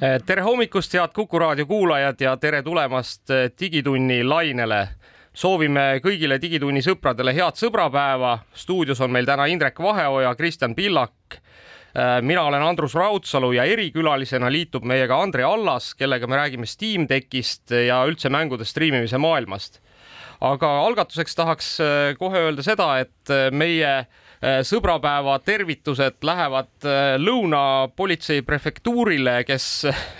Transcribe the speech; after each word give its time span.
Tere 0.00 0.40
hommikust, 0.40 0.94
head 0.96 1.12
Kuku 1.14 1.38
raadio 1.38 1.66
kuulajad 1.66 2.20
ja 2.20 2.36
tere 2.40 2.62
tulemast 2.62 3.30
eh, 3.30 3.50
Digitunni 3.60 4.22
lainele. 4.24 4.88
soovime 5.34 6.00
kõigile 6.02 6.40
Digitunni 6.40 6.80
sõpradele 6.82 7.34
head 7.36 7.58
sõbrapäeva. 7.60 8.38
stuudios 8.54 9.00
on 9.00 9.10
meil 9.10 9.26
täna 9.26 9.46
Indrek 9.46 9.78
Vaheoja, 9.78 10.34
Kristjan 10.34 10.74
Pillak. 10.74 11.12
Eh, 11.34 12.22
mina 12.22 12.42
olen 12.42 12.62
Andrus 12.62 12.94
Raudsalu 12.94 13.52
ja 13.52 13.64
erikülalisena 13.64 14.50
liitub 14.50 14.84
meiega 14.84 15.20
Andre 15.22 15.44
Allas, 15.44 15.94
kellega 15.94 16.26
me 16.26 16.36
räägime 16.36 16.66
Steam 16.66 17.06
Deckist 17.08 17.70
ja 17.70 18.04
üldse 18.06 18.28
mängude 18.30 18.64
striimimise 18.64 19.18
maailmast. 19.18 19.80
aga 20.40 20.68
algatuseks 20.86 21.34
tahaks 21.34 21.80
eh, 21.80 22.16
kohe 22.18 22.38
öelda 22.38 22.62
seda, 22.62 22.98
et 22.98 23.52
meie 23.52 24.06
sõbrapäeva 24.40 25.34
tervitused 25.44 26.22
lähevad 26.24 26.86
lõuna 27.20 27.90
politsei 27.92 28.40
prefektuurile, 28.42 29.42
kes 29.44 29.66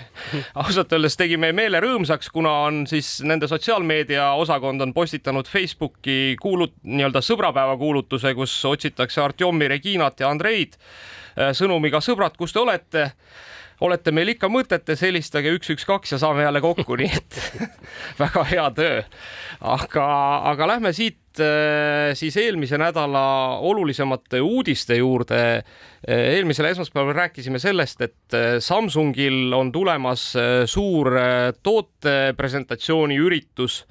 ausalt 0.61 0.93
öeldes 0.93 1.17
tegi 1.17 1.39
meie 1.41 1.55
meele 1.57 1.81
rõõmsaks, 1.81 2.29
kuna 2.29 2.51
on 2.67 2.83
siis 2.89 3.15
nende 3.25 3.49
sotsiaalmeedia 3.49 4.31
osakond 4.37 4.85
on 4.85 4.93
postitanud 4.93 5.49
Facebooki 5.49 6.35
kuulut-, 6.41 6.77
nii-öelda 6.83 7.23
sõbrapäeva 7.25 7.73
kuulutuse, 7.81 8.35
kus 8.37 8.53
otsitakse 8.69 9.23
Artjomi, 9.25 9.71
Reginat 9.73 10.21
ja 10.21 10.29
Andreid 10.29 10.77
sõnumiga 11.57 12.01
sõbrad, 12.03 12.37
kus 12.37 12.53
te 12.53 12.61
olete 12.61 13.07
olete 13.81 14.13
meil 14.13 14.33
ikka 14.35 14.49
mõtetes, 14.51 15.01
helistage 15.05 15.51
üks, 15.55 15.71
üks, 15.73 15.85
kaks 15.89 16.15
ja 16.15 16.19
saame 16.21 16.45
jälle 16.45 16.61
kokku, 16.63 16.97
nii 16.99 17.09
et 17.17 17.39
väga 18.21 18.43
hea 18.51 18.67
töö. 18.77 19.01
aga, 19.61 20.05
aga 20.51 20.69
lähme 20.75 20.93
siit 20.93 21.17
siis 22.17 22.35
eelmise 22.35 22.75
nädala 22.75 23.23
olulisemate 23.63 24.41
uudiste 24.43 24.97
juurde. 24.99 25.63
eelmisel 26.07 26.67
esmaspäeval 26.73 27.15
rääkisime 27.15 27.59
sellest, 27.59 28.01
et 28.01 28.37
Samsungil 28.59 29.53
on 29.55 29.71
tulemas 29.71 30.33
suur 30.65 31.13
tootepresentatsiooni 31.63 33.15
üritus 33.15 33.85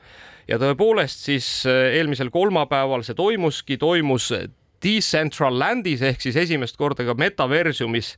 ja 0.48 0.58
tõepoolest 0.60 1.24
siis 1.30 1.48
eelmisel 1.66 2.30
kolmapäeval 2.30 3.06
see 3.06 3.16
toimuski, 3.16 3.78
toimus 3.80 4.32
Decentralandis 4.80 6.00
ehk 6.02 6.22
siis 6.24 6.36
esimest 6.40 6.78
korda 6.80 7.04
ka 7.04 7.14
metaversiumis 7.18 8.14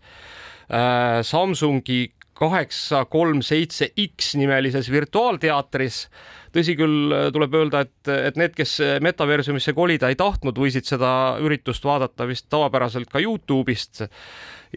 Samsungi 1.22 2.12
kaheksa 2.42 3.04
kolm 3.04 3.42
seitse 3.44 3.90
X 3.94 4.34
nimelises 4.40 4.90
virtuaalteatris. 4.90 6.06
tõsi 6.52 6.74
küll, 6.76 7.12
tuleb 7.32 7.54
öelda, 7.56 7.80
et, 7.86 8.08
et 8.12 8.36
need, 8.36 8.52
kes 8.56 8.74
metaversumisse 9.00 9.72
kolida 9.72 10.10
ei 10.12 10.16
tahtnud, 10.20 10.58
võisid 10.58 10.84
seda 10.88 11.38
üritust 11.40 11.84
vaadata 11.84 12.26
vist 12.28 12.50
tavapäraselt 12.52 13.08
ka 13.12 13.22
Youtube'ist 13.22 14.02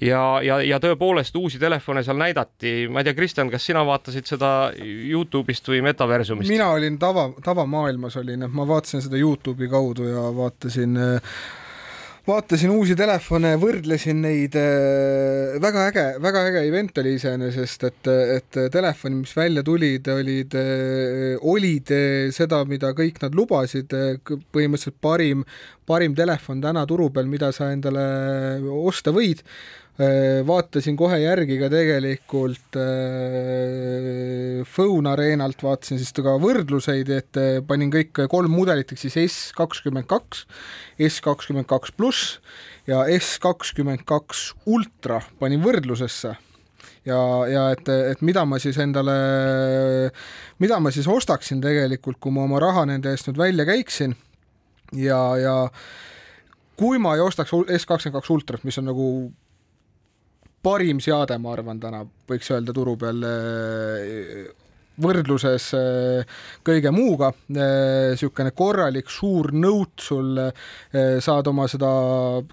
ja, 0.01 0.21
ja, 0.45 0.61
ja 0.63 0.79
tõepoolest 0.83 1.35
uusi 1.35 1.59
telefone 1.59 2.03
seal 2.03 2.19
näidati. 2.19 2.87
ma 2.87 3.01
ei 3.01 3.09
tea, 3.09 3.17
Kristjan, 3.17 3.51
kas 3.51 3.65
sina 3.67 3.83
vaatasid 3.87 4.27
seda 4.29 4.53
Youtube'ist 4.79 5.67
või 5.71 5.81
metaversumist? 5.89 6.51
mina 6.51 6.69
olin 6.75 6.99
tava, 7.01 7.29
tavamaailmas 7.43 8.15
olin, 8.21 8.47
et 8.47 8.55
ma 8.55 8.67
vaatasin 8.67 9.03
seda 9.03 9.19
Youtube'i 9.19 9.71
kaudu 9.71 10.07
ja 10.11 10.29
vaatasin 10.35 10.97
äh, 11.01 11.37
vaatasin 12.25 12.71
uusi 12.73 12.95
telefone, 12.97 13.53
võrdlesin 13.61 14.17
neid, 14.23 14.55
äh, 14.57 15.55
väga 15.61 15.85
äge, 15.91 16.05
väga 16.23 16.41
äge 16.49 16.63
event 16.65 16.97
oli 17.01 17.15
iseenesest, 17.19 17.85
et, 17.89 18.09
et 18.37 18.59
telefonid, 18.73 19.21
mis 19.21 19.35
välja 19.37 19.63
tulid, 19.65 20.09
olid, 20.09 20.57
äh, 20.57 21.35
olid 21.53 21.93
äh, 21.93 22.33
seda, 22.35 22.63
mida 22.69 22.95
kõik 22.97 23.21
nad 23.21 23.37
lubasid, 23.37 23.93
põhimõtteliselt 24.25 24.97
parim, 25.05 25.45
parim 25.85 26.17
telefon 26.17 26.63
täna 26.65 26.85
turu 26.89 27.11
peal, 27.13 27.29
mida 27.29 27.51
sa 27.53 27.69
endale 27.75 28.05
osta 28.73 29.13
võid 29.13 29.45
vaatasin 29.95 30.97
kohe 30.99 31.21
järgi 31.21 31.55
ka 31.55 31.69
tegelikult 31.71 32.75
äh, 32.75 34.63
Phone 34.67 35.07
Arenalt, 35.07 35.63
vaatasin 35.63 36.01
siis 36.01 36.11
ka 36.19 36.33
võrdluseid, 36.41 37.11
et 37.15 37.39
äh, 37.39 37.61
panin 37.63 37.93
kõik 37.93 38.25
kolm 38.31 38.51
mudelit, 38.51 38.91
ehk 38.91 38.99
siis 38.99 39.15
S 39.23 39.53
kakskümmend 39.55 40.09
kaks, 40.11 40.43
S 40.99 41.21
kakskümmend 41.23 41.69
kaks 41.71 41.95
pluss 41.95 42.41
ja 42.89 43.05
S 43.15 43.37
kakskümmend 43.39 44.03
kaks 44.03 44.49
ultra 44.67 45.21
panin 45.39 45.63
võrdlusesse. 45.63 46.35
Ja, 47.05 47.21
ja 47.47 47.69
et, 47.71 47.87
et 47.87 48.21
mida 48.25 48.43
ma 48.49 48.59
siis 48.59 48.75
endale, 48.81 49.15
mida 50.59 50.81
ma 50.81 50.91
siis 50.91 51.07
ostaksin 51.07 51.63
tegelikult, 51.63 52.19
kui 52.19 52.35
ma 52.35 52.43
oma 52.49 52.59
raha 52.59 52.83
nende 52.89 53.13
eest 53.13 53.29
nüüd 53.29 53.39
välja 53.39 53.63
käiksin. 53.69 54.17
Ja, 54.97 55.21
ja 55.39 55.55
kui 56.75 56.99
ma 56.99 57.15
ei 57.15 57.23
ostaks 57.23 57.55
S 57.55 57.87
kakskümmend 57.87 58.19
kaks 58.19 58.35
ultrat, 58.35 58.67
mis 58.67 58.83
on 58.83 58.89
nagu 58.91 59.09
parim 60.65 61.01
seade, 61.03 61.37
ma 61.41 61.55
arvan, 61.55 61.81
täna 61.81 62.03
võiks 62.29 62.51
öelda 62.53 62.73
turu 62.75 62.95
peal 62.99 63.25
eh, 63.29 64.45
võrdluses 65.01 65.65
eh, 65.77 66.37
kõige 66.65 66.91
muuga, 66.95 67.29
niisugune 67.53 68.51
eh, 68.53 68.55
korralik 68.55 69.11
suur 69.11 69.51
nõut 69.53 69.99
sul, 70.01 70.39
saad 71.25 71.49
oma 71.51 71.67
seda, 71.71 71.89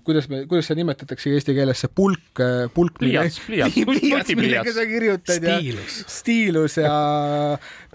kuidas 0.02 0.28
me, 0.32 0.42
kuidas 0.50 0.68
seda 0.68 0.82
nimetatakse 0.82 1.32
eesti 1.36 1.54
keeles, 1.56 1.84
see 1.84 1.92
pulk, 1.94 2.42
pulk. 2.74 2.98
pliiats, 3.00 3.40
pliiats, 3.46 3.78
pliiats, 3.92 4.34
millega 4.38 4.74
sa 4.74 4.88
kirjutad 4.90 5.48
ja 5.48 5.60
stiilus 5.92 6.80
ja 6.82 6.96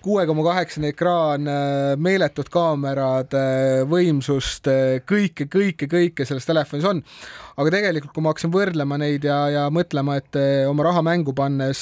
kuue 0.08 0.24
koma 0.28 0.46
kaheksane 0.46 0.94
ekraan, 0.94 1.50
meeletud 2.00 2.48
kaamerad, 2.52 3.34
võimsust, 3.92 4.70
kõike, 5.10 5.50
kõike, 5.52 5.90
kõike 5.92 6.28
selles 6.28 6.48
telefonis 6.48 6.88
on. 6.88 7.02
Aga 7.60 7.74
tegelikult, 7.74 8.14
kui 8.16 8.24
ma 8.24 8.32
hakkasin 8.32 8.54
võrdlema 8.54 9.00
neid 9.02 9.26
ja, 9.28 9.40
ja 9.52 9.66
mõtlema, 9.74 10.16
et 10.22 10.38
oma 10.70 10.86
raha 10.88 11.04
mängu 11.04 11.34
pannes 11.36 11.82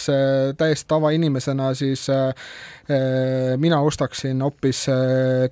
täiesti 0.58 0.90
tavainimesena, 0.90 1.70
siis 1.78 2.08
äh, 2.10 2.50
mina 3.62 3.82
ostaksin 3.86 4.42
hoopis 4.46 4.86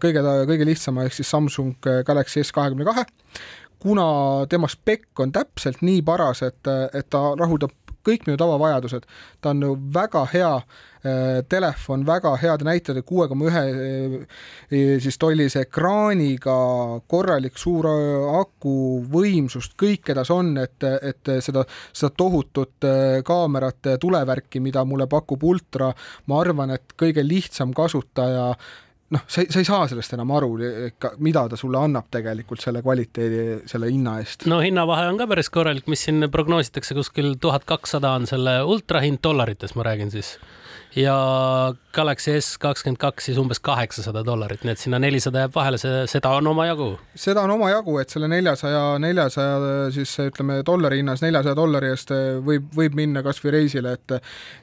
kõige, 0.01 0.23
kõige 0.49 0.69
lihtsama 0.69 1.05
ehk 1.05 1.17
siis 1.19 1.29
Samsung 1.29 1.91
Galaxy 2.07 2.41
S 2.41 2.55
kahekümne 2.55 2.87
kahe, 2.89 3.05
kuna 3.83 4.07
tema 4.49 4.69
spekk 4.71 5.19
on 5.19 5.31
täpselt 5.35 5.83
nii 5.83 6.01
paras, 6.07 6.43
et, 6.47 6.71
et 6.95 7.09
ta 7.11 7.33
rahuldab 7.39 7.75
kõik 8.03 8.25
minu 8.27 8.39
tavavajadused. 8.39 9.05
ta 9.41 9.51
on 9.53 9.61
ju 9.61 9.75
väga 9.93 10.23
hea 10.33 10.51
äh, 10.55 11.39
telefon, 11.49 12.05
väga 12.05 12.35
heade 12.41 12.67
näitajate, 12.67 13.03
kuue 13.07 13.27
koma 13.31 13.47
ühe 13.49 13.63
äh, 13.63 14.99
siis 15.03 15.17
tollise 15.19 15.63
ekraaniga, 15.67 16.57
korralik 17.07 17.57
suur 17.59 17.87
äh, 17.91 18.27
aku, 18.41 18.75
võimsust, 19.13 19.77
kõike 19.79 20.15
tas 20.15 20.31
on, 20.35 20.55
et, 20.63 20.83
et 21.01 21.33
seda, 21.45 21.65
seda 21.93 22.13
tohutut 22.17 22.89
kaamerate 23.25 23.97
tulevärki, 24.01 24.59
mida 24.63 24.83
mulle 24.85 25.07
pakub 25.07 25.43
ultra, 25.43 25.93
ma 26.27 26.41
arvan, 26.41 26.75
et 26.75 26.97
kõige 26.99 27.23
lihtsam 27.25 27.73
kasutaja 27.75 28.53
noh, 29.13 29.23
sa 29.27 29.45
sa 29.49 29.61
ei 29.61 29.67
saa 29.67 29.87
sellest 29.91 30.15
enam 30.17 30.31
aru, 30.37 30.51
mida 31.23 31.45
ta 31.49 31.59
sulle 31.59 31.79
annab 31.81 32.09
tegelikult 32.13 32.63
selle 32.63 32.83
kvaliteedi, 32.85 33.63
selle 33.69 33.91
hinna 33.91 34.17
eest. 34.23 34.47
no 34.49 34.59
hinnavahe 34.63 35.07
on 35.11 35.21
ka 35.21 35.29
päris 35.29 35.51
korralik, 35.53 35.87
mis 35.91 36.05
siin 36.07 36.29
prognoositakse 36.33 36.97
kuskil 36.97 37.35
tuhat 37.41 37.67
kakssada 37.69 38.15
on 38.17 38.27
selle 38.29 38.59
ultrahind 38.63 39.21
dollarites, 39.23 39.75
ma 39.79 39.87
räägin 39.89 40.11
siis 40.13 40.35
ja 40.95 41.15
Galaxy 41.93 42.35
S 42.41 42.57
kakskümmend 42.61 42.99
kaks 43.01 43.27
siis 43.29 43.37
umbes 43.41 43.59
kaheksasada 43.63 44.23
dollarit, 44.25 44.63
nii 44.65 44.73
et 44.73 44.81
sinna 44.81 44.99
nelisada 45.01 45.43
jääb 45.43 45.55
vahele, 45.55 45.79
see, 45.81 46.03
seda 46.09 46.33
on 46.37 46.47
omajagu. 46.53 46.89
seda 47.15 47.43
on 47.45 47.53
omajagu, 47.55 47.97
et 48.01 48.13
selle 48.13 48.29
neljasaja, 48.31 48.83
neljasaja 49.01 49.89
siis 49.95 50.13
ütleme 50.25 50.61
dollari 50.65 51.01
hinnas, 51.01 51.23
neljasaja 51.25 51.57
dollari 51.57 51.91
eest 51.93 52.13
võib, 52.45 52.69
võib 52.77 52.97
minna 52.97 53.23
kasvõi 53.25 53.55
reisile, 53.57 53.97
et 53.97 54.17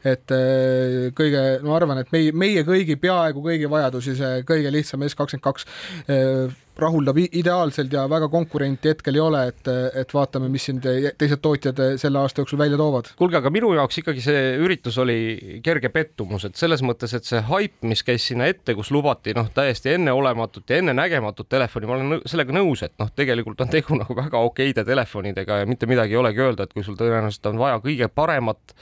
et 0.06 0.37
eh, 0.37 1.11
kõige, 1.17 1.44
ma 1.67 1.77
arvan, 1.79 2.03
et 2.05 2.15
meie, 2.15 2.33
meie 2.33 2.65
kõigi, 2.67 2.99
peaaegu 3.00 3.43
kõigi 3.44 3.71
vajadusi 3.71 4.17
see 4.19 4.43
kõige 4.49 4.73
lihtsam 4.75 5.06
S 5.06 5.19
kakskümmend 5.19 5.47
kaks 5.47 5.67
eh, 6.06 6.59
rahuldab 6.81 7.19
ideaalselt 7.21 7.93
ja 7.93 8.05
väga 8.11 8.29
konkurenti 8.33 8.93
hetkel 8.93 9.19
ei 9.19 9.23
ole, 9.23 9.43
et, 9.51 9.71
et 10.03 10.15
vaatame, 10.15 10.49
mis 10.53 10.65
siin 10.69 10.81
te, 10.83 10.95
teised 11.19 11.43
tootjad 11.43 11.83
selle 12.01 12.21
aasta 12.23 12.43
jooksul 12.43 12.61
välja 12.61 12.79
toovad. 12.81 13.13
kuulge, 13.19 13.39
aga 13.41 13.53
minu 13.53 13.73
jaoks 13.77 14.01
ikkagi 14.03 14.25
see 14.25 14.55
üritus 14.61 14.99
oli 15.03 15.61
kerge 15.65 15.93
pettumus, 15.93 16.47
et 16.49 16.57
selles 16.61 16.85
mõttes, 16.87 17.15
et 17.17 17.29
see 17.29 17.43
haip, 17.51 17.77
mis 17.87 18.05
käis 18.07 18.31
sinna 18.31 18.49
ette, 18.51 18.75
kus 18.79 18.93
lubati 18.95 19.35
noh, 19.37 19.51
täiesti 19.55 19.95
enneolematut 19.97 20.71
ja 20.71 20.81
ennenägematut 20.81 21.51
telefoni, 21.51 21.91
ma 21.91 21.99
olen 21.99 22.25
sellega 22.31 22.57
nõus, 22.57 22.85
et 22.87 22.97
noh, 23.03 23.13
tegelikult 23.17 23.61
on 23.67 23.73
tegu 23.73 23.97
nagu 24.03 24.17
väga 24.17 24.45
okeide 24.51 24.87
telefonidega 24.89 25.63
ja 25.63 25.71
mitte 25.71 25.91
midagi 25.91 26.17
ei 26.17 26.23
olegi 26.23 26.45
öelda, 26.47 26.67
et 26.67 26.77
kui 26.77 26.87
sul 26.87 26.99
tõenäoliselt 27.01 27.53
on 27.53 27.61
vaja 27.61 27.81
kõige 27.85 28.09
paremat 28.13 28.77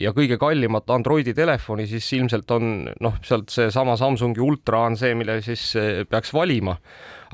ja 0.00 0.12
kõige 0.16 0.38
kallimat 0.40 0.90
Androidi 0.92 1.34
telefoni, 1.36 1.86
siis 1.88 2.08
ilmselt 2.18 2.50
on 2.56 2.72
noh, 3.00 3.20
sealt 3.24 3.52
seesama 3.52 3.96
Samsungi 3.96 4.42
Ultra 4.44 4.84
on 4.90 4.96
see, 5.00 5.14
mille 5.18 5.38
siis 5.44 5.70
eh, 5.80 6.02
peaks 6.08 6.34
valima 6.36 6.76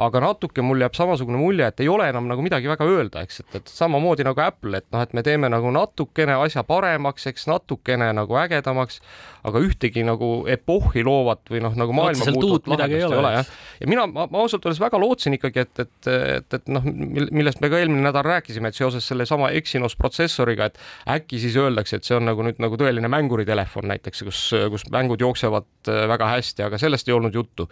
aga 0.01 0.23
natuke 0.25 0.63
mul 0.65 0.81
jääb 0.83 0.97
samasugune 0.97 1.41
mulje, 1.41 1.67
et 1.69 1.83
ei 1.85 1.89
ole 1.93 2.09
enam 2.09 2.29
nagu 2.31 2.45
midagi 2.45 2.71
väga 2.71 2.87
öelda, 2.89 3.25
eks, 3.27 3.43
et, 3.43 3.59
et 3.61 3.73
samamoodi 3.73 4.25
nagu 4.27 4.41
Apple, 4.45 4.81
et 4.81 4.87
noh, 4.95 5.03
et 5.05 5.13
me 5.17 5.25
teeme 5.27 5.51
nagu 5.53 5.73
natukene 5.75 6.37
asja 6.45 6.65
paremaks, 6.67 7.27
eks 7.33 7.47
natukene 7.51 8.13
nagu 8.17 8.39
ägedamaks, 8.41 9.01
aga 9.49 9.63
ühtegi 9.65 10.05
nagu 10.07 10.31
epohhi 10.51 11.05
loovat 11.05 11.51
või 11.51 11.63
noh, 11.65 11.75
nagu 11.79 11.97
maailma 11.97 12.29
muutvat 12.33 12.71
lahendust 12.73 12.99
ei 13.01 13.07
ole, 13.09 13.19
ole 13.21 13.33
jah. 13.37 13.51
ja 13.83 13.91
mina, 13.91 14.07
ma, 14.11 14.29
ma 14.31 14.45
ausalt 14.45 14.65
öeldes 14.67 14.81
väga 14.83 15.01
lootsin 15.03 15.37
ikkagi, 15.39 15.67
et, 15.67 15.85
et, 15.85 16.11
et, 16.39 16.59
et 16.61 16.73
noh, 16.73 16.87
millest 16.87 17.63
me 17.63 17.71
ka 17.73 17.81
eelmine 17.83 18.05
nädal 18.07 18.27
rääkisime, 18.29 18.71
et 18.71 18.79
seoses 18.79 19.07
sellesama 19.11 19.51
Exynos 19.59 19.97
protsessoriga, 19.99 20.71
et 20.71 20.81
äkki 21.17 21.43
siis 21.43 21.59
öeldakse, 21.61 21.99
et 21.99 22.09
see 22.09 22.17
on 22.17 22.29
nagu 22.31 22.47
nüüd 22.47 22.63
nagu 22.63 22.79
tõeline 22.81 23.11
mänguritelefon 23.13 23.91
näiteks, 23.93 24.25
kus, 24.29 24.45
kus 24.73 24.87
mängud 24.95 25.23
jooksevad 25.23 25.69
äh, 25.91 26.07
väga 26.13 26.31
hästi, 26.37 26.67
aga 26.69 26.81
sellest 26.81 27.11
ei 27.11 27.17
olnud 27.19 27.35
juttu 27.37 27.69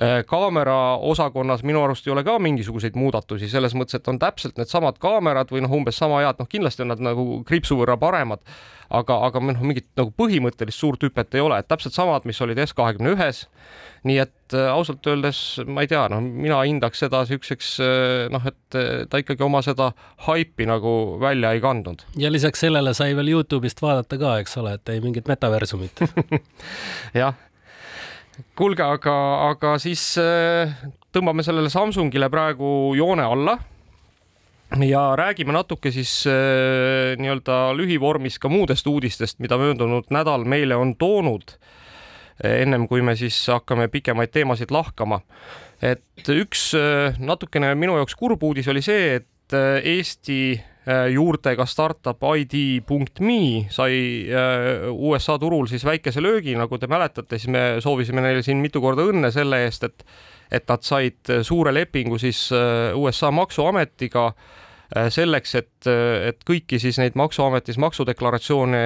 Äh, 0.00 0.22
kaamera 0.24 0.96
osakonnas 0.96 1.60
minu 1.60 1.82
arust 1.84 2.06
ei 2.06 2.12
ole 2.14 2.22
ka 2.24 2.38
mingisuguseid 2.40 2.94
muudatusi 2.96 3.50
selles 3.52 3.74
mõttes, 3.76 3.98
et 3.98 4.06
on 4.08 4.16
täpselt 4.16 4.56
needsamad 4.56 4.96
kaamerad 4.96 5.50
või 5.52 5.60
noh, 5.60 5.74
umbes 5.76 5.98
sama 6.00 6.22
head, 6.22 6.38
noh, 6.40 6.48
kindlasti 6.48 6.86
on 6.86 6.88
nad 6.94 7.02
nagu 7.04 7.24
kriipsu 7.44 7.76
võrra 7.76 7.98
paremad, 8.00 8.40
aga, 8.88 9.18
aga 9.26 9.42
noh, 9.44 9.60
mingit 9.60 9.90
nagu 10.00 10.08
põhimõttelist 10.16 10.80
suurt 10.80 11.04
hüpet 11.04 11.36
ei 11.36 11.44
ole, 11.44 11.58
et 11.60 11.68
täpselt 11.68 11.92
samad, 11.92 12.24
mis 12.24 12.40
olid 12.40 12.62
S 12.64 12.72
kahekümne 12.78 13.12
ühes. 13.12 13.42
nii 14.08 14.16
et 14.22 14.56
äh, 14.56 14.70
ausalt 14.72 15.04
öeldes 15.04 15.60
ma 15.68 15.84
ei 15.84 15.92
tea, 15.92 16.06
noh, 16.08 16.24
mina 16.24 16.62
hindaks 16.64 17.04
seda 17.04 17.20
siukseks 17.28 17.74
äh, 17.84 18.24
noh, 18.32 18.48
et 18.48 18.80
ta 19.12 19.20
ikkagi 19.20 19.44
oma 19.44 19.60
seda 19.60 19.90
haipi 20.30 20.64
nagu 20.64 20.94
välja 21.20 21.52
ei 21.52 21.60
kandnud. 21.60 22.06
ja 22.16 22.32
lisaks 22.32 22.64
sellele 22.64 22.96
sai 22.96 23.12
veel 23.20 23.34
Youtube'ist 23.34 23.84
vaadata 23.84 24.16
ka, 24.16 24.38
eks 24.40 24.56
ole, 24.64 24.78
et 24.80 24.96
ei 24.96 25.04
mingit 25.04 25.28
metaversumit 25.28 26.06
jah 27.20 27.36
kuulge, 28.58 28.84
aga, 28.84 29.16
aga 29.50 29.74
siis 29.82 30.02
äh, 30.20 30.72
tõmbame 31.14 31.44
sellele 31.46 31.70
Samsungile 31.72 32.30
praegu 32.32 32.94
joone 32.98 33.26
alla 33.26 33.56
ja 34.86 35.02
räägime 35.18 35.54
natuke 35.54 35.90
siis 35.94 36.12
äh, 36.30 37.16
nii-öelda 37.18 37.72
lühivormis 37.78 38.38
ka 38.38 38.50
muudest 38.52 38.86
uudistest, 38.86 39.40
mida 39.42 39.58
möödunud 39.58 40.12
nädal 40.14 40.44
meile 40.44 40.78
on 40.78 40.94
toonud. 40.96 41.56
ennem 42.40 42.86
kui 42.88 43.02
me 43.04 43.12
siis 43.16 43.36
hakkame 43.52 43.88
pikemaid 43.88 44.30
teemasid 44.32 44.70
lahkama. 44.70 45.20
et 45.82 46.28
üks 46.28 46.72
äh, 46.74 47.18
natukene 47.18 47.74
minu 47.74 47.96
jaoks 47.96 48.14
kurb 48.14 48.42
uudis 48.42 48.68
oli 48.68 48.82
see, 48.82 49.14
et 49.20 49.26
Eesti 49.84 50.40
Äh, 50.54 50.69
juurtega 51.12 51.66
startup 51.68 52.22
ID.me 52.36 53.66
sai 53.70 53.96
äh, 54.32 54.88
USA 54.90 55.36
turul 55.38 55.68
siis 55.68 55.84
väikese 55.84 56.22
löögi, 56.22 56.54
nagu 56.56 56.78
te 56.78 56.88
mäletate, 56.90 57.38
siis 57.38 57.52
me 57.52 57.64
soovisime 57.84 58.24
neile 58.24 58.42
siin 58.42 58.62
mitu 58.62 58.80
korda 58.80 59.04
õnne 59.10 59.32
selle 59.34 59.64
eest, 59.66 59.84
et 59.84 60.04
et 60.50 60.64
nad 60.66 60.82
said 60.82 61.30
suure 61.46 61.70
lepingu 61.70 62.18
siis 62.18 62.48
äh, 62.56 62.96
USA 62.98 63.30
maksuametiga 63.30 64.32
selleks, 64.90 65.52
et, 65.54 65.86
et 66.26 66.40
kõiki 66.42 66.80
siis 66.82 66.96
neid 66.98 67.14
maksuametis 67.14 67.76
maksudeklaratsioone 67.78 68.80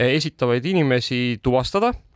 esitavaid 0.00 0.64
inimesi 0.64 1.18
tuvastada. 1.44 1.90
Äh, 1.92 2.11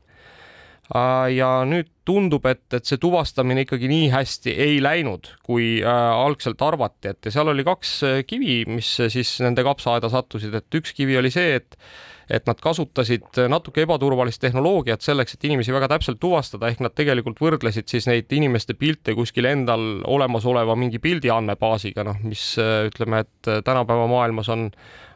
ja 0.95 1.51
nüüd 1.67 1.91
tundub, 2.07 2.47
et, 2.47 2.65
et 2.77 2.87
see 2.87 3.01
tuvastamine 3.03 3.65
ikkagi 3.65 3.89
nii 3.91 4.11
hästi 4.13 4.55
ei 4.63 4.77
läinud, 4.83 5.33
kui 5.47 5.81
äh, 5.83 6.11
algselt 6.15 6.63
arvati, 6.63 7.15
et 7.15 7.31
seal 7.35 7.51
oli 7.51 7.67
kaks 7.67 7.95
äh, 8.07 8.19
kivi, 8.29 8.61
mis 8.71 8.93
siis 9.11 9.39
nende 9.43 9.67
kapsaaeda 9.67 10.11
sattusid, 10.13 10.55
et 10.55 10.79
üks 10.79 10.95
kivi 10.97 11.19
oli 11.19 11.33
see, 11.35 11.57
et 11.63 11.81
et 12.27 12.43
nad 12.43 12.59
kasutasid 12.59 13.39
natuke 13.47 13.85
ebaturvalist 13.85 14.41
tehnoloogiat 14.43 15.05
selleks, 15.05 15.37
et 15.37 15.45
inimesi 15.47 15.71
väga 15.71 15.87
täpselt 15.93 16.19
tuvastada, 16.19 16.67
ehk 16.73 16.81
nad 16.83 16.91
tegelikult 16.99 17.39
võrdlesid 17.39 17.87
siis 17.87 18.09
neid 18.11 18.33
inimeste 18.35 18.75
pilte 18.75 19.15
kuskil 19.15 19.47
endal 19.47 20.01
olemasoleva 20.11 20.75
mingi 20.75 20.99
pildi 20.99 21.31
andmebaasiga, 21.31 22.03
noh, 22.03 22.19
mis 22.27 22.43
ütleme, 22.59 23.23
et 23.23 23.53
tänapäeva 23.63 24.09
maailmas 24.11 24.51
on 24.51 24.67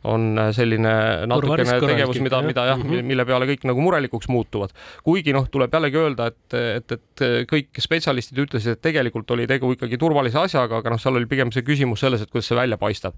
on 0.08 0.38
äh, 0.38 0.50
selline 0.56 0.92
natukene 1.28 1.76
tegevus, 1.82 2.20
mida, 2.24 2.40
mida 2.42 2.64
jah 2.70 2.78
-hmm. 2.78 3.02
mille 3.04 3.24
peale 3.28 3.48
kõik 3.50 3.66
nagu 3.68 3.80
murelikuks 3.84 4.28
muutuvad. 4.28 4.70
kuigi 5.04 5.32
noh, 5.32 5.48
tuleb 5.50 5.74
jällegi 5.74 5.96
öelda, 5.96 6.26
et, 6.26 6.54
et, 6.54 6.92
et 6.92 7.24
kõik 7.50 7.80
spetsialistid 7.80 8.38
ütlesid, 8.38 8.72
et 8.72 8.82
tegelikult 8.82 9.30
oli 9.30 9.46
tegu 9.46 9.72
ikkagi 9.72 9.98
turvalise 9.98 10.38
asjaga, 10.38 10.80
aga 10.80 10.90
noh, 10.90 11.00
seal 11.00 11.16
oli 11.16 11.26
pigem 11.26 11.52
see 11.52 11.62
küsimus 11.62 12.00
selles, 12.00 12.22
et 12.22 12.30
kuidas 12.30 12.48
see 12.48 12.56
välja 12.56 12.78
paistab. 12.78 13.14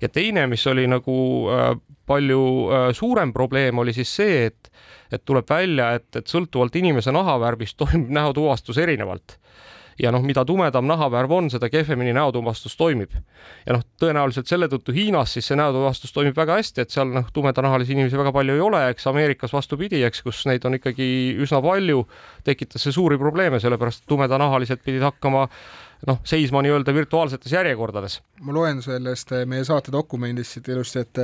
ja 0.00 0.08
teine, 0.08 0.46
mis 0.46 0.66
oli 0.66 0.86
nagu 0.86 1.16
äh, 1.50 1.72
palju 2.06 2.42
äh, 2.70 2.92
suurem 2.92 3.32
probleem, 3.32 3.78
oli 3.78 3.92
siis 3.92 4.16
see, 4.16 4.46
et 4.46 4.70
et 5.12 5.22
tuleb 5.24 5.46
välja, 5.48 5.92
et, 5.94 6.16
et 6.16 6.26
sõltuvalt 6.26 6.74
inimese 6.76 7.12
nahavärvist 7.12 7.76
toimub 7.82 8.10
näotuvastus 8.10 8.78
erinevalt 8.78 9.38
ja 10.02 10.12
noh, 10.12 10.24
mida 10.26 10.44
tumedam 10.46 10.86
nahavärv 10.88 11.32
on, 11.38 11.50
seda 11.52 11.70
kehvemini 11.72 12.12
näotuvastus 12.16 12.76
toimib. 12.76 13.14
ja 13.66 13.76
noh, 13.76 13.84
tõenäoliselt 14.00 14.50
selle 14.50 14.68
tõttu 14.72 14.94
Hiinas 14.96 15.32
siis 15.36 15.48
see 15.48 15.58
näotuvastus 15.58 16.12
toimib 16.12 16.36
väga 16.36 16.58
hästi, 16.60 16.84
et 16.84 16.94
seal 16.94 17.10
noh, 17.12 17.30
tumedanahalisi 17.32 17.96
inimesi 17.96 18.18
väga 18.18 18.32
palju 18.36 18.56
ei 18.56 18.60
ole, 18.60 18.82
eks 18.92 19.06
Ameerikas 19.10 19.52
vastupidi, 19.56 20.02
eks, 20.06 20.22
kus 20.26 20.44
neid 20.50 20.64
on 20.68 20.78
ikkagi 20.78 21.08
üsna 21.42 21.62
palju, 21.64 22.06
tekitas 22.44 22.86
see 22.86 22.94
suuri 22.94 23.18
probleeme, 23.18 23.60
sellepärast 23.62 24.04
et 24.04 24.14
tumedanahalised 24.14 24.84
pidid 24.84 25.04
hakkama 25.06 25.46
noh, 26.06 26.20
seisma 26.24 26.62
nii-öelda 26.62 26.94
virtuaalsetes 26.94 27.52
järjekordades. 27.52 28.20
ma 28.40 28.52
loen 28.52 28.82
sellest 28.82 29.32
eh, 29.32 29.46
meie 29.46 29.64
saate 29.64 29.92
dokumendist 29.92 30.56
siit 30.56 30.68
ilusti, 30.68 31.04
et 31.04 31.22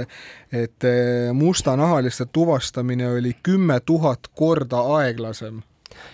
et 0.64 0.88
eh, 0.88 1.32
mustanahaliste 1.36 2.26
tuvastamine 2.32 3.10
oli 3.18 3.36
kümme 3.42 3.80
tuhat 3.80 4.32
korda 4.34 4.80
aeglasem 4.98 5.62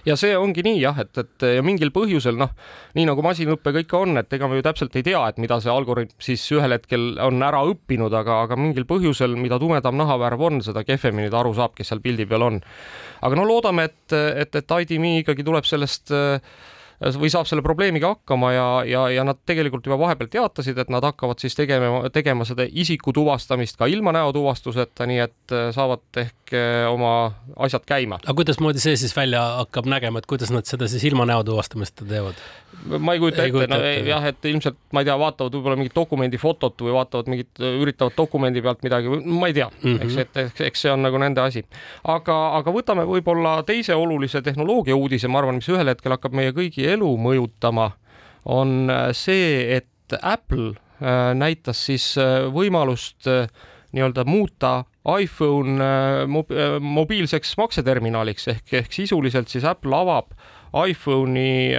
ja 0.07 0.17
see 0.19 0.37
ongi 0.39 0.65
nii 0.67 0.81
jah, 0.81 0.99
et, 1.03 1.13
et 1.21 1.47
ja 1.59 1.65
mingil 1.65 1.93
põhjusel 1.95 2.39
noh, 2.41 2.55
nii 2.99 3.09
nagu 3.09 3.25
masinõppega 3.25 3.85
ikka 3.85 4.03
on, 4.05 4.21
et 4.21 4.33
ega 4.39 4.49
me 4.51 4.59
ju 4.59 4.67
täpselt 4.67 4.97
ei 4.99 5.07
tea, 5.07 5.21
et 5.29 5.41
mida 5.43 5.61
see 5.63 5.73
algoritm 5.73 6.17
siis 6.23 6.45
ühel 6.57 6.77
hetkel 6.77 7.11
on 7.25 7.43
ära 7.45 7.63
õppinud, 7.69 8.15
aga, 8.21 8.43
aga 8.47 8.59
mingil 8.61 8.89
põhjusel, 8.89 9.37
mida 9.41 9.61
tumedam 9.63 9.99
nahavärv 10.01 10.49
on, 10.51 10.63
seda 10.65 10.85
kehvemini 10.87 11.31
ta 11.33 11.43
aru 11.43 11.55
saab, 11.59 11.77
kes 11.79 11.93
seal 11.93 12.03
pildi 12.05 12.29
peal 12.31 12.47
on. 12.49 12.61
aga 13.23 13.39
no 13.39 13.47
loodame, 13.49 13.89
et, 13.91 14.17
et, 14.17 14.61
et 14.63 14.77
IDMe 14.83 15.19
ikkagi 15.23 15.47
tuleb 15.47 15.67
sellest 15.69 16.15
äh, 16.15 16.43
või 16.99 17.31
saab 17.31 17.47
selle 17.47 17.63
probleemiga 17.63 18.11
hakkama 18.15 18.51
ja, 18.53 18.67
ja, 18.89 19.03
ja 19.15 19.25
nad 19.27 19.39
tegelikult 19.47 19.87
juba 19.87 19.99
vahepeal 20.01 20.31
teatasid, 20.33 20.79
et 20.79 20.91
nad 20.91 21.05
hakkavad 21.07 21.39
siis 21.39 21.55
tegema, 21.55 22.09
tegema 22.15 22.47
seda 22.49 22.67
isiku 22.67 23.15
tuvastamist 23.15 23.79
ka 23.79 23.87
ilma 23.87 24.13
näotuvastuseta, 24.17 25.07
nii 25.07 25.21
et 25.23 25.55
äh, 25.55 25.69
saavad 25.75 26.23
ehk 26.25 26.55
äh, 26.59 26.87
oma 26.91 27.13
asjad 27.69 27.87
käima. 27.87 28.19
aga 28.25 28.37
kuidasmoodi 28.41 28.83
see 28.83 28.97
siis 28.99 29.15
välja 29.17 29.45
hakkab 29.61 29.87
nägema, 29.91 30.19
et 30.19 30.27
kuidas 30.31 30.51
nad 30.55 30.67
seda 30.67 30.91
siis 30.91 31.05
ilma 31.07 31.29
näotuvastamista 31.31 32.07
teevad? 32.09 32.43
ma 32.99 33.15
ei 33.15 33.23
kujuta 33.23 33.45
ei 33.45 33.53
ette, 33.53 33.67
no 33.71 33.79
ette, 33.79 34.09
jah, 34.09 34.27
et 34.29 34.51
ilmselt 34.51 34.77
ma 34.93 35.03
ei 35.03 35.09
tea, 35.09 35.17
vaatavad 35.19 35.55
võib-olla 35.55 35.79
mingit 35.79 35.95
dokumendi 35.97 36.39
fotot 36.41 36.83
või 36.85 36.93
vaatavad 36.95 37.31
mingit, 37.31 37.51
üritavad 37.63 38.15
dokumendi 38.17 38.63
pealt 38.65 38.83
midagi, 38.87 39.13
ma 39.25 39.49
ei 39.49 39.57
tea 39.57 39.69
mm, 39.71 39.87
-hmm. 39.87 40.03
eks, 40.05 40.19
et 40.25 40.43
eks, 40.45 40.63
eks 40.69 40.85
see 40.87 40.93
on 40.93 41.03
nagu 41.07 41.19
nende 41.23 41.43
asi. 41.43 41.65
aga, 42.05 42.37
aga 42.59 42.75
võtame 42.75 43.07
võib-olla 43.09 43.59
teise 43.67 43.95
olulise 43.95 44.43
tehnoloogia 44.43 44.97
uudise, 44.97 45.29
ma 45.29 45.43
arvan, 45.43 45.59
mis 45.63 45.71
ühel 45.71 45.95
hetkel 45.95 46.15
hakkab 46.17 46.37
meie 46.37 46.53
kõigi 46.57 46.88
elu 46.95 47.11
mõjutama, 47.21 47.91
on 48.49 48.91
äh, 48.91 49.09
see, 49.17 49.77
et 49.77 50.19
Apple 50.23 50.73
äh, 50.73 51.33
näitas 51.37 51.85
siis 51.89 52.15
äh, 52.21 52.49
võimalust 52.53 53.29
nii-öelda 53.89 54.27
muuta 54.29 54.83
iPhone 55.09 55.81
mobiilseks 56.85 57.55
makseterminaliks. 57.57 58.45
Ehk, 58.53 58.75
ehk 58.83 58.93
sisuliselt 58.93 59.49
siis 59.49 59.65
Apple 59.65 59.97
avab 59.97 60.35
iPhone'i 60.77 61.73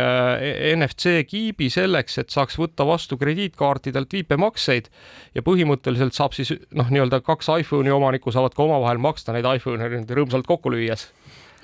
NFC 0.74 1.20
kiibi 1.30 1.68
selleks, 1.70 2.18
et 2.24 2.34
saaks 2.34 2.58
võtta 2.58 2.88
vastu 2.90 3.20
krediitkaartidelt 3.22 4.18
viipemakseid 4.18 4.90
ja 5.38 5.46
põhimõtteliselt 5.46 6.18
saab 6.18 6.34
siis 6.34 6.56
noh, 6.74 6.90
nii-öelda 6.90 7.22
kaks 7.22 7.52
iPhone'i 7.60 7.94
omanikku 7.94 8.34
saavad 8.34 8.58
ka 8.58 8.66
omavahel 8.66 8.98
maksta 9.06 9.38
neid 9.38 9.46
iPhone'e 9.46 10.02
rõõmsalt 10.10 10.50
kokku 10.50 10.74
lüües 10.74 11.12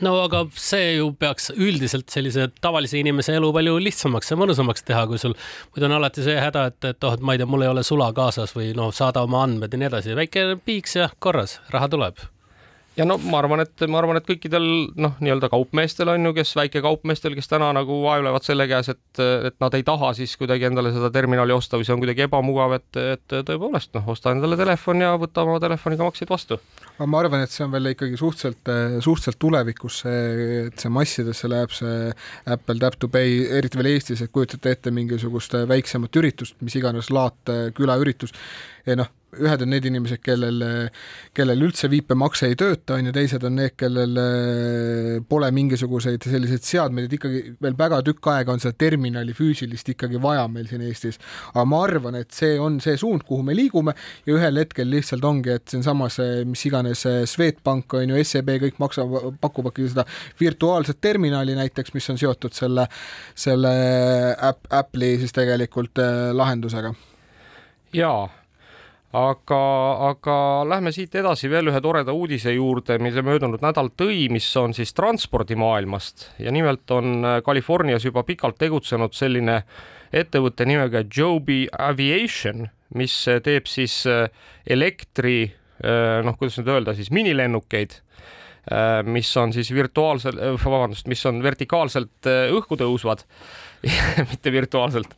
no 0.04 0.16
aga 0.26 0.44
see 0.60 0.96
ju 0.98 1.10
peaks 1.20 1.52
üldiselt 1.56 2.12
sellise 2.12 2.50
tavalise 2.62 3.00
inimese 3.00 3.36
elu 3.38 3.52
palju 3.56 3.78
lihtsamaks 3.84 4.32
ja 4.34 4.40
mõnusamaks 4.40 4.86
teha, 4.88 5.06
kui 5.08 5.22
sul 5.22 5.36
muidu 5.72 5.90
on 5.90 5.98
alati 6.00 6.26
see 6.26 6.38
häda, 6.42 6.68
et, 6.72 6.80
et 6.92 7.08
oh, 7.08 7.16
et 7.16 7.24
ma 7.24 7.36
ei 7.36 7.42
tea, 7.42 7.50
mul 7.50 7.66
ei 7.66 7.72
ole 7.72 7.86
sula 7.88 8.12
kaasas 8.16 8.56
või 8.58 8.74
noh, 8.78 8.92
saada 8.96 9.24
oma 9.26 9.46
andmed 9.48 9.74
ja 9.74 9.82
nii 9.82 9.92
edasi, 9.92 10.16
väike 10.18 10.48
piiks 10.66 11.00
ja 11.00 11.10
korras, 11.20 11.60
raha 11.74 11.92
tuleb 11.92 12.26
ja 12.98 13.06
no 13.08 13.18
ma 13.22 13.40
arvan, 13.42 13.64
et 13.66 13.84
ma 13.92 14.00
arvan, 14.00 14.20
et 14.20 14.28
kõikidel 14.28 14.66
noh, 15.02 15.16
nii-öelda 15.24 15.50
kaupmeestel 15.52 16.12
on 16.14 16.30
ju, 16.30 16.34
kes 16.38 16.54
väikekaupmeestel, 16.58 17.36
kes 17.38 17.50
täna 17.52 17.72
nagu 17.76 17.98
vaevlevad 18.06 18.46
selle 18.46 18.68
käes, 18.72 18.90
et, 18.94 19.22
et 19.50 19.58
nad 19.64 19.76
ei 19.76 19.84
taha 19.88 20.14
siis 20.18 20.36
kuidagi 20.40 20.68
endale 20.70 20.94
seda 20.96 21.10
terminali 21.14 21.56
osta 21.56 21.80
või 21.80 21.88
see 21.88 21.96
on 21.96 22.04
kuidagi 22.04 22.26
ebamugav, 22.28 22.78
et, 22.80 23.02
et 23.16 23.38
tõepoolest 23.50 23.96
noh, 23.98 24.08
osta 24.16 24.32
endale 24.36 24.58
telefon 24.60 25.04
ja 25.04 25.14
võta 25.20 25.44
oma 25.44 25.60
telefoniga 25.64 26.08
makseid 26.08 26.32
vastu. 26.32 26.60
aga 26.96 27.10
ma 27.12 27.24
arvan, 27.24 27.44
et 27.46 27.54
see 27.54 27.66
on 27.68 27.74
veel 27.76 27.92
ikkagi 27.92 28.20
suhteliselt, 28.22 28.74
suhteliselt 29.04 29.42
tulevikus 29.44 30.02
see, 30.06 30.22
et 30.70 30.86
see 30.86 30.94
massidesse 30.94 31.52
läheb 31.52 31.76
see 31.76 32.14
Apple 32.56 32.80
Tap 32.82 33.00
to 33.00 33.12
Pay, 33.12 33.44
eriti 33.60 33.82
veel 33.82 33.92
Eestis, 33.96 34.24
et 34.24 34.32
kujutate 34.34 34.72
ette 34.72 34.96
mingisugust 34.96 35.58
väiksemat 35.68 36.22
üritust, 36.22 36.60
mis 36.64 36.80
iganes 36.80 37.12
laat 37.14 37.56
külaüritus 37.76 38.34
noh, 38.94 39.10
ühed 39.42 39.66
on 39.66 39.72
need 39.74 39.88
inimesed, 39.90 40.22
kellel, 40.26 40.64
kellel 41.36 41.66
üldse 41.68 41.90
viipemakse 41.92 42.50
ei 42.52 42.58
tööta, 42.60 42.98
on 42.98 43.10
ju, 43.10 43.16
teised 43.16 43.46
on 43.48 43.58
need, 43.60 43.76
kellel 43.80 44.22
eh, 44.22 45.12
pole 45.30 45.50
mingisuguseid 45.56 46.26
selliseid 46.26 46.66
seadmeid, 46.66 47.10
et 47.10 47.18
ikkagi 47.20 47.44
veel 47.64 47.78
väga 47.80 48.02
tükk 48.06 48.32
aega 48.34 48.56
on 48.56 48.64
seda 48.64 48.78
terminali 48.86 49.36
füüsilist 49.38 49.92
ikkagi 49.96 50.22
vaja 50.22 50.48
meil 50.52 50.70
siin 50.70 50.86
Eestis. 50.86 51.20
aga 51.54 51.66
ma 51.70 51.82
arvan, 51.88 52.20
et 52.20 52.32
see 52.36 52.60
on 52.62 52.80
see 52.84 52.98
suund, 53.00 53.26
kuhu 53.28 53.44
me 53.46 53.56
liigume 53.58 53.96
ja 54.26 54.38
ühel 54.38 54.62
hetkel 54.62 54.90
lihtsalt 54.92 55.26
ongi, 55.26 55.56
et 55.56 55.68
siinsamas 55.72 56.20
mis 56.48 56.66
iganes 56.68 57.06
Swedbank 57.30 57.94
on 57.98 58.14
ju, 58.14 58.24
SEB 58.24 58.56
kõik 58.66 58.80
maksavad, 58.82 59.40
pakuvadki 59.42 59.90
seda 59.90 60.06
virtuaalset 60.40 61.02
terminali 61.02 61.56
näiteks, 61.58 61.94
mis 61.96 62.10
on 62.14 62.20
seotud 62.20 62.56
selle, 62.56 62.88
selle 63.36 63.74
äpp, 64.50 64.66
Apple'i 64.74 65.20
siis 65.22 65.36
tegelikult 65.36 66.00
äh, 66.02 66.32
lahendusega. 66.36 66.94
jaa, 67.94 68.30
aga, 69.14 69.62
aga 70.10 70.38
lähme 70.70 70.92
siit 70.96 71.16
edasi 71.16 71.50
veel 71.52 71.70
ühe 71.72 71.82
toreda 71.84 72.14
uudise 72.16 72.54
juurde, 72.56 72.98
mille 73.02 73.24
möödunud 73.26 73.64
nädal 73.64 73.92
tõi, 73.98 74.26
mis 74.34 74.48
on 74.60 74.76
siis 74.76 74.94
transpordimaailmast. 74.98 76.32
Ja 76.44 76.54
nimelt 76.56 76.92
on 76.92 77.20
äh, 77.24 77.42
Californias 77.46 78.08
juba 78.08 78.26
pikalt 78.28 78.60
tegutsenud 78.62 79.16
selline 79.16 79.62
ettevõtte 80.16 80.68
nimega 80.68 81.04
Joby 81.06 81.66
Aviation, 81.72 82.68
mis 82.96 83.20
äh, 83.32 83.42
teeb 83.44 83.70
siis 83.70 84.04
elektri 84.66 85.54
noh, 86.24 86.38
kuidas 86.40 86.56
nüüd 86.56 86.70
öelda 86.72 86.94
siis 86.96 87.10
minilennukeid 87.12 87.98
mis 89.12 89.28
on 89.38 89.52
siis 89.54 89.68
virtuaalselt, 89.76 90.40
vabandust, 90.64 91.10
mis 91.12 91.20
on 91.28 91.42
vertikaalselt 91.44 92.30
õhku 92.56 92.78
tõusvad 92.80 93.26
mitte 94.30 94.52
virtuaalselt. 94.52 95.16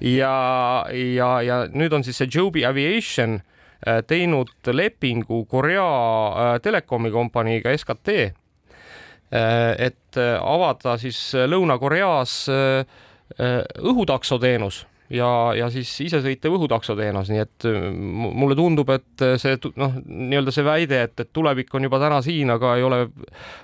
ja, 0.00 0.86
ja, 0.92 1.30
ja 1.42 1.58
nüüd 1.72 1.92
on 1.96 2.04
siis 2.06 2.18
see 2.20 2.30
Joby 2.30 2.64
Aviation 2.66 3.38
äh, 3.40 4.02
teinud 4.06 4.52
lepingu 4.72 5.44
Korea 5.50 5.84
äh, 5.84 6.54
telekomi 6.62 7.10
kompaniiga 7.14 7.74
SKT, 7.76 8.16
äh, 8.18 8.32
et 9.88 10.18
avada 10.40 10.94
siis 11.00 11.18
Lõuna-Koreas 11.34 12.44
õhutaksoteenus 13.34 14.84
ja, 15.12 15.28
ja 15.56 15.68
siis 15.72 15.90
isesõitev 16.06 16.56
õhutaksoteenus, 16.56 17.30
nii 17.32 17.42
et 17.42 17.66
äh, 17.68 17.88
mulle 17.92 18.56
tundub, 18.58 18.90
et 18.94 19.24
see 19.40 19.58
noh, 19.80 19.98
nii-öelda 20.04 20.54
see 20.54 20.64
väide, 20.66 21.02
et, 21.08 21.14
et 21.20 21.30
tulevik 21.34 21.72
on 21.76 21.86
juba 21.88 22.00
täna 22.02 22.20
siin, 22.24 22.52
aga 22.54 22.74
ei 22.78 22.86
ole 22.86 23.00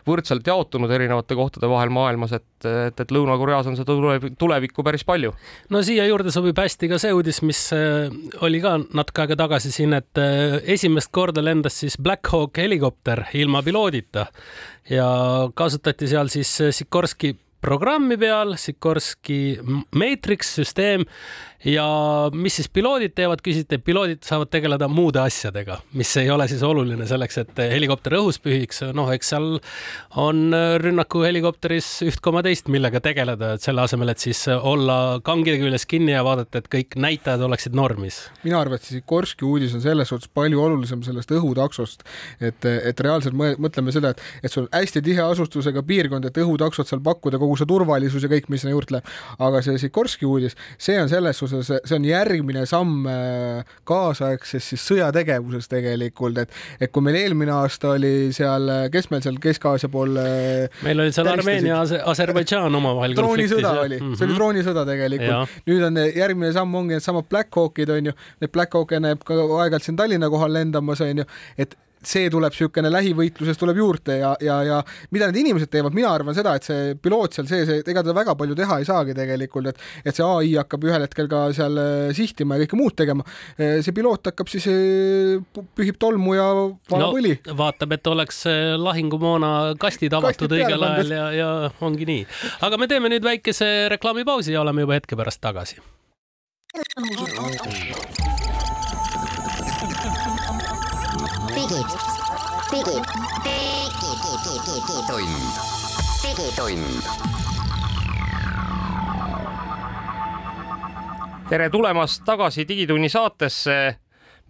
võrdselt 0.08 0.46
jaotunud 0.46 0.92
erinevate 0.92 1.38
kohtade 1.38 1.70
vahel 1.70 1.92
maailmas, 1.94 2.34
et, 2.36 2.68
et, 2.68 3.00
et 3.04 3.14
Lõuna-Koreas 3.14 3.70
on 3.70 3.78
seda 3.78 3.96
tulevikku 4.40 4.84
päris 4.86 5.06
palju. 5.08 5.32
no 5.72 5.84
siia 5.86 6.06
juurde 6.10 6.34
sobib 6.34 6.58
hästi 6.60 6.90
ka 6.92 7.00
see 7.02 7.14
uudis, 7.16 7.42
mis 7.46 7.66
äh, 7.76 8.12
oli 8.44 8.62
ka 8.64 8.76
natuke 8.84 9.24
aega 9.24 9.38
tagasi 9.44 9.72
siin, 9.74 9.96
et 9.96 10.20
äh, 10.20 10.58
esimest 10.76 11.12
korda 11.14 11.44
lendas 11.44 11.80
siis 11.80 11.98
Black 12.00 12.32
Hawk 12.32 12.60
helikopter 12.60 13.24
ilma 13.38 13.64
piloodita 13.64 14.26
ja 14.90 15.06
kasutati 15.56 16.08
seal 16.10 16.28
siis 16.32 16.50
Sikorski 16.74 17.34
programmi 17.60 18.16
peal, 18.20 18.56
Sikorski 18.58 19.58
Matrix 19.96 20.54
süsteem 20.58 21.04
ja 21.64 21.84
mis 22.32 22.56
siis 22.56 22.70
piloodid 22.72 23.12
teevad, 23.16 23.42
küsite, 23.44 23.78
piloodid 23.84 24.24
saavad 24.24 24.48
tegeleda 24.52 24.88
muude 24.88 25.20
asjadega, 25.20 25.76
mis 25.98 26.12
ei 26.20 26.30
ole 26.32 26.46
siis 26.48 26.62
oluline 26.64 27.04
selleks, 27.08 27.40
et 27.42 27.60
helikopter 27.74 28.16
õhus 28.16 28.40
pühiks. 28.40 28.80
noh, 28.96 29.10
eks 29.12 29.32
seal 29.34 29.48
on 30.20 30.54
rünnakuhelikopteris 30.80 31.88
üht 32.08 32.22
koma 32.24 32.42
teist, 32.46 32.70
millega 32.72 33.02
tegeleda, 33.04 33.54
et 33.54 33.64
selle 33.64 33.84
asemel, 33.84 34.12
et 34.12 34.24
siis 34.24 34.40
olla 34.56 35.20
kangide 35.24 35.58
küljes 35.60 35.84
kinni 35.90 36.14
ja 36.14 36.24
vaadata, 36.24 36.62
et 36.62 36.70
kõik 36.72 36.96
näitajad 36.96 37.44
oleksid 37.44 37.76
normis. 37.76 38.22
mina 38.42 38.60
arvan, 38.60 38.80
et 38.80 38.88
Sikorski 38.88 39.44
uudis 39.44 39.74
on 39.76 39.84
selles 39.84 40.08
suhtes 40.08 40.32
palju 40.32 40.62
olulisem 40.64 41.04
sellest 41.04 41.30
õhutaksost, 41.36 42.06
et, 42.40 42.64
et 42.64 43.00
reaalselt 43.00 43.36
mõtleme 43.36 43.92
seda, 43.92 44.14
et, 44.14 44.24
et 44.42 44.52
sul 44.52 44.68
hästi 44.72 45.04
tihe 45.04 45.22
asustusega 45.28 45.84
piirkond, 45.84 46.24
et 46.24 46.40
õhutaksot 46.40 46.88
seal 46.88 47.04
pakkuda, 47.04 47.38
kogu 47.38 47.49
see 47.58 47.68
turvalisus 47.70 48.24
ja 48.24 48.30
kõik, 48.32 48.48
mis 48.52 48.64
sinna 48.64 48.74
juurde 48.74 48.96
läheb. 48.96 49.10
aga 49.46 49.62
see 49.64 49.78
Sikorski 49.80 50.28
uudis, 50.28 50.56
see 50.78 50.98
on 51.00 51.10
selles 51.12 51.40
suhtes 51.40 51.70
see, 51.70 51.96
on 51.96 52.06
järgmine 52.06 52.66
samm 52.68 53.08
äh, 53.10 53.74
kaasaegses 53.88 54.70
siis 54.72 54.84
sõjategevuses 54.90 55.70
tegelikult, 55.70 56.38
et, 56.44 56.54
et 56.80 56.92
kui 56.92 57.04
meil 57.04 57.20
eelmine 57.22 57.54
aasta 57.54 57.94
oli 57.96 58.30
seal, 58.36 58.68
kes 58.92 59.10
meil 59.12 59.24
seal 59.24 59.40
Kesk-Aasia 59.42 59.90
pool 59.92 60.16
äh, 60.20 60.80
meil 60.86 61.04
oli 61.06 61.14
seal 61.16 61.30
Armeenia 61.32 61.80
ja 61.80 62.00
Aserbaidžaan 62.10 62.74
omavahel 62.80 63.16
droonisõda 63.18 63.74
oli 63.84 64.00
mm, 64.00 64.06
-hmm. 64.06 64.16
see 64.16 64.26
oli 64.26 64.32
mhm. 64.32 64.40
droonisõda 64.40 64.86
tegelikult. 64.88 65.60
nüüd 65.70 65.86
on 65.86 66.02
järgmine 66.06 66.52
samm 66.56 66.74
ongi 66.74 66.98
needsamad 66.98 67.28
Black 67.30 67.54
Hawkid 67.56 67.90
onju, 67.96 68.16
need 68.40 68.52
Black 68.52 68.74
Hawke 68.74 69.00
näeb 69.00 69.22
ka 69.26 69.36
aeg-ajalt 69.36 69.86
siin 69.86 69.96
Tallinna 69.98 70.30
kohal 70.32 70.52
lendamas 70.54 71.00
onju, 71.04 71.26
et 71.58 71.76
see 72.06 72.30
tuleb 72.32 72.54
niisugune 72.54 72.90
lähivõitluses 72.92 73.58
tuleb 73.60 73.78
juurde 73.80 74.16
ja, 74.20 74.32
ja, 74.44 74.56
ja 74.64 74.78
mida 75.12 75.28
need 75.28 75.42
inimesed 75.42 75.70
teevad, 75.72 75.94
mina 75.96 76.12
arvan 76.14 76.36
seda, 76.36 76.54
et 76.56 76.66
see 76.66 76.94
piloot 77.00 77.36
seal 77.36 77.48
sees, 77.50 77.72
ega 77.84 78.02
ta 78.04 78.14
väga 78.16 78.34
palju 78.38 78.56
teha 78.58 78.80
ei 78.80 78.88
saagi 78.88 79.16
tegelikult, 79.16 79.70
et 79.72 79.78
et 80.04 80.16
see 80.16 80.24
ai 80.26 80.54
hakkab 80.56 80.86
ühel 80.88 81.04
hetkel 81.04 81.28
ka 81.30 81.42
seal 81.56 81.76
äh, 81.80 82.12
sihtima 82.16 82.56
ja 82.56 82.64
kõike 82.64 82.78
muud 82.80 82.96
tegema. 82.98 83.26
Äh, 83.56 83.80
see 83.84 83.94
piloot 83.96 84.30
hakkab 84.30 84.50
siis, 84.52 84.66
äh, 84.70 85.64
pühib 85.76 86.00
tolmu 86.00 86.36
ja 86.38 86.48
valab 86.90 87.10
no, 87.10 87.12
õli. 87.20 87.36
vaatab, 87.56 87.96
et 87.96 88.12
oleks 88.12 88.42
lahingumoona 88.80 89.52
kastid 89.80 90.14
avatud 90.16 90.56
õigel 90.56 90.88
ajal 90.90 91.14
ja, 91.16 91.26
ja 91.36 91.50
ongi 91.84 92.08
nii. 92.08 92.26
aga 92.66 92.80
me 92.80 92.90
teeme 92.90 93.12
nüüd 93.12 93.26
väikese 93.26 93.90
reklaamipausi 93.92 94.56
ja 94.56 94.64
oleme 94.64 94.86
juba 94.86 94.98
hetke 95.00 95.18
pärast 95.20 95.42
tagasi. 95.44 95.80
digi, 101.54 101.82
digi, 102.70 102.96
digi, 103.42 104.10
digi, 104.22 104.54
digitund, 104.66 105.34
digitund. 106.22 107.28
tere 111.50 111.68
tulemast 111.68 112.22
tagasi 112.22 112.64
Digitunni 112.64 113.08
saatesse. 113.08 114.00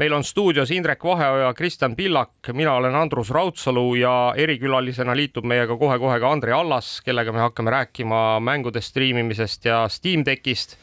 Meil 0.01 0.13
on 0.17 0.25
stuudios 0.25 0.71
Indrek 0.71 1.05
Vaheoja, 1.05 1.53
Kristjan 1.55 1.97
Pillak, 1.97 2.49
mina 2.57 2.73
olen 2.75 2.95
Andrus 2.95 3.31
Raudsalu 3.31 3.95
ja 4.01 4.33
erikülalisena 4.37 5.13
liitub 5.17 5.45
meiega 5.45 5.77
kohe-kohe 5.77 6.17
ka 6.23 6.31
Andri 6.33 6.55
Allas, 6.57 6.89
kellega 7.05 7.35
me 7.37 7.43
hakkame 7.45 7.75
rääkima 7.75 8.21
mängude 8.41 8.81
striimimisest 8.81 9.69
ja 9.69 9.83
Steam 9.93 10.25
Deckist. 10.25 10.79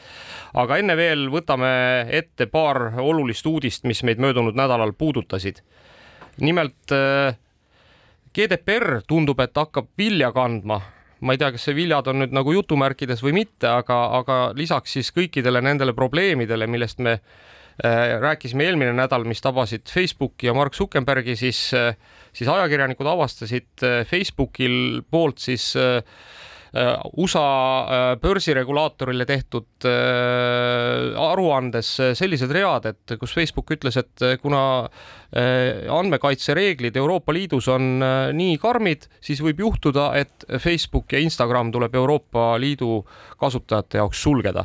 aga 0.53 0.77
enne 0.77 0.97
veel 0.97 1.25
võtame 1.33 1.71
ette 2.13 2.45
paar 2.45 2.99
olulist 3.01 3.45
uudist, 3.49 3.89
mis 3.89 4.03
meid 4.03 4.21
möödunud 4.21 4.55
nädalal 4.55 4.93
puudutasid. 4.93 5.63
Nimelt 6.37 6.93
äh, 6.93 7.33
GDPR 8.37 9.01
tundub, 9.07 9.39
et 9.41 9.57
hakkab 9.57 9.89
vilja 9.97 10.29
kandma. 10.31 10.81
Ma 11.19 11.33
ei 11.33 11.41
tea, 11.41 11.55
kas 11.55 11.65
see 11.65 11.73
viljad 11.73 12.05
on 12.07 12.21
nüüd 12.21 12.37
nagu 12.37 12.53
jutumärkides 12.53 13.25
või 13.25 13.33
mitte, 13.41 13.65
aga, 13.65 14.01
aga 14.21 14.41
lisaks 14.53 14.93
siis 14.93 15.09
kõikidele 15.09 15.63
nendele 15.65 15.97
probleemidele, 15.97 16.69
millest 16.69 17.01
me 17.01 17.17
rääkisime 17.77 18.65
eelmine 18.65 18.93
nädal, 18.97 19.25
mis 19.29 19.41
tabasid 19.43 19.85
Facebooki 19.91 20.49
ja 20.49 20.53
Mark 20.57 20.73
Zuckerbergi, 20.73 21.35
siis 21.37 21.59
äh,, 21.77 21.93
siis 22.33 22.49
ajakirjanikud 22.49 23.05
avastasid 23.05 23.85
äh, 23.85 24.01
Facebookil 24.09 25.03
poolt 25.11 25.37
siis 25.43 25.75
äh, 25.77 26.01
Äh, 26.75 26.97
USA 27.17 27.43
äh, 28.13 28.15
börsiregulaatorile 28.19 29.25
tehtud 29.25 29.85
äh, 29.85 31.15
aruandes 31.15 31.93
sellised 32.19 32.51
read, 32.51 32.85
et 32.91 33.15
kus 33.19 33.33
Facebook 33.33 33.71
ütles, 33.71 33.97
et 34.01 34.25
kuna 34.41 34.61
andmekaitsereeglid 35.97 36.95
Euroopa 36.95 37.33
Liidus 37.35 37.67
on 37.71 37.99
nii 38.37 38.55
karmid, 38.61 39.09
siis 39.19 39.41
võib 39.43 39.59
juhtuda, 39.65 40.13
et 40.15 40.45
Facebook 40.63 41.11
ja 41.11 41.19
Instagram 41.19 41.73
tuleb 41.75 41.95
Euroopa 41.99 42.53
Liidu 42.61 43.01
kasutajate 43.39 43.99
jaoks 43.99 44.23
sulgeda 44.23 44.63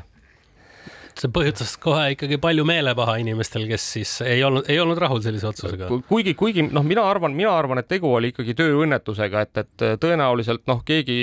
see 1.20 1.30
põhjustas 1.32 1.74
kohe 1.82 2.12
ikkagi 2.14 2.38
palju 2.42 2.64
meelepaha 2.68 3.16
inimestel, 3.22 3.64
kes 3.70 3.84
siis 3.96 4.12
ei 4.26 4.42
olnud, 4.46 4.66
ei 4.70 4.78
olnud 4.82 4.98
rahul 5.00 5.22
sellise 5.24 5.48
otsusega. 5.50 5.88
kuigi, 6.08 6.34
kuigi 6.38 6.64
noh, 6.68 6.84
mina 6.86 7.04
arvan, 7.08 7.34
mina 7.36 7.52
arvan, 7.56 7.82
et 7.82 7.88
tegu 7.90 8.10
oli 8.12 8.32
ikkagi 8.32 8.54
tööõnnetusega, 8.58 9.44
et, 9.46 9.62
et 9.62 9.86
tõenäoliselt 10.02 10.64
noh, 10.70 10.82
keegi 10.86 11.18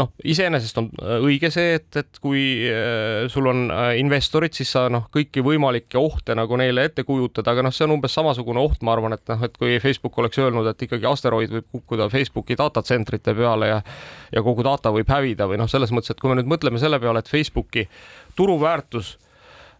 noh, 0.00 0.12
iseenesest 0.24 0.80
on 0.82 0.90
õige 1.20 1.52
see, 1.54 1.76
et, 1.80 1.90
et 2.02 2.22
kui 2.22 2.44
äh, 2.70 3.26
sul 3.32 3.50
on 3.50 3.66
äh, 3.74 3.92
investorid, 4.00 4.56
siis 4.56 4.72
sa 4.76 4.86
noh, 4.92 5.08
kõiki 5.14 5.44
võimalikke 5.46 6.00
ohte 6.00 6.36
nagu 6.38 6.58
neile 6.60 6.88
ette 6.90 7.04
kujutad, 7.08 7.46
aga 7.50 7.66
noh, 7.66 7.74
see 7.74 7.86
on 7.88 7.96
umbes 7.98 8.16
samasugune 8.16 8.62
oht, 8.62 8.82
ma 8.86 8.96
arvan, 8.96 9.16
et 9.18 9.34
noh, 9.34 9.46
et 9.46 9.60
kui 9.60 9.78
Facebook 9.82 10.18
oleks 10.22 10.40
öelnud, 10.42 10.68
et 10.70 10.88
ikkagi 10.88 11.08
asteroid 11.10 11.54
võib 11.58 11.68
kukkuda 11.78 12.10
Facebooki 12.12 12.58
datatsentrite 12.60 13.36
peale 13.36 13.74
ja 13.74 13.82
ja 14.30 14.42
kogu 14.46 14.64
data 14.66 14.92
võib 14.94 15.10
hävida 15.10 15.46
või 15.50 15.58
noh, 15.60 15.68
selles 15.70 15.92
mõttes, 15.94 16.14
et 16.14 16.20
kui 16.20 16.30
me 16.30 16.38
nüüd 16.38 16.50
mõtleme 16.50 16.80
selle 16.82 17.00
peale, 17.02 17.22
et 17.22 17.30
Facebooki 17.30 17.86
turuväärtus 18.36 19.16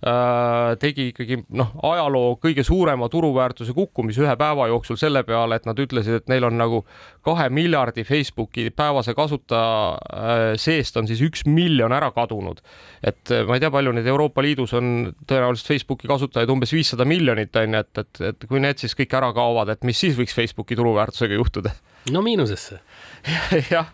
äh, 0.06 0.76
tegi 0.80 1.10
ikkagi 1.10 1.40
noh, 1.56 1.72
ajaloo 1.90 2.36
kõige 2.42 2.64
suurema 2.66 3.08
turuväärtuse 3.12 3.74
kukkumise 3.76 4.24
ühe 4.24 4.36
päeva 4.40 4.68
jooksul 4.70 4.98
selle 5.00 5.22
peale, 5.28 5.58
et 5.60 5.68
nad 5.68 5.78
ütlesid, 5.80 6.20
et 6.20 6.32
neil 6.32 6.46
on 6.48 6.56
nagu 6.60 6.82
kahe 7.26 7.48
miljardi 7.52 8.04
Facebooki 8.08 8.68
päevase 8.76 9.14
kasutaja 9.18 9.74
äh, 9.92 10.44
seest 10.60 10.96
on 11.00 11.08
siis 11.10 11.22
üks 11.26 11.44
miljon 11.48 11.92
ära 11.96 12.10
kadunud. 12.16 12.62
et 13.04 13.34
äh, 13.34 13.44
ma 13.48 13.58
ei 13.58 13.64
tea, 13.64 13.72
palju 13.74 13.94
neid 13.96 14.08
Euroopa 14.08 14.44
Liidus 14.44 14.74
on 14.78 15.10
tõenäoliselt 15.26 15.74
Facebooki 15.74 16.10
kasutajaid 16.10 16.50
umbes 16.52 16.72
viissada 16.76 17.04
miljonit 17.08 17.56
on 17.60 17.76
ju, 17.76 17.84
et, 17.84 18.04
et, 18.04 18.24
et 18.32 18.48
kui 18.48 18.62
need 18.62 18.80
siis 18.80 18.96
kõik 18.96 19.14
ära 19.20 19.32
kaovad, 19.36 19.74
et 19.74 19.84
mis 19.84 20.00
siis 20.00 20.16
võiks 20.18 20.36
Facebooki 20.36 20.78
turuväärtusega 20.80 21.36
juhtuda? 21.36 21.76
no 22.10 22.24
miinusesse 22.24 22.80
jah, 23.74 23.92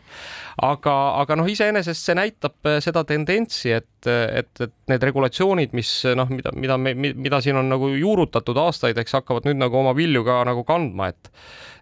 aga, 0.62 0.94
aga 1.20 1.36
noh, 1.36 1.48
iseenesest 1.50 2.08
see 2.08 2.16
näitab 2.16 2.68
äh, 2.68 2.78
seda 2.84 3.02
tendentsi, 3.08 3.74
et, 3.76 4.08
et, 4.08 4.50
et 4.64 4.74
need 4.88 5.04
regulatsioonid, 5.04 5.74
mis 5.76 5.90
noh, 6.16 6.30
mida, 6.32 6.52
mida 6.56 6.78
me, 6.80 6.94
mida 6.96 7.40
siin 7.44 7.60
on 7.60 7.68
nagu 7.72 7.90
juurutatud 7.92 8.56
aastaid, 8.64 8.96
eks 9.02 9.18
hakkavad 9.18 9.48
nüüd 9.48 9.60
nagu 9.60 9.82
oma 9.82 9.92
vilju 9.96 10.24
ka 10.26 10.40
nagu 10.48 10.64
kandma, 10.68 11.12
et 11.12 11.32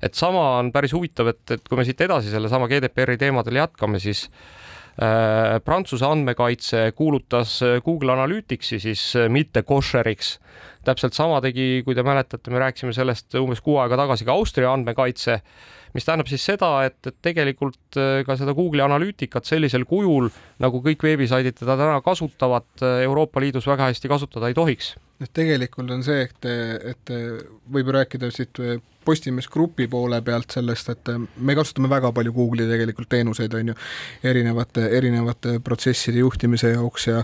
et 0.05 0.19
sama 0.19 0.43
on 0.59 0.69
päris 0.75 0.93
huvitav, 0.93 1.31
et, 1.31 1.43
et 1.55 1.63
kui 1.65 1.79
me 1.79 1.85
siit 1.87 2.03
edasi 2.05 2.33
sellesama 2.33 2.69
GDPR-i 2.69 3.17
teemadel 3.21 3.63
jätkame, 3.63 4.01
siis 4.03 4.27
äh, 4.99 5.61
Prantsuse 5.65 6.05
andmekaitse 6.09 6.91
kuulutas 6.99 7.61
Google 7.87 8.17
Analyticsi 8.19 8.83
siis 8.83 9.07
mitte 9.31 9.63
košeriks. 9.63 10.39
täpselt 10.85 11.15
sama 11.15 11.39
tegi, 11.41 11.81
kui 11.87 11.95
te 11.95 12.03
mäletate, 12.05 12.51
me 12.51 12.61
rääkisime 12.61 12.93
sellest 12.93 13.39
umbes 13.41 13.63
kuu 13.65 13.79
aega 13.81 13.97
tagasi 14.03 14.27
ka 14.27 14.35
Austria 14.35 14.75
andmekaitse 14.75 15.41
mis 15.95 16.07
tähendab 16.07 16.31
siis 16.31 16.45
seda, 16.45 16.71
et, 16.89 16.99
et 17.07 17.17
tegelikult 17.25 17.99
äh, 18.01 18.23
ka 18.27 18.37
seda 18.41 18.55
Google'i 18.57 18.85
analüütikat 18.85 19.47
sellisel 19.49 19.87
kujul, 19.89 20.31
nagu 20.63 20.83
kõik 20.85 21.07
veebisaidid 21.07 21.59
teda 21.61 21.79
täna 21.81 22.01
kasutavad, 22.05 22.69
äh, 22.83 23.05
Euroopa 23.09 23.43
Liidus 23.43 23.69
väga 23.71 23.91
hästi 23.93 24.11
kasutada 24.11 24.51
ei 24.51 24.59
tohiks. 24.59 24.95
et 25.23 25.31
tegelikult 25.33 25.91
on 25.95 26.03
see, 26.03 26.27
et, 26.27 26.49
et 26.91 27.13
võib 27.73 27.93
rääkida 27.95 28.29
siit 28.35 28.59
Postimees 29.05 29.49
Grupi 29.53 29.87
poole 29.91 30.21
pealt 30.25 30.57
sellest, 30.57 30.91
et 30.95 31.13
me 31.37 31.57
kasutame 31.57 31.91
väga 31.93 32.13
palju 32.15 32.33
Google'i 32.35 32.69
tegelikult 32.71 33.11
teenuseid, 33.13 33.55
on 33.55 33.73
ju, 33.73 33.77
erinevate, 34.25 34.89
erinevate 34.99 35.59
protsesside 35.65 36.23
juhtimise 36.23 36.75
jaoks 36.75 37.09
ja 37.11 37.23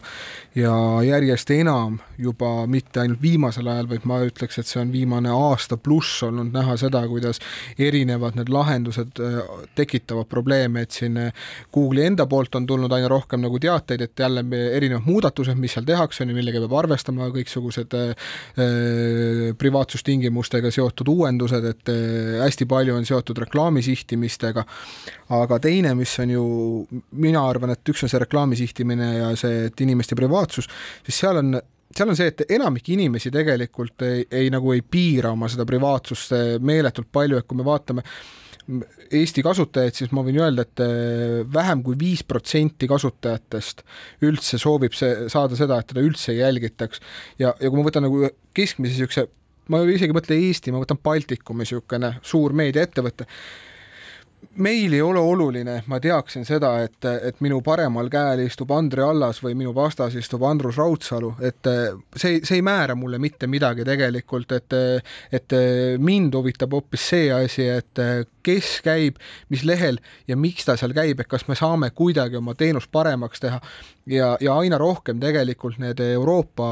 ja 0.54 0.72
järjest 1.06 1.50
enam 1.54 1.98
juba 2.18 2.66
mitte 2.66 3.00
ainult 3.00 3.22
viimasel 3.22 3.68
ajal, 3.70 3.88
vaid 3.90 4.06
ma 4.08 4.18
ütleks, 4.26 4.58
et 4.58 4.66
see 4.66 4.80
on 4.82 4.90
viimane 4.92 5.30
aasta 5.30 5.76
pluss 5.78 6.24
olnud 6.26 6.50
näha 6.54 6.74
seda, 6.80 7.04
kuidas 7.08 7.38
erinevad 7.78 8.38
need 8.38 8.50
lahendused 8.52 9.20
äh, 9.22 9.38
tekitavad 9.78 10.26
probleeme, 10.30 10.82
et 10.84 10.96
siin 10.96 11.16
äh, 11.20 11.46
Google'i 11.72 12.08
enda 12.10 12.26
poolt 12.30 12.58
on 12.58 12.66
tulnud 12.66 12.92
aina 12.92 13.08
rohkem 13.10 13.44
nagu 13.44 13.60
teateid, 13.62 14.02
et 14.04 14.24
jälle 14.24 14.44
erinevad 14.74 15.06
muudatused, 15.06 15.58
mis 15.60 15.76
seal 15.76 15.86
tehakse, 15.86 16.24
on 16.24 16.34
ju, 16.34 16.38
millega 16.40 16.62
peab 16.64 16.76
arvestama, 16.82 17.30
kõiksugused 17.34 17.96
äh 18.00 18.10
privaatsustingimustega 19.58 20.70
seotud 20.74 21.08
uuendused, 21.08 21.64
et 21.72 21.92
äh, 21.92 22.38
hästi 22.44 22.66
palju 22.70 22.96
on 22.96 23.08
seotud 23.08 23.42
reklaami 23.44 23.82
sihtimistega, 23.84 24.64
aga 25.36 25.60
teine, 25.62 25.94
mis 25.98 26.14
on 26.22 26.34
ju, 26.34 26.46
mina 27.22 27.44
arvan, 27.48 27.74
et 27.74 27.92
üks 27.92 28.04
on 28.06 28.12
see 28.12 28.22
reklaami 28.22 28.58
sihtimine 28.60 29.12
ja 29.18 29.30
see, 29.38 29.66
et 29.70 29.86
inimeste 29.86 30.18
privaatsus, 30.18 30.70
siis 31.06 31.22
seal 31.24 31.42
on 31.42 31.60
seal 31.90 32.12
on 32.12 32.14
see, 32.14 32.28
et 32.30 32.44
enamik 32.54 32.86
inimesi 32.94 33.32
tegelikult 33.34 34.04
ei, 34.06 34.22
ei 34.30 34.50
nagu 34.54 34.70
ei 34.70 34.82
piira 34.86 35.32
oma 35.34 35.48
seda 35.50 35.64
privaatsust 35.66 36.36
meeletult 36.62 37.10
palju, 37.10 37.40
et 37.40 37.48
kui 37.50 37.58
me 37.58 37.66
vaatame 37.66 38.04
Eesti 39.10 39.42
kasutajaid, 39.42 39.96
siis 39.96 40.12
ma 40.14 40.22
võin 40.22 40.38
öelda, 40.38 40.62
et 40.62 40.82
äh, 40.84 41.40
vähem 41.50 41.82
kui 41.82 41.96
viis 41.98 42.22
protsenti 42.26 42.86
kasutajatest 42.90 43.82
üldse 44.26 44.60
soovib 44.62 44.94
see, 44.94 45.26
saada 45.32 45.58
seda, 45.58 45.80
et 45.80 45.90
teda 45.90 46.04
üldse 46.06 46.30
ei 46.34 46.38
jälgitaks. 46.42 47.02
ja, 47.40 47.50
ja 47.58 47.70
kui 47.70 47.80
ma 47.80 47.86
võtan 47.88 48.06
nagu 48.06 48.28
keskmise 48.54 48.94
niisuguse 48.94 49.26
ma 49.70 49.82
isegi 49.86 50.10
ei 50.10 50.16
mõtle 50.16 50.38
Eesti, 50.48 50.72
ma 50.74 50.82
võtan 50.82 50.98
Baltikumi 51.02 51.64
niisugune 51.64 52.16
suur 52.26 52.54
meediaettevõte 52.58 53.26
meil 54.60 54.92
ei 54.92 55.02
ole 55.02 55.20
oluline, 55.20 55.76
et 55.80 55.88
ma 55.90 56.00
teaksin 56.02 56.44
seda, 56.48 56.72
et, 56.84 56.98
et 57.04 57.40
minu 57.44 57.60
paremal 57.64 58.10
käel 58.12 58.44
istub 58.44 58.72
Andre 58.74 59.04
Allas 59.06 59.40
või 59.44 59.54
minu 59.58 59.74
vastas 59.76 60.16
istub 60.18 60.42
Andrus 60.48 60.78
Raudsalu, 60.80 61.34
et 61.46 61.70
see, 62.16 62.40
see 62.44 62.58
ei 62.58 62.64
määra 62.66 62.96
mulle 62.98 63.20
mitte 63.22 63.48
midagi 63.50 63.86
tegelikult, 63.86 64.52
et 64.56 64.78
et 65.32 65.54
mind 65.98 66.34
huvitab 66.34 66.72
hoopis 66.74 67.08
see 67.12 67.30
asi, 67.34 67.66
et 67.70 68.02
kes 68.42 68.80
käib, 68.84 69.18
mis 69.52 69.64
lehel 69.66 70.00
ja 70.28 70.36
miks 70.38 70.66
ta 70.66 70.76
seal 70.80 70.94
käib, 70.96 71.20
et 71.20 71.28
kas 71.30 71.46
me 71.48 71.56
saame 71.58 71.90
kuidagi 71.96 72.38
oma 72.40 72.54
teenust 72.58 72.90
paremaks 72.92 73.42
teha. 73.42 73.60
Ja, 74.10 74.32
ja 74.42 74.56
aina 74.58 74.78
rohkem 74.80 75.20
tegelikult 75.22 75.78
need 75.78 76.00
Euroopa 76.02 76.66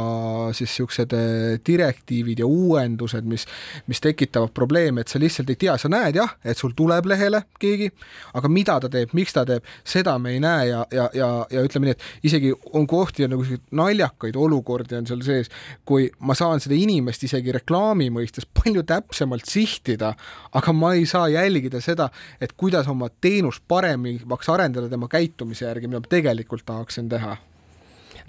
siis 0.56 0.72
niisugused 0.72 1.12
eh, 1.14 1.58
direktiivid 1.66 2.40
ja 2.42 2.48
uuendused, 2.48 3.26
mis, 3.28 3.44
mis 3.86 4.00
tekitavad 4.02 4.50
probleeme, 4.56 5.04
et 5.04 5.12
sa 5.12 5.20
lihtsalt 5.22 5.52
ei 5.52 5.60
tea, 5.60 5.76
sa 5.78 5.90
näed 5.92 6.18
jah, 6.18 6.34
et 6.42 6.58
sul 6.58 6.74
tuleb 6.76 7.06
lehele 7.06 7.44
keegi, 7.62 7.90
aga 8.38 8.50
mida 8.52 8.78
ta 8.82 8.90
teeb, 8.92 9.12
miks 9.16 9.34
ta 9.36 9.44
teeb, 9.48 9.66
seda 9.86 10.16
me 10.22 10.34
ei 10.36 10.42
näe 10.42 10.68
ja, 10.70 10.84
ja, 10.94 11.08
ja, 11.16 11.28
ja 11.52 11.64
ütleme 11.66 11.88
nii, 11.88 11.96
et 11.96 12.28
isegi 12.30 12.52
on 12.78 12.86
kohti 12.90 13.24
ja 13.24 13.30
nagu 13.30 13.44
naljakaid 13.78 14.38
olukordi 14.38 14.98
on 14.98 15.08
seal 15.10 15.24
sees, 15.26 15.52
kui 15.88 16.08
ma 16.20 16.36
saan 16.38 16.62
seda 16.64 16.76
inimest 16.78 17.24
isegi 17.28 17.54
reklaami 17.58 18.10
mõistes 18.14 18.48
palju 18.48 18.84
täpsemalt 18.88 19.48
sihtida, 19.48 20.14
aga 20.58 20.76
ma 20.76 20.94
ei 20.98 21.06
saa 21.08 21.28
jälgida 21.32 21.82
seda, 21.84 22.10
et 22.40 22.54
kuidas 22.58 22.88
oma 22.90 23.10
teenust 23.20 23.64
paremaks 23.68 24.50
arendada 24.52 24.90
tema 24.90 25.10
käitumise 25.10 25.66
järgi, 25.66 25.90
mida 25.90 26.02
ma 26.02 26.10
tegelikult 26.10 26.66
tahaksin 26.68 27.08
teha 27.10 27.36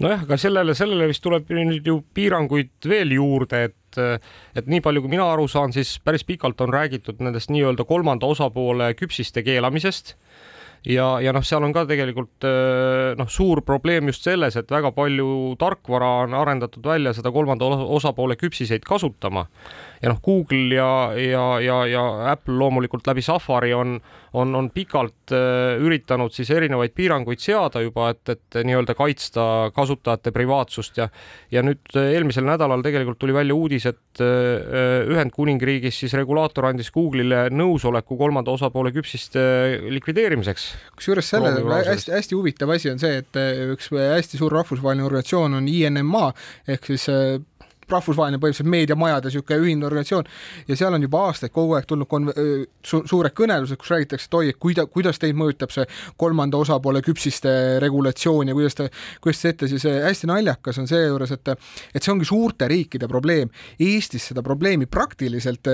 nojah, 0.00 0.24
aga 0.26 0.38
sellele, 0.40 0.74
sellele 0.76 1.08
vist 1.10 1.22
tuleb 1.24 1.50
nüüd 1.54 1.86
ju 1.86 2.00
piiranguid 2.16 2.88
veel 2.88 3.16
juurde, 3.18 3.64
et 3.70 3.76
et 4.54 4.68
nii 4.70 4.78
palju, 4.84 5.02
kui 5.02 5.10
mina 5.10 5.24
aru 5.32 5.48
saan, 5.50 5.72
siis 5.74 5.96
päris 6.06 6.22
pikalt 6.22 6.60
on 6.62 6.70
räägitud 6.70 7.18
nendest 7.24 7.50
nii-öelda 7.50 7.82
kolmanda 7.88 8.28
osapoole 8.30 8.92
küpsiste 8.94 9.42
keelamisest. 9.42 10.14
Ja, 10.86 11.18
ja 11.20 11.34
noh, 11.34 11.42
seal 11.44 11.66
on 11.66 11.74
ka 11.74 11.82
tegelikult 11.90 12.46
noh, 13.18 13.28
suur 13.28 13.60
probleem 13.66 14.06
just 14.08 14.24
selles, 14.24 14.54
et 14.56 14.70
väga 14.70 14.94
palju 14.96 15.56
tarkvara 15.60 16.12
on 16.22 16.36
arendatud 16.38 16.86
välja 16.86 17.12
seda 17.18 17.34
kolmanda 17.34 17.66
osapoole 17.98 18.38
küpsiseid 18.40 18.86
kasutama 18.86 19.48
ja 20.00 20.08
noh, 20.08 20.20
Google 20.24 20.74
ja, 20.74 21.12
ja, 21.16 21.44
ja, 21.60 21.78
ja 21.88 22.02
Apple 22.32 22.56
loomulikult 22.56 23.06
läbi 23.06 23.22
Safari 23.22 23.72
on, 23.76 23.98
on, 24.32 24.54
on 24.56 24.70
pikalt 24.72 25.34
äh, 25.36 25.76
üritanud 25.82 26.32
siis 26.32 26.50
erinevaid 26.54 26.94
piiranguid 26.96 27.42
seada 27.42 27.82
juba, 27.84 28.08
et, 28.14 28.22
et 28.32 28.60
nii-öelda 28.64 28.96
kaitsta 28.96 29.44
kasutajate 29.76 30.32
privaatsust 30.32 31.02
ja 31.02 31.10
ja 31.52 31.64
nüüd 31.66 31.92
äh, 31.98 32.14
eelmisel 32.14 32.46
nädalal 32.48 32.84
tegelikult 32.84 33.20
tuli 33.20 33.36
välja 33.36 33.56
uudis, 33.56 33.86
et 33.90 34.24
äh, 34.24 35.04
Ühendkuningriigis 35.10 36.00
siis 36.04 36.16
regulaator 36.16 36.70
andis 36.70 36.92
Google'ile 36.94 37.48
nõusoleku 37.52 38.16
kolmanda 38.20 38.54
osapoole 38.56 38.94
küpsiste 38.96 39.42
likvideerimiseks. 39.92 40.70
kusjuures 40.96 41.28
selle 41.34 41.52
hästi-hästi 41.90 42.38
huvitav 42.38 42.72
asi 42.72 42.92
on 42.92 43.02
see, 43.02 43.20
et 43.20 43.40
üks 43.74 43.92
hästi 43.92 44.40
suur 44.40 44.56
rahvusvaheline 44.60 45.04
organisatsioon 45.04 45.60
on 45.60 45.68
INMA 45.68 46.30
ehk 46.70 46.92
siis 46.92 47.08
rahvusvaheline 47.92 48.40
põhimõtteliselt 48.40 48.72
meediamajade 48.72 49.30
niisugune 49.30 49.60
ühine 49.64 49.86
organisatsioon 49.88 50.28
ja 50.68 50.78
seal 50.78 50.96
on 50.96 51.06
juba 51.06 51.24
aastaid 51.28 51.54
kogu 51.54 51.76
aeg 51.76 51.88
tulnud 51.90 52.08
kon- 52.10 52.32
su,, 52.32 53.02
suured 53.06 53.34
kõnelused, 53.36 53.78
kus 53.80 53.92
räägitakse, 53.94 54.28
et 54.30 54.38
oi, 54.40 54.52
et 54.54 54.60
kuida-, 54.60 54.86
kuidas 54.90 55.20
teid 55.20 55.38
mõjutab 55.38 55.74
see 55.74 55.86
kolmanda 56.20 56.60
osapoole 56.60 57.02
küpsiste 57.04 57.52
regulatsioon 57.82 58.52
ja 58.52 58.56
kuidas 58.56 58.78
te, 58.78 58.88
kuidas 59.20 59.42
te 59.42 59.50
teete, 59.50 59.70
siis 59.72 59.86
hästi 60.06 60.30
naljakas 60.30 60.80
on 60.82 60.88
seejuures, 60.90 61.34
et 61.36 61.54
et 61.94 62.02
see 62.02 62.12
ongi 62.12 62.26
suurte 62.28 62.68
riikide 62.70 63.08
probleem. 63.10 63.50
Eestis 63.80 64.30
seda 64.30 64.42
probleemi 64.46 64.86
praktiliselt 64.90 65.68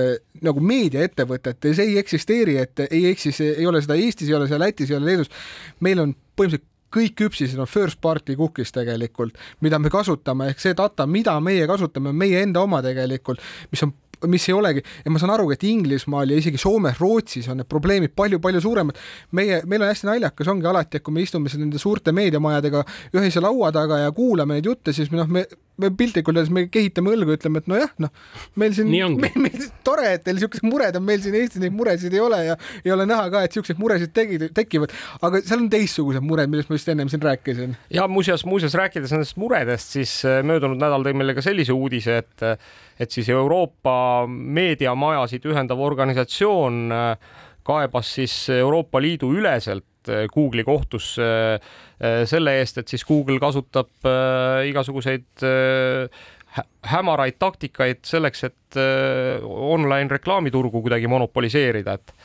nagu 0.45 0.63
meediaettevõtetes 0.63 1.81
ei 1.83 1.97
eksisteeri, 2.01 2.57
et 2.61 2.85
ei 2.87 3.05
eksis, 3.11 3.41
ei 3.47 3.67
ole 3.67 3.81
seda 3.83 3.97
Eestis, 3.99 4.29
ei 4.31 4.37
ole 4.37 4.49
seda 4.49 4.61
Lätis, 4.63 4.91
ei 4.91 4.97
ole 4.97 5.11
Leedus. 5.11 5.29
meil 5.79 6.01
on 6.03 6.15
põhimõtteliselt 6.37 6.73
kõik 6.93 7.15
küpsised 7.19 7.59
on 7.59 7.69
first 7.69 8.01
party 8.01 8.35
cookies 8.39 8.73
tegelikult, 8.75 9.37
mida 9.61 9.79
me 9.79 9.91
kasutame, 9.93 10.51
ehk 10.51 10.63
see 10.63 10.75
data, 10.77 11.07
mida 11.07 11.37
meie 11.43 11.67
kasutame, 11.69 12.13
on 12.13 12.19
meie 12.19 12.43
enda 12.43 12.63
oma 12.63 12.81
tegelikult, 12.85 13.43
mis 13.71 13.83
on 13.83 13.93
mis 14.25 14.47
ei 14.49 14.53
olegi, 14.57 14.81
ja 15.05 15.11
ma 15.13 15.19
saan 15.21 15.29
aru, 15.35 15.51
et 15.53 15.63
Inglismaal 15.67 16.31
ja 16.31 16.39
isegi 16.41 16.57
Soomes, 16.57 16.97
Rootsis 16.97 17.45
on 17.51 17.59
need 17.61 17.69
probleemid 17.69 18.15
palju-palju 18.17 18.61
suuremad. 18.63 18.97
meie, 19.31 19.61
meil 19.65 19.83
on 19.83 19.91
hästi 19.91 20.09
naljakas, 20.09 20.49
ongi 20.49 20.65
alati, 20.65 20.97
et 20.97 21.05
kui 21.05 21.13
me 21.13 21.21
istume 21.21 21.51
siin 21.53 21.61
nende 21.67 21.77
suurte 21.77 22.11
meediamajadega 22.17 22.83
ühise 23.13 23.43
laua 23.43 23.69
taga 23.75 24.01
ja 24.01 24.11
kuulame 24.11 24.57
neid 24.57 24.65
jutte, 24.65 24.93
siis 24.93 25.11
noh, 25.13 25.29
me 25.29 25.45
me 25.81 25.91
piltlikult 25.97 26.37
öeldes, 26.37 26.51
me 26.53 26.65
kehitame 26.71 27.13
õlgu, 27.13 27.35
ütleme, 27.37 27.61
et 27.61 27.69
nojah, 27.69 27.91
noh, 28.01 28.11
meil 28.59 28.73
siin, 28.77 28.89
meil, 28.89 29.37
meil 29.43 29.67
tore, 29.85 30.09
et 30.17 30.25
teil 30.25 30.41
siuksed 30.41 30.65
mured 30.67 30.97
on, 30.97 31.05
meil 31.07 31.21
siin 31.23 31.37
Eestis 31.37 31.61
neid 31.61 31.75
muresid 31.77 32.13
ei 32.15 32.23
ole 32.23 32.41
ja 32.49 32.57
ei 32.83 32.93
ole 32.95 33.07
näha 33.09 33.29
ka, 33.33 33.43
et 33.45 33.57
siukseid 33.57 33.79
muresid 33.81 34.13
tegi, 34.15 34.39
tekivad, 34.57 34.93
aga 35.21 35.43
seal 35.43 35.63
on 35.63 35.69
teistsugused 35.73 36.25
mured, 36.25 36.51
millest 36.51 36.71
ma 36.71 36.79
just 36.79 36.91
ennem 36.93 37.11
siin 37.13 37.23
rääkisin. 37.23 37.77
ja 37.93 38.07
muuseas, 38.11 38.45
muuseas 38.49 38.77
rääkides 38.77 39.13
nendest 39.15 39.37
muredest, 39.41 39.97
siis 39.97 40.19
äh, 40.27 40.41
möödunud 40.47 40.81
nädal 40.81 41.05
tõi 41.05 41.15
meile 41.17 41.37
ka 41.37 41.45
sellise 41.45 41.75
uudise, 41.75 42.21
et 42.23 42.47
et 42.97 43.13
siis 43.13 43.27
Euroopa 43.29 44.25
meediamajasid 44.27 45.43
ühendav 45.45 45.81
organisatsioon 45.85 46.79
äh, 46.93 47.35
kaebas 47.67 48.13
siis 48.19 48.33
Euroopa 48.55 49.01
Liidu 49.03 49.33
üleselt 49.35 49.85
Google'i 50.31 50.63
kohtusse 50.63 51.25
selle 52.31 52.53
eest, 52.61 52.77
et 52.79 52.87
siis 52.87 53.03
Google 53.03 53.41
kasutab 53.43 54.07
igasuguseid 54.69 55.43
hämaraid 56.87 57.35
taktikaid 57.35 57.99
selleks, 58.07 58.45
et 58.47 58.77
online 59.43 60.07
reklaamiturgu 60.15 60.79
kuidagi 60.85 61.11
monopoliseerida, 61.11 61.97
et 61.99 62.15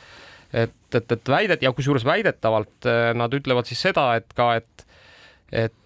et, 0.53 0.95
et, 0.95 1.11
et 1.11 1.29
väidet 1.33 1.65
ja 1.65 1.73
kusjuures 1.75 2.05
väidetavalt 2.07 2.87
nad 3.17 3.35
ütlevad 3.35 3.67
siis 3.67 3.83
seda, 3.83 4.13
et 4.15 4.31
ka, 4.37 4.51
et, 4.61 4.85
et 5.51 5.83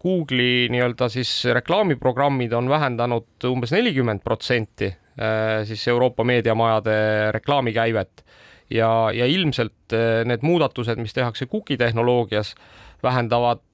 Google'i 0.00 0.68
nii-öelda 0.72 1.08
siis 1.12 1.30
reklaamiprogrammid 1.54 2.52
on 2.56 2.68
vähendanud 2.70 3.48
umbes 3.48 3.72
nelikümmend 3.74 4.22
protsenti 4.24 4.90
eh, 4.90 5.62
siis 5.68 5.86
Euroopa 5.88 6.24
meediamajade 6.24 6.96
reklaamikäivet 7.36 8.24
ja, 8.70 9.10
ja 9.12 9.26
ilmselt 9.26 9.92
eh, 9.92 10.22
need 10.24 10.44
muudatused, 10.46 11.00
mis 11.02 11.14
tehakse 11.16 11.46
cookie 11.46 11.76
tehnoloogias, 11.76 12.54
vähendavad 13.02 13.58
äh, 13.58 13.69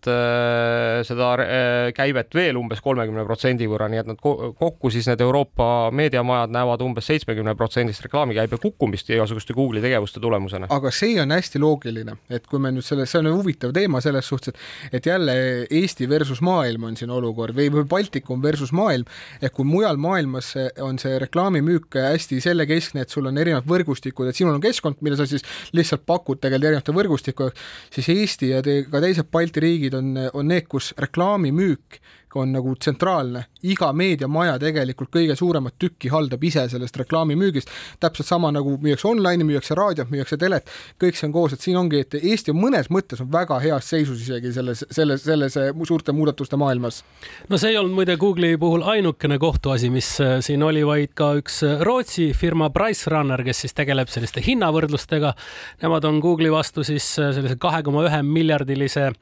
seda 1.06 1.30
äh, 1.40 1.92
käivet 1.96 2.34
veel 2.36 2.58
umbes 2.60 2.82
kolmekümne 2.84 3.24
protsendi 3.26 3.68
võrra, 3.70 3.88
nii 3.90 4.02
et 4.02 4.10
nad 4.10 4.20
kokku 4.20 4.90
siis 4.92 5.08
need 5.10 5.22
Euroopa 5.24 5.90
meediamajad 5.96 6.52
näevad 6.54 6.84
umbes 6.84 7.08
seitsmekümne 7.10 7.56
protsendist 7.58 8.04
reklaamikäibe 8.06 8.60
kukkumist 8.62 9.10
igasuguste 9.10 9.56
Google'i 9.56 9.84
tegevuste 9.84 10.20
tulemusena. 10.20 10.70
aga 10.70 10.92
see 10.94 11.16
on 11.22 11.32
hästi 11.34 11.62
loogiline, 11.62 12.18
et 12.30 12.46
kui 12.50 12.62
me 12.62 12.74
nüüd 12.74 12.86
selle, 12.86 13.08
see 13.08 13.22
on 13.22 13.32
huvitav 13.32 13.74
teema 13.76 14.02
selles 14.04 14.28
suhtes, 14.28 14.54
et 14.92 15.06
et 15.06 15.12
jälle 15.12 15.66
Eesti 15.70 16.08
versus 16.08 16.40
maailm 16.42 16.84
on 16.90 16.96
siin 16.96 17.10
olukord 17.10 17.54
või, 17.56 17.70
või 17.72 17.86
Baltikum 17.88 18.42
versus 18.42 18.72
maailm, 18.74 19.06
et 19.40 19.52
kui 19.54 19.64
mujal 19.64 19.98
maailmas 20.00 20.52
on 20.82 20.98
see 20.98 21.18
reklaamimüük 21.22 21.94
hästi 21.94 22.40
sellekeskne, 22.42 23.04
et 23.06 23.12
sul 23.12 23.26
on 23.26 23.38
erinevad 23.38 23.68
võrgustikud, 23.70 24.28
et 24.28 24.36
sinul 24.36 24.56
on 24.56 24.64
keskkond, 24.64 24.98
mida 25.06 25.18
sa 25.18 25.26
siis 25.28 25.44
lihtsalt 25.76 26.06
pakud 26.06 26.40
tegelikult 26.42 26.66
erinevate 26.66 26.94
võrgustikku, 26.96 27.50
siis 27.94 28.08
Eesti 28.14 28.50
ja 28.50 28.62
te, 28.64 28.80
ka 28.90 29.00
teised 29.04 29.30
Balti 29.32 29.62
riigid 29.62 29.94
on, 29.98 30.14
on 30.32 30.48
need, 30.52 30.68
kus 30.70 30.92
reklaamimüük 31.00 32.00
on 32.36 32.52
nagu 32.52 32.74
tsentraalne, 32.76 33.44
iga 33.66 33.88
meediamaja 33.96 34.56
tegelikult 34.60 35.10
kõige 35.14 35.36
suuremat 35.38 35.76
tükki 35.80 36.10
haldab 36.12 36.42
ise 36.44 36.66
sellest 36.70 36.98
reklaamimüügist, 37.00 37.70
täpselt 38.02 38.28
sama 38.28 38.50
nagu 38.54 38.76
müüakse 38.82 39.08
online'i, 39.10 39.46
müüakse 39.48 39.76
raadiot, 39.78 40.10
müüakse 40.12 40.38
telet, 40.40 40.70
kõik 41.02 41.18
see 41.18 41.28
on 41.28 41.34
koos, 41.34 41.56
et 41.56 41.64
siin 41.64 41.78
ongi, 41.80 42.02
et 42.04 42.18
Eesti 42.18 42.52
on 42.52 42.60
mõnes 42.60 42.90
mõttes 42.92 43.22
on 43.22 43.30
väga 43.32 43.58
heas 43.64 43.90
seisus 43.92 44.22
isegi 44.24 44.52
selles, 44.56 44.84
selles, 44.90 45.24
selles 45.24 45.58
suurte 45.86 46.12
muudatuste 46.16 46.58
maailmas. 46.60 47.02
no 47.48 47.58
see 47.60 47.72
ei 47.72 47.80
olnud 47.80 47.96
muide 47.96 48.16
Google'i 48.20 48.58
puhul 48.60 48.84
ainukene 48.86 49.38
kohtuasi, 49.42 49.90
mis 49.94 50.10
äh, 50.20 50.38
siin 50.44 50.62
oli, 50.66 50.84
vaid 50.86 51.14
ka 51.18 51.32
üks 51.40 51.62
äh, 51.66 51.80
Rootsi 51.86 52.32
firma 52.36 52.70
Pricerunner, 52.74 53.44
kes 53.46 53.64
siis 53.64 53.76
tegeleb 53.76 54.10
selliste 54.10 54.42
hinnavõrdlustega. 54.44 55.32
Nemad 55.82 56.04
on 56.08 56.18
Google'i 56.24 56.52
vastu 56.52 56.84
siis 56.86 57.06
äh, 57.22 57.32
sellise 57.36 57.56
kahe 57.60 57.82
koma 57.86 58.04
ühe 58.08 58.22
miljardilise 58.26 59.12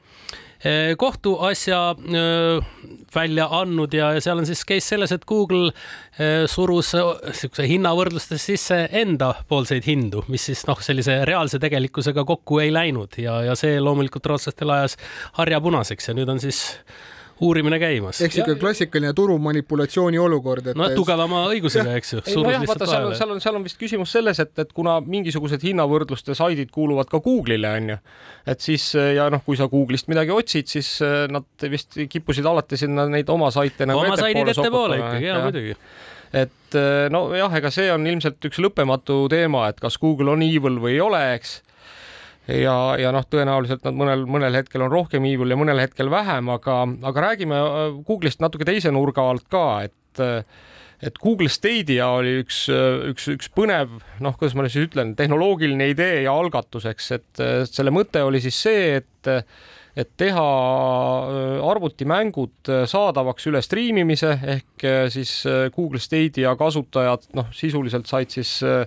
kohtuasja 0.96 1.80
eh, 1.92 2.66
välja 3.14 3.48
andnud 3.52 3.94
ja 3.94 4.12
seal 4.24 4.40
on 4.40 4.46
siis 4.48 4.64
case 4.66 4.94
selles, 4.94 5.12
et 5.12 5.26
Google 5.28 5.70
eh, 6.18 6.44
surus 6.50 6.94
niisuguse 6.96 7.66
hinnavõrdlustes 7.68 8.46
sisse 8.50 8.78
endapoolseid 9.02 9.84
hindu, 9.86 10.24
mis 10.32 10.48
siis 10.50 10.64
noh, 10.70 10.80
sellise 10.84 11.20
reaalse 11.28 11.60
tegelikkusega 11.62 12.24
kokku 12.28 12.62
ei 12.64 12.72
läinud 12.72 13.18
ja, 13.20 13.40
ja 13.50 13.58
see 13.58 13.76
loomulikult 13.80 14.32
rootslastel 14.32 14.72
ajas 14.72 14.96
harja 15.40 15.60
punaseks 15.64 16.10
ja 16.10 16.16
nüüd 16.16 16.32
on 16.32 16.40
siis 16.42 16.64
uurimine 17.40 17.78
käimas. 17.82 18.20
ehk 18.22 18.32
siuke 18.32 18.54
klassikaline 18.60 19.12
turumanipulatsiooni 19.16 20.18
olukord, 20.18 20.70
et. 20.70 20.78
no 20.78 20.88
tugevama 20.94 21.44
õigusega, 21.50 21.96
eks 21.98 22.14
ju. 22.14 22.22
nojah, 22.44 22.64
vaata, 22.68 22.88
seal 22.90 23.08
on, 23.08 23.16
seal 23.18 23.34
on, 23.34 23.42
seal 23.42 23.58
on 23.58 23.66
vist 23.66 23.80
küsimus 23.80 24.14
selles, 24.14 24.40
et, 24.42 24.54
et 24.62 24.72
kuna 24.76 24.98
mingisugused 25.04 25.66
hinnavõrdluste 25.66 26.36
saidid 26.38 26.70
kuuluvad 26.74 27.10
ka 27.10 27.20
Google'ile, 27.24 27.74
onju, 27.80 27.98
et 28.54 28.64
siis 28.64 28.90
ja 28.94 29.28
noh, 29.32 29.44
kui 29.46 29.58
sa 29.60 29.68
Google'ist 29.72 30.10
midagi 30.12 30.34
otsid, 30.34 30.70
siis 30.70 30.96
äh, 31.04 31.24
nad 31.32 31.68
vist 31.70 31.98
kippusid 32.10 32.46
alati 32.46 32.78
sinna 32.80 33.08
neid 33.10 33.30
oma 33.32 33.50
saite 33.54 33.88
nagu 33.88 34.04
oma 34.04 34.18
saidid 34.20 34.54
ettepoole 34.54 35.00
ikkagi, 35.02 35.30
jaa 35.30 35.44
muidugi 35.44 35.78
et 36.34 36.78
äh, 36.78 37.06
nojah, 37.14 37.52
ega 37.60 37.70
see 37.74 37.90
on 37.94 38.06
ilmselt 38.10 38.42
üks 38.48 38.58
lõppematu 38.62 39.24
teema, 39.30 39.68
et 39.70 39.78
kas 39.82 39.98
Google 40.02 40.34
on 40.34 40.42
evil 40.46 40.80
või 40.82 40.96
ei 40.96 41.04
ole, 41.04 41.22
eks 41.36 41.60
ja, 42.48 42.76
ja 43.00 43.12
noh, 43.14 43.24
tõenäoliselt 43.30 43.84
nad 43.86 43.96
mõnel, 43.96 44.26
mõnel 44.28 44.58
hetkel 44.58 44.84
on 44.84 44.92
rohkem 44.92 45.24
evil 45.28 45.54
ja 45.54 45.58
mõnel 45.58 45.80
hetkel 45.82 46.10
vähem, 46.12 46.50
aga, 46.54 46.82
aga 47.10 47.26
räägime 47.28 47.58
äh, 47.58 47.82
Google'ist 48.06 48.42
natuke 48.44 48.66
teise 48.68 48.92
nurga 48.94 49.26
alt 49.32 49.48
ka, 49.52 49.66
et 49.88 50.24
äh, 50.24 50.40
et 51.04 51.18
Google 51.20 51.50
Stadia 51.52 52.06
oli 52.16 52.38
üks, 52.40 52.64
äh, 52.72 53.10
üks, 53.10 53.26
üks 53.32 53.50
põnev, 53.52 53.98
noh, 54.24 54.36
kuidas 54.38 54.54
ma 54.56 54.64
nüüd 54.64 54.72
siis 54.72 54.88
ütlen, 54.88 55.12
tehnoloogiline 55.18 55.90
idee 55.92 56.22
ja 56.24 56.32
algatus, 56.32 56.86
eks, 56.88 57.10
et 57.18 57.42
selle 57.68 57.92
mõte 57.92 58.22
oli 58.24 58.40
siis 58.44 58.60
see, 58.66 59.00
et 59.02 59.32
et 59.94 60.08
teha 60.18 60.44
arvutimängud 61.62 62.66
saadavaks 62.90 63.44
üle 63.46 63.60
striimimise 63.62 64.32
ehk 64.56 64.86
siis 65.14 65.36
Google 65.76 66.00
Stadia 66.02 66.56
kasutajad 66.58 67.28
noh, 67.38 67.52
sisuliselt 67.54 68.10
said 68.10 68.34
siis 68.34 68.56
Äh, 68.64 68.86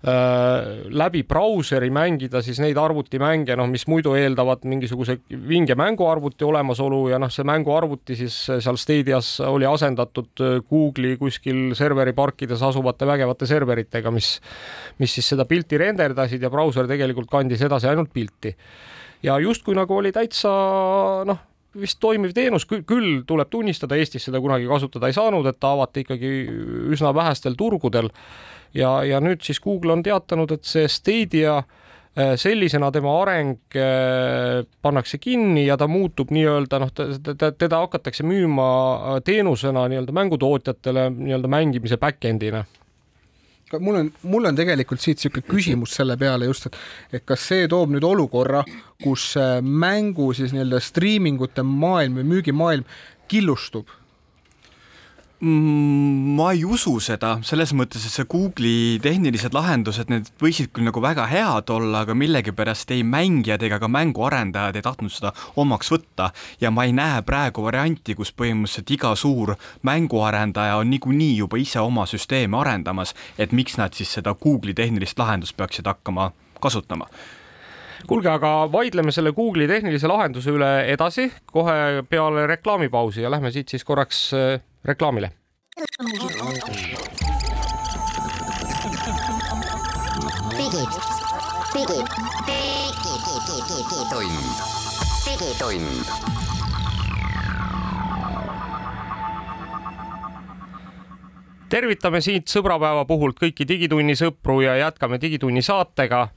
läbi 0.00 1.20
brauseri 1.28 1.90
mängida 1.92 2.40
siis 2.40 2.56
neid 2.62 2.78
arvutimänge, 2.80 3.52
noh, 3.58 3.66
mis 3.68 3.82
muidu 3.90 4.14
eeldavad 4.16 4.62
mingisuguse 4.64 5.18
vinge 5.28 5.74
mänguarvuti 5.76 6.46
olemasolu 6.48 7.02
ja 7.12 7.18
noh, 7.20 7.28
see 7.32 7.44
mänguarvuti 7.44 8.16
siis 8.16 8.36
seal 8.48 8.78
Stadias 8.80 9.34
oli 9.44 9.68
asendatud 9.68 10.40
äh, 10.40 10.54
Google'i 10.64 11.18
kuskil 11.20 11.74
serveriparkides 11.76 12.64
asuvate 12.64 13.08
vägevate 13.10 13.48
serveritega, 13.50 14.12
mis, 14.14 14.38
mis 15.02 15.18
siis 15.18 15.28
seda 15.34 15.44
pilti 15.44 15.76
renderdasid 15.80 16.40
ja 16.40 16.50
brauser 16.52 16.88
tegelikult 16.88 17.28
kandis 17.28 17.60
edasi 17.68 17.90
ainult 17.90 18.12
pilti. 18.14 18.54
ja 19.22 19.36
justkui 19.38 19.76
nagu 19.76 20.00
oli 20.00 20.14
täitsa 20.16 20.50
noh, 21.28 21.42
vist 21.76 22.00
toimiv 22.00 22.32
teenus, 22.32 22.64
küll 22.64 23.20
tuleb 23.28 23.50
tunnistada, 23.52 24.00
Eestis 24.00 24.24
seda 24.26 24.40
kunagi 24.40 24.64
kasutada 24.66 25.10
ei 25.10 25.14
saanud, 25.14 25.44
et 25.46 25.60
ta 25.60 25.74
avati 25.76 26.06
ikkagi 26.06 26.32
üsna 26.88 27.12
vähestel 27.14 27.52
turgudel 27.58 28.08
ja, 28.74 28.90
ja 29.04 29.20
nüüd 29.22 29.44
siis 29.44 29.60
Google 29.62 29.94
on 29.96 30.02
teatanud, 30.06 30.52
et 30.54 30.66
see 30.68 30.88
Stadia 30.90 31.58
äh, 31.60 32.34
sellisena 32.40 32.90
tema 32.94 33.14
areng 33.22 33.56
äh, 33.76 34.64
pannakse 34.82 35.20
kinni 35.22 35.66
ja 35.66 35.78
ta 35.80 35.88
muutub 35.90 36.32
nii-öelda 36.34 36.82
noh, 36.82 36.92
teda 36.94 37.84
hakatakse 37.84 38.26
müüma 38.26 38.66
äh, 38.66 39.22
teenusena 39.26 39.86
nii-öelda 39.90 40.14
mängutootjatele 40.20 41.08
nii-öelda 41.16 41.50
mängimise 41.50 42.00
back-end'ina. 42.00 42.64
Mul 43.78 44.00
on, 44.00 44.08
mul 44.26 44.48
on 44.48 44.56
tegelikult 44.58 44.98
siit 44.98 45.20
niisugune 45.20 45.46
küsimus 45.46 45.92
selle 45.94 46.16
peale 46.18 46.48
just, 46.48 46.66
et, 46.66 46.78
et 47.14 47.22
kas 47.22 47.44
see 47.52 47.68
toob 47.70 47.92
nüüd 47.94 48.02
olukorra, 48.02 48.64
kus 48.98 49.36
mängu 49.62 50.32
siis 50.34 50.50
nii-öelda 50.56 50.80
striimingute 50.82 51.62
maailm 51.62 52.18
või 52.18 52.26
müügimaailm 52.32 52.88
killustub 53.30 53.86
ma 55.40 56.50
ei 56.52 56.66
usu 56.68 56.98
seda, 57.00 57.38
selles 57.46 57.70
mõttes, 57.72 58.02
et 58.04 58.12
see 58.12 58.26
Google'i 58.28 58.98
tehnilised 59.00 59.54
lahendused, 59.56 60.10
need 60.12 60.28
võisid 60.40 60.68
küll 60.74 60.84
nagu 60.84 61.00
väga 61.00 61.24
head 61.30 61.72
olla, 61.72 62.02
aga 62.04 62.16
millegipärast 62.18 62.92
ei 62.92 63.00
mängijad 63.08 63.64
ega 63.64 63.78
ka 63.80 63.88
mänguarendajad 63.88 64.76
ei 64.76 64.84
tahtnud 64.84 65.14
seda 65.14 65.32
omaks 65.56 65.88
võtta. 65.94 66.28
Ja 66.60 66.72
ma 66.74 66.84
ei 66.84 66.92
näe 66.96 67.24
praegu 67.24 67.64
varianti, 67.64 68.18
kus 68.18 68.34
põhimõtteliselt 68.36 68.92
iga 68.92 69.14
suur 69.16 69.54
mänguarendaja 69.88 70.76
on 70.82 70.92
niikuinii 70.92 71.38
juba 71.40 71.60
ise 71.60 71.80
oma 71.80 72.04
süsteemi 72.10 72.60
arendamas, 72.60 73.16
et 73.40 73.56
miks 73.56 73.80
nad 73.80 73.96
siis 73.96 74.12
seda 74.20 74.36
Google'i 74.36 74.76
tehnilist 74.76 75.18
lahendust 75.18 75.56
peaksid 75.56 75.88
hakkama 75.88 76.34
kasutama. 76.60 77.08
Kuulge, 78.08 78.28
aga 78.28 78.68
vaidleme 78.72 79.12
selle 79.12 79.32
Google'i 79.32 79.68
tehnilise 79.68 80.08
lahenduse 80.08 80.52
üle 80.52 80.70
edasi 80.92 81.30
kohe 81.52 82.04
peale 82.08 82.46
reklaamipausi 82.48 83.24
ja 83.24 83.30
lähme 83.32 83.52
siit 83.52 83.72
siis 83.72 83.84
korraks 83.84 84.22
äh, 84.36 84.60
reklaamile. 84.84 85.30
digitund, 93.66 94.40
digitund. 95.26 96.04
tervitame 101.70 102.20
siit 102.20 102.50
sõbrapäeva 102.50 103.04
puhult 103.06 103.38
kõiki 103.38 103.64
Digitunni 103.68 104.16
sõpru 104.18 104.60
ja 104.64 104.76
jätkame 104.76 105.20
Digitunni 105.20 105.62
saatega. 105.62 106.28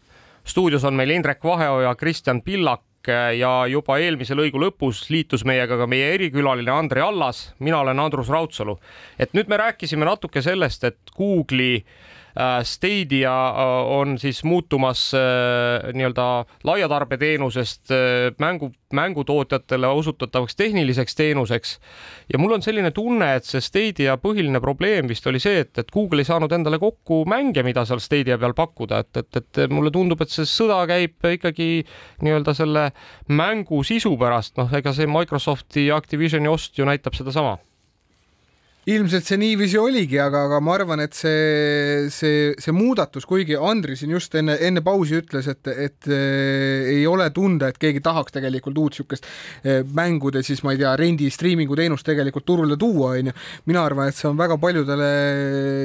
stuudios 0.45 0.83
on 0.83 0.93
meil 0.93 1.09
Indrek 1.09 1.43
Vaheoja, 1.43 1.95
Kristjan 1.95 2.41
Pillak 2.41 2.81
ja 3.11 3.51
juba 3.67 3.97
eelmise 3.99 4.35
lõigu 4.37 4.61
lõpus 4.61 5.09
liitus 5.11 5.43
meiega 5.47 5.77
ka 5.79 5.87
meie 5.89 6.13
erikülaline 6.15 6.71
Andrei 6.71 7.03
Allas, 7.03 7.53
mina 7.59 7.81
olen 7.83 7.99
Andrus 7.99 8.29
Raudsalu. 8.29 8.77
et 9.19 9.33
nüüd 9.33 9.49
me 9.49 9.57
rääkisime 9.57 10.05
natuke 10.05 10.41
sellest, 10.41 10.83
et 10.83 10.97
Google'i 11.17 11.83
Stadia 12.63 13.33
on 13.93 14.17
siis 14.17 14.43
muutumas 14.43 15.11
nii-öelda 15.93 16.45
laiatarbeteenusest 16.65 17.93
mängu, 18.41 18.71
mängutootjatele 18.93 19.87
osutatavaks 19.87 20.55
tehniliseks 20.55 21.15
teenuseks. 21.15 21.79
ja 22.33 22.39
mul 22.39 22.51
on 22.51 22.61
selline 22.61 22.91
tunne, 22.91 23.35
et 23.35 23.45
see 23.45 23.61
Stadia 23.61 24.17
põhiline 24.17 24.61
probleem 24.61 25.09
vist 25.09 25.27
oli 25.27 25.41
see, 25.43 25.59
et, 25.65 25.77
et 25.77 25.91
Google 25.91 26.21
ei 26.21 26.29
saanud 26.29 26.51
endale 26.51 26.79
kokku 26.79 27.23
mänge, 27.29 27.63
mida 27.63 27.85
seal 27.85 28.01
Stadia 28.03 28.37
peal 28.37 28.55
pakkuda, 28.57 29.03
et, 29.03 29.17
et, 29.17 29.41
et 29.41 29.73
mulle 29.73 29.91
tundub, 29.93 30.21
et 30.21 30.33
see 30.33 30.47
sõda 30.49 30.79
käib 30.89 31.29
ikkagi 31.33 31.69
nii-öelda 32.25 32.55
selle 32.57 32.87
mängu 33.29 33.83
sisu 33.85 34.15
pärast, 34.17 34.57
noh, 34.57 34.73
ega 34.73 34.93
see 34.95 35.09
Microsofti 35.09 35.89
Activisioni 35.91 36.49
ost 36.49 36.77
ju 36.77 36.89
näitab 36.89 37.17
sedasama 37.17 37.57
ilmselt 38.89 39.23
see 39.23 39.37
niiviisi 39.39 39.77
oligi, 39.79 40.17
aga, 40.19 40.43
aga 40.49 40.59
ma 40.63 40.73
arvan, 40.75 40.99
et 41.05 41.15
see, 41.15 42.09
see, 42.11 42.51
see 42.59 42.73
muudatus, 42.75 43.23
kuigi 43.27 43.55
Andri 43.55 43.95
siin 43.95 44.11
just 44.11 44.33
enne, 44.35 44.57
enne 44.59 44.83
pausi 44.83 45.15
ütles, 45.21 45.47
et, 45.51 45.69
et 45.71 46.09
äh, 46.11 46.89
ei 46.91 47.05
ole 47.07 47.29
tunda, 47.35 47.69
et 47.71 47.79
keegi 47.79 48.01
tahaks 48.03 48.35
tegelikult 48.35 48.81
uut 48.81 48.93
niisugust 48.93 49.25
äh, 49.63 49.81
mängude 49.95 50.43
siis 50.43 50.61
ma 50.65 50.73
ei 50.75 50.81
tea, 50.81 50.91
rendi 50.99 51.29
striimingu 51.31 51.77
teenust 51.79 52.05
tegelikult 52.07 52.45
turule 52.47 52.77
tuua, 52.79 53.13
onju. 53.19 53.33
mina 53.71 53.85
arvan, 53.87 54.11
et 54.11 54.19
see 54.19 54.27
on 54.29 54.39
väga 54.39 54.59
paljudele 54.61 55.09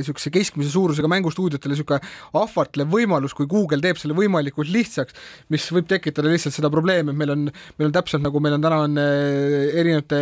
niisuguse 0.01 0.33
keskmise 0.35 0.73
suurusega 0.75 1.11
mängustuudiotele 1.15 1.77
niisugune 1.77 2.03
ahvatlev 2.43 2.91
võimalus, 2.91 3.37
kui 3.37 3.47
Google 3.51 3.79
teeb 3.85 4.01
selle 4.01 4.17
võimalikult 4.19 4.71
lihtsaks, 4.75 5.15
mis 5.55 5.69
võib 5.75 5.87
tekitada 5.91 6.31
lihtsalt 6.33 6.57
seda 6.59 6.71
probleemi, 6.73 7.15
et 7.15 7.23
meil 7.23 7.35
on, 7.37 7.47
meil 7.79 7.91
on 7.93 7.95
täpselt 7.95 8.27
nagu 8.27 8.43
meil 8.43 8.59
on 8.59 8.67
täna 8.67 8.83
on 8.89 8.99
äh, 8.99 9.71
erinevate 9.79 10.21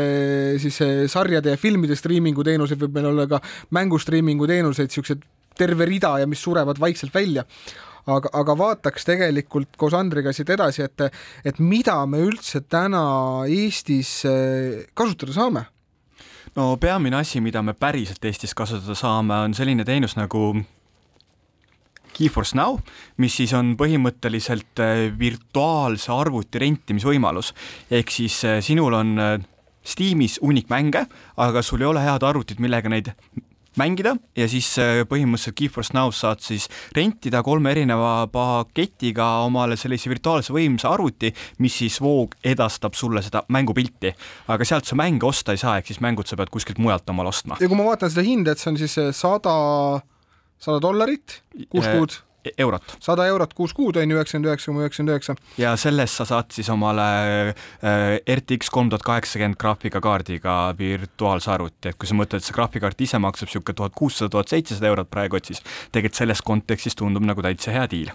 siis 0.62 0.80
äh, 0.84 0.94
sarjade 1.10 1.56
ja 1.56 1.60
filmide 1.60 1.96
striimingu 1.96 2.44
teenus, 2.46 2.65
teenuseid, 2.66 2.82
võib 2.82 2.98
meil 2.98 3.10
olla 3.12 3.26
ka 3.30 3.40
mängustriimingu 3.76 4.46
teenuseid, 4.50 4.90
niisuguseid 4.90 5.26
terve 5.56 5.86
rida 5.88 6.18
ja 6.20 6.26
mis 6.28 6.42
surevad 6.42 6.80
vaikselt 6.80 7.14
välja 7.14 7.46
aga, 8.06 8.30
aga 8.32 8.56
vaataks 8.58 9.06
tegelikult 9.08 9.76
koos 9.78 9.96
Andriga 9.96 10.32
siit 10.34 10.50
edasi, 10.54 10.84
et, 10.86 11.06
et 11.46 11.58
mida 11.62 11.98
me 12.08 12.22
üldse 12.26 12.62
täna 12.70 13.02
Eestis 13.50 14.20
eh, 14.28 14.86
kasutada 14.94 15.34
saame? 15.36 15.66
no 16.56 16.70
peamine 16.80 17.20
asi, 17.20 17.42
mida 17.44 17.62
me 17.62 17.74
päriselt 17.74 18.24
Eestis 18.24 18.54
kasutada 18.56 18.96
saame, 18.98 19.42
on 19.48 19.56
selline 19.56 19.84
teenus 19.84 20.16
nagu 20.18 20.54
GeForce 22.16 22.56
Now, 22.56 22.78
mis 23.20 23.34
siis 23.36 23.52
on 23.56 23.74
põhimõtteliselt 23.80 24.80
eh, 24.84 25.08
virtuaalse 25.18 26.12
arvuti 26.14 26.62
rentimisvõimalus. 26.62 27.52
ehk 27.90 28.14
siis 28.14 28.42
eh, 28.44 28.62
sinul 28.64 28.96
on 29.02 29.18
Steamis 29.86 30.40
hunnik 30.42 30.70
mänge, 30.72 31.06
aga 31.36 31.62
sul 31.62 31.84
ei 31.84 31.90
ole 31.90 32.02
head 32.02 32.24
arvutit, 32.26 32.62
millega 32.62 32.90
neid 32.90 33.12
mängida 33.76 34.14
ja 34.36 34.46
siis 34.48 34.68
äh, 34.80 35.02
põhimõtteliselt 35.08 35.56
GeForce 35.58 35.94
Now's 35.96 36.20
saad 36.22 36.42
siis 36.44 36.66
rentida 36.96 37.42
kolme 37.46 37.72
erineva 37.74 38.26
paketiga 38.32 39.28
omale 39.44 39.76
sellise 39.80 40.10
virtuaalse 40.10 40.54
võimsa 40.56 40.90
arvuti, 40.94 41.32
mis 41.62 41.76
siis 41.82 42.00
voog 42.02 42.34
edastab 42.44 42.96
sulle 42.96 43.22
seda 43.24 43.44
mängupilti. 43.52 44.14
aga 44.48 44.68
sealt 44.68 44.88
sa 44.88 44.96
mänge 44.98 45.28
osta 45.28 45.52
ei 45.52 45.60
saa, 45.60 45.76
ehk 45.78 45.92
siis 45.92 46.00
mängud 46.04 46.28
sa 46.28 46.38
pead 46.40 46.52
kuskilt 46.52 46.80
mujalt 46.82 47.08
omale 47.12 47.32
ostma. 47.32 47.60
ja 47.60 47.68
kui 47.68 47.78
ma 47.78 47.90
vaatan 47.90 48.12
seda 48.12 48.24
hinda, 48.26 48.52
et 48.52 48.62
see 48.62 48.72
on 48.72 48.80
siis 48.80 48.96
äh, 49.02 49.12
sada, 49.16 49.56
sada 50.58 50.80
dollarit 50.80 51.42
kuus 51.68 51.84
äh, 51.84 51.98
kuud 51.98 52.16
eurot. 52.58 52.96
sada 53.00 53.26
eurot 53.26 53.54
kuus 53.54 53.74
kuud 53.76 53.96
on 54.00 54.10
ju, 54.10 54.16
üheksakümmend 54.18 54.50
üheksa 54.50 54.70
koma 54.70 54.84
üheksakümmend 54.84 55.14
üheksa. 55.14 55.36
ja 55.58 55.74
sellest 55.80 56.20
sa 56.20 56.28
saad 56.28 56.50
siis 56.54 56.70
omale 56.72 57.08
äh, 57.52 58.36
RTX 58.36 58.70
kolm 58.72 58.90
tuhat 58.90 59.06
kaheksakümmend 59.06 59.58
graafikakaardiga 59.60 60.56
virtuaalse 60.78 61.52
arvuti, 61.52 61.92
et 61.92 62.00
kui 62.00 62.08
sa 62.08 62.18
mõtled, 62.18 62.42
et 62.42 62.48
see 62.48 62.56
graafikakaart 62.56 63.06
ise 63.08 63.22
maksab 63.22 63.50
niisugune 63.50 63.80
tuhat 63.82 63.96
kuussada, 63.96 64.32
tuhat 64.34 64.52
seitsesada 64.52 64.90
eurot 64.92 65.10
praegu, 65.10 65.38
et 65.38 65.52
siis 65.52 65.62
tegelikult 65.92 66.18
selles 66.18 66.44
kontekstis 66.44 66.98
tundub 66.98 67.24
nagu 67.26 67.44
täitsa 67.44 67.74
hea 67.74 67.86
diil 67.90 68.12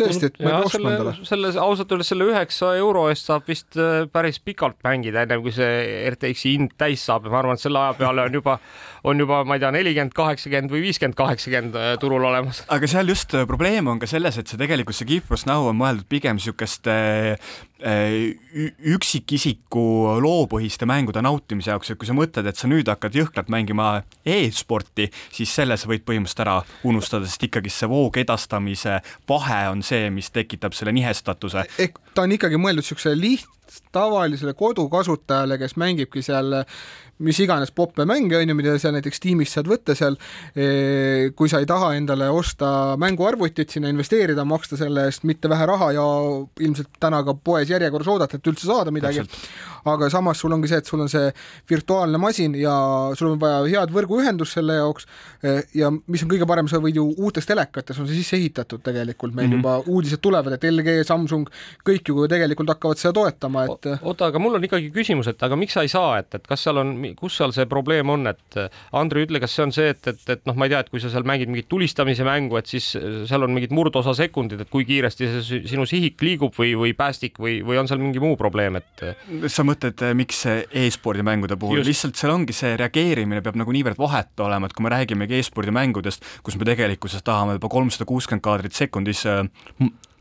tõesti, 0.00 0.30
et 0.30 0.38
ma 0.44 0.52
ei 0.52 0.66
ostma 0.66 0.92
endale. 0.94 1.14
selle, 1.28 1.52
ausalt 1.62 1.94
öeldes 1.94 2.12
selle 2.12 2.28
üheksa 2.28 2.72
euro 2.78 3.06
eest 3.12 3.28
saab 3.28 3.48
vist 3.48 3.78
äh, 3.80 4.06
päris 4.12 4.40
pikalt 4.44 4.78
mängida, 4.86 5.24
ennem 5.24 5.42
kui 5.44 5.54
see 5.54 6.04
RTX-i 6.12 6.54
hind 6.56 6.74
täis 6.80 7.04
saab 7.08 7.28
ja 7.28 7.34
ma 7.34 7.42
arvan, 7.42 7.58
et 7.58 7.64
selle 7.64 7.82
aja 7.82 7.96
peale 7.98 8.26
on 8.28 8.38
juba, 8.40 8.58
on 9.08 9.24
juba, 9.24 9.42
ma 9.48 9.58
ei 9.58 9.64
tea, 9.64 9.72
nelikümmend, 9.74 10.14
kaheksakümmend 10.16 10.74
või 10.74 10.84
viiskümmend, 10.88 11.18
kaheksakümmend 11.18 11.78
äh, 11.78 11.90
turul 12.02 12.26
olemas. 12.30 12.62
aga 12.74 12.90
seal 12.90 13.10
just 13.14 13.34
äh, 13.36 13.46
probleem 13.48 13.90
on 13.90 14.02
ka 14.02 14.10
selles, 14.10 14.40
et 14.40 14.50
see 14.50 14.60
tegelikult 14.60 14.98
see 14.98 15.08
GeForce 15.12 15.48
Now 15.50 15.68
on 15.70 15.78
mõeldud 15.80 16.08
pigem 16.10 16.38
niisuguste 16.38 16.94
üksikisiku 17.78 19.82
loopõhiste 20.22 20.86
mängude 20.88 21.22
nautimise 21.22 21.70
jaoks, 21.70 21.92
et 21.92 22.00
kui 22.00 22.08
sa 22.08 22.16
mõtled, 22.16 22.48
et 22.50 22.58
sa 22.58 22.70
nüüd 22.70 22.88
hakkad 22.90 23.14
jõhkralt 23.14 23.52
mängima 23.54 23.90
e-sporti, 24.26 25.06
siis 25.34 25.52
selle 25.54 25.76
sa 25.78 25.90
võid 25.90 26.02
põhimõtteliselt 26.08 26.42
ära 26.42 26.56
unustada, 26.88 27.28
sest 27.28 27.46
ikkagi 27.46 27.70
see 27.70 27.90
voog 27.90 28.18
edastamise 28.18 28.98
vahe 29.30 29.60
on 29.70 29.84
see, 29.86 30.10
mis 30.10 30.32
tekitab 30.34 30.74
selle 30.74 30.94
nihestatuse. 30.96 31.68
ehk 31.78 32.02
ta 32.14 32.26
on 32.26 32.34
ikkagi 32.34 32.58
mõeldud 32.58 32.82
niisugusele 32.82 33.20
liht-, 33.20 33.46
tavalisele 33.92 34.54
kodukasutajale, 34.58 35.58
kes 35.58 35.76
mängibki 35.76 36.22
seal 36.24 36.62
mis 37.24 37.38
iganes 37.42 37.72
poppe 37.74 38.06
mänge, 38.08 38.36
on 38.38 38.48
ju, 38.48 38.56
mida 38.56 38.76
sa 38.78 38.92
näiteks 38.94 39.22
tiimist 39.22 39.56
saad 39.56 39.68
võtta 39.70 39.96
seal, 39.98 40.16
eh, 40.54 41.30
kui 41.36 41.50
sa 41.50 41.60
ei 41.62 41.66
taha 41.68 41.92
endale 41.98 42.28
osta 42.30 42.96
mänguarvutit, 43.00 43.70
sinna 43.74 43.90
investeerida, 43.92 44.44
maksta 44.48 44.78
selle 44.78 45.08
eest 45.08 45.26
mitte 45.28 45.50
vähe 45.50 45.66
raha 45.66 45.90
ja 45.96 46.04
ilmselt 46.64 47.00
täna 47.00 47.22
ka 47.26 47.34
poes 47.34 47.70
järjekorras 47.70 48.10
oodata, 48.14 48.38
et 48.38 48.52
üldse 48.52 48.68
saada 48.68 48.94
midagi. 48.94 49.26
aga 49.88 50.08
samas 50.10 50.40
sul 50.42 50.52
ongi 50.52 50.68
see, 50.68 50.78
et 50.82 50.88
sul 50.90 51.00
on 51.00 51.08
see 51.08 51.30
virtuaalne 51.70 52.18
masin 52.20 52.54
ja 52.58 52.74
sul 53.16 53.30
on 53.30 53.38
vaja 53.40 53.62
head 53.70 53.92
võrguühendust 53.94 54.58
selle 54.58 54.74
jaoks 54.76 55.06
eh, 55.42 55.62
ja 55.78 55.88
mis 55.90 56.24
on 56.24 56.28
kõige 56.28 56.48
parem, 56.50 56.68
sa 56.68 56.80
võid 56.82 56.98
ju 56.98 57.06
uutes 57.16 57.46
telekates 57.46 57.96
on 57.98 58.08
see 58.08 58.18
sisse 58.18 58.36
ehitatud 58.36 58.82
tegelikult, 58.84 59.34
meil 59.34 59.48
mm 59.48 59.54
-hmm. 59.54 59.56
juba 59.62 59.94
uudised 59.94 60.20
tulevad, 60.20 60.52
et 60.52 60.66
LG, 60.68 60.98
Samsung, 61.06 61.48
kõik 61.88 62.10
ju 62.10 62.26
tegelikult 62.28 62.74
hakkavad 62.74 63.00
seda 63.00 63.14
toetama, 63.16 63.64
et 63.64 63.90
oota, 64.02 64.28
aga 64.28 64.38
mul 64.38 64.58
on 64.58 64.64
ikkagi 64.64 64.90
küsimus, 64.92 65.30
et 65.30 65.42
aga 65.42 65.56
miks 65.56 65.78
sa 65.78 65.86
ei 65.86 65.88
saa, 65.88 66.18
et, 66.18 66.34
et 66.34 66.46
kas 66.46 66.66
seal 66.66 66.82
on 66.82 66.94
kus 67.18 67.38
seal 67.38 67.54
see 67.56 67.68
probleem 67.70 68.10
on, 68.12 68.26
et 68.30 68.58
Andri, 68.96 69.24
ütle, 69.26 69.40
kas 69.42 69.54
see 69.56 69.66
on 69.66 69.74
see, 69.74 69.92
et, 69.94 70.02
et, 70.10 70.22
et 70.34 70.44
noh, 70.48 70.56
ma 70.58 70.68
ei 70.68 70.74
tea, 70.74 70.82
et 70.84 70.90
kui 70.92 71.02
sa 71.02 71.10
seal 71.12 71.26
mängid 71.28 71.50
mingit 71.50 71.68
tulistamise 71.70 72.26
mängu, 72.26 72.58
et 72.60 72.70
siis 72.70 72.90
seal 72.94 73.46
on 73.46 73.54
mingid 73.54 73.74
murdosa 73.76 74.14
sekundid, 74.18 74.64
et 74.64 74.72
kui 74.72 74.86
kiiresti 74.88 75.30
see 75.38 75.60
sinu 75.70 75.86
sihik 75.88 76.20
liigub 76.24 76.56
või, 76.58 76.74
või 76.78 76.94
päästik 76.98 77.38
või, 77.42 77.58
või 77.66 77.80
on 77.80 77.90
seal 77.90 78.02
mingi 78.02 78.22
muu 78.22 78.38
probleem, 78.40 78.80
et? 78.80 79.04
sa 79.52 79.64
mõtled, 79.66 80.02
miks 80.18 80.44
e-spordi 80.48 81.24
mängude 81.26 81.58
puhul, 81.60 81.82
lihtsalt 81.86 82.18
seal 82.18 82.34
ongi 82.34 82.56
see 82.56 82.74
reageerimine 82.80 83.42
peab 83.44 83.58
nagu 83.60 83.74
niivõrd 83.74 84.00
vahetu 84.00 84.46
olema, 84.48 84.68
et 84.68 84.76
kui 84.76 84.86
me 84.86 84.92
räägimegi 84.94 85.38
e-spordi 85.38 85.74
mängudest, 85.74 86.26
kus 86.46 86.58
me 86.58 86.68
tegelikkuses 86.68 87.24
tahame 87.26 87.58
juba 87.58 87.70
kolmsada 87.72 88.08
kuuskümmend 88.08 88.44
kaadrit 88.44 88.76
sekundis 88.78 89.24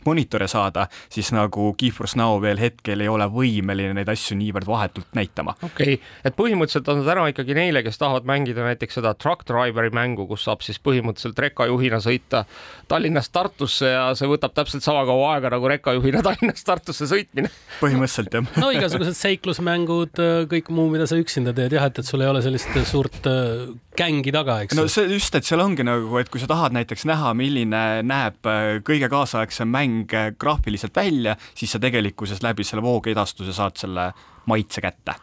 monitore 0.08 0.48
saada, 0.52 0.88
siis 1.13 1.32
nagu 1.36 1.72
GeForce 1.80 2.17
Now 2.20 2.39
veel 2.41 2.62
hetkel 2.62 3.04
ei 3.04 3.12
ole 3.12 3.28
võimeline 3.32 3.96
neid 3.98 4.10
asju 4.12 4.38
niivõrd 4.39 4.67
vahetult 4.70 5.13
näitama. 5.17 5.58
okei 5.62 5.98
okay., 5.98 6.15
et 6.26 6.38
põhimõtteliselt 6.38 6.91
on 6.93 7.02
see 7.02 7.10
täna 7.10 7.28
ikkagi 7.32 7.58
neile, 7.58 7.84
kes 7.86 8.00
tahavad 8.02 8.28
mängida 8.30 8.65
näiteks 8.65 9.00
seda 9.00 9.13
truck 9.20 9.46
driver'i 9.48 9.93
mängu, 9.96 10.28
kus 10.30 10.46
saab 10.48 10.63
siis 10.65 10.80
põhimõtteliselt 10.84 11.39
rekajuhina 11.48 12.00
sõita 12.04 12.46
Tallinnast 12.88 13.34
Tartusse 13.36 13.91
ja 13.91 14.06
see 14.17 14.30
võtab 14.30 14.56
täpselt 14.58 14.86
sama 14.86 15.04
kaua 15.08 15.36
aega 15.36 15.52
nagu 15.54 15.72
rekajuhina 15.74 16.24
Tallinnast 16.28 16.65
Tartusse 16.67 17.10
sõitmine. 17.10 17.52
põhimõtteliselt 17.82 18.39
jah. 18.39 18.52
no 18.63 18.72
igasugused 18.76 19.17
seiklusmängud, 19.17 20.24
kõik 20.52 20.72
muu, 20.74 20.89
mida 20.93 21.08
sa 21.10 21.20
üksinda 21.20 21.56
teed, 21.58 21.76
jah, 21.78 21.89
et, 21.89 22.02
et 22.02 22.08
sul 22.08 22.24
ei 22.24 22.32
ole 22.32 22.43
sellist 22.46 22.74
suurt 22.88 23.28
äh, 23.30 23.67
gängi 23.98 24.34
taga, 24.34 24.60
eks. 24.65 24.78
no 24.78 24.88
see 24.91 25.08
just, 25.12 25.36
et 25.38 25.48
seal 25.48 25.62
ongi 25.63 25.86
nagu, 25.88 26.12
et 26.22 26.30
kui 26.32 26.41
sa 26.41 26.50
tahad 26.50 26.76
näiteks 26.76 27.08
näha, 27.10 27.34
milline 27.38 27.84
näeb 28.08 28.50
äh, 28.50 28.78
kõige 28.86 29.10
kaasaegsem 29.12 29.72
mäng 29.74 29.97
mäng 29.98 30.38
graafiliselt 30.40 30.96
välja, 30.96 31.36
siis 31.56 31.72
sa 31.72 31.80
tegelikkuses 31.80 32.44
läbi 32.46 32.66
selle 32.68 32.86
voogedastuse 32.86 33.54
saad 33.54 33.78
selle 33.80 34.12
maitse 34.48 34.82
kätte 34.82 35.18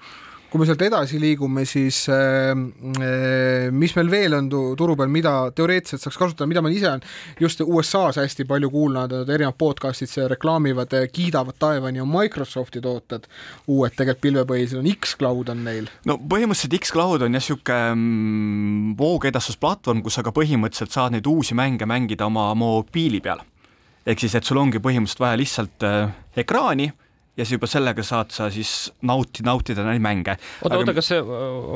kui 0.54 0.62
me 0.62 0.68
sealt 0.68 0.84
edasi 0.86 1.18
liigume, 1.18 1.64
siis 1.66 2.04
äh, 2.14 2.52
äh 2.54 3.72
mis 3.74 3.90
meil 3.96 4.06
veel 4.06 4.36
on 4.36 4.46
turu 4.46 4.94
peal, 4.94 5.10
mida 5.10 5.32
teoreetiliselt 5.50 6.04
saaks 6.04 6.18
kasutada, 6.20 6.46
mida 6.46 6.60
ma 6.62 6.70
ise 6.70 6.86
olen 6.92 7.02
just 7.42 7.64
USA-s 7.64 8.20
hästi 8.22 8.46
palju 8.46 8.70
kuulnud, 8.70 9.16
erinevad 9.24 9.58
podcast'id 9.58 10.12
seal 10.12 10.28
reklaamivad, 10.30 10.94
kiidavad 11.10 11.58
taevani 11.58 12.04
on 12.04 12.12
Microsofti 12.12 12.78
tooted, 12.84 13.26
uued 13.66 13.96
tegelikult 13.98 14.22
pilvepõhised 14.28 14.78
on, 14.78 14.86
X-Cloud 14.94 15.50
on 15.50 15.64
neil. 15.66 15.88
no 16.06 16.20
põhimõtteliselt 16.22 16.78
X-Cloud 16.78 17.26
on 17.26 17.34
jah, 17.34 17.42
niisugune 17.42 17.80
mm, 17.96 18.94
voogedastusplatvorm, 19.00 20.04
kus 20.06 20.20
sa 20.20 20.22
ka 20.22 20.30
põhimõtteliselt 20.38 20.94
saad 20.94 21.18
neid 21.18 21.26
uusi 21.26 21.58
mänge 21.58 21.90
mängida 21.90 22.30
oma 22.30 22.52
mobiili 22.54 23.18
peal 23.24 23.42
ehk 24.06 24.20
siis, 24.20 24.34
et 24.34 24.44
sul 24.44 24.60
ongi 24.60 24.82
põhimõtteliselt 24.84 25.24
vaja 25.24 25.40
lihtsalt 25.40 25.86
äh, 25.88 26.12
ekraani 26.44 26.90
ja 27.34 27.42
siis 27.42 27.56
juba 27.56 27.66
sellega 27.66 28.02
saad 28.06 28.30
sa 28.34 28.46
siis 28.52 28.92
nauti, 29.02 29.42
nautida 29.46 29.82
neid 29.86 30.02
mänge. 30.02 30.36
oota, 30.62 30.78
oota, 30.78 30.94
kas 30.94 31.10
see, 31.10 31.20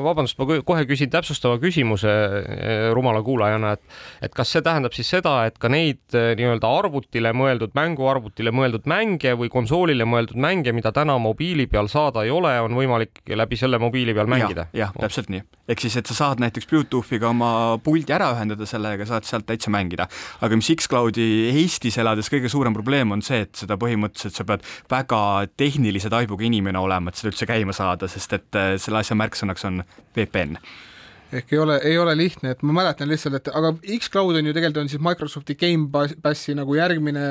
vabandust, 0.05 0.39
ma 0.39 0.59
kohe 0.65 0.85
küsin 0.87 1.11
täpsustava 1.11 1.59
küsimuse 1.59 2.09
eh, 2.09 2.85
rumala 2.95 3.21
kuulajana, 3.25 3.73
et 3.75 4.29
et 4.29 4.35
kas 4.35 4.53
see 4.55 4.63
tähendab 4.63 4.95
siis 4.95 5.09
seda, 5.11 5.35
et 5.49 5.59
ka 5.59 5.71
neid 5.71 5.99
eh, 6.15 6.31
nii-öelda 6.39 6.71
arvutile 6.79 7.33
mõeldud, 7.35 7.75
mänguarvutile 7.75 8.53
mõeldud 8.55 8.87
mänge 8.89 9.35
või 9.39 9.51
konsoolile 9.51 10.07
mõeldud 10.07 10.39
mänge, 10.39 10.73
mida 10.75 10.93
täna 10.95 11.17
mobiili 11.19 11.67
peal 11.67 11.91
saada 11.91 12.23
ei 12.23 12.31
ole, 12.31 12.55
on 12.63 12.77
võimalik 12.79 13.23
läbi 13.27 13.59
selle 13.59 13.81
mobiili 13.81 14.15
peal 14.15 14.31
mängida 14.31 14.69
ja,? 14.71 14.87
jah, 14.87 14.95
täpselt 14.95 15.31
nii. 15.33 15.43
ehk 15.67 15.83
siis, 15.83 15.99
et 15.99 16.07
sa 16.07 16.15
saad 16.21 16.43
näiteks 16.43 16.71
Bluetoothiga 16.71 17.33
oma 17.33 17.51
puldi 17.83 18.15
ära 18.15 18.31
ühendada 18.37 18.67
sellega, 18.69 19.07
saad 19.09 19.27
sealt 19.27 19.49
täitsa 19.49 19.73
mängida. 19.75 20.07
aga 20.39 20.55
mis 20.55 20.71
X-Cloudi 20.77 21.27
Eestis 21.51 21.99
elades 21.99 22.31
kõige 22.31 22.47
suurem 22.51 22.75
probleem 22.77 23.11
on 23.11 23.25
see, 23.25 23.43
et 23.43 23.59
seda 23.59 23.75
põhimõtteliselt 23.81 24.39
sa 24.39 24.47
pead 24.47 24.63
väga 24.89 25.48
tehnilise 25.57 26.09
taibuga 26.09 26.45
inimene 26.45 26.79
olema, 26.79 27.09
et 27.09 27.19
seda 27.19 27.33
üldse 27.33 27.47
käima 27.49 27.75
saada, 27.75 28.07
sest 28.11 28.37
et 28.37 28.59
äh, 28.59 28.75
selle 28.81 29.01
asja 29.01 29.17
märksõnaks 29.19 29.67
on 29.69 29.83
VPN 30.17 30.59
ehk 31.33 31.53
ei 31.53 31.59
ole, 31.61 31.75
ei 31.85 31.97
ole 32.01 32.15
lihtne, 32.17 32.55
et 32.55 32.63
ma 32.65 32.73
mäletan 32.81 33.09
lihtsalt, 33.09 33.35
et 33.37 33.51
aga 33.53 33.75
X-Cloud 33.99 34.39
on 34.39 34.49
ju 34.49 34.53
tegelikult 34.55 34.83
on 34.83 34.89
siis 34.89 35.03
Microsofti 35.03 35.55
Gamepassi 35.59 36.55
nagu 36.57 36.73
järgmine 36.73 37.25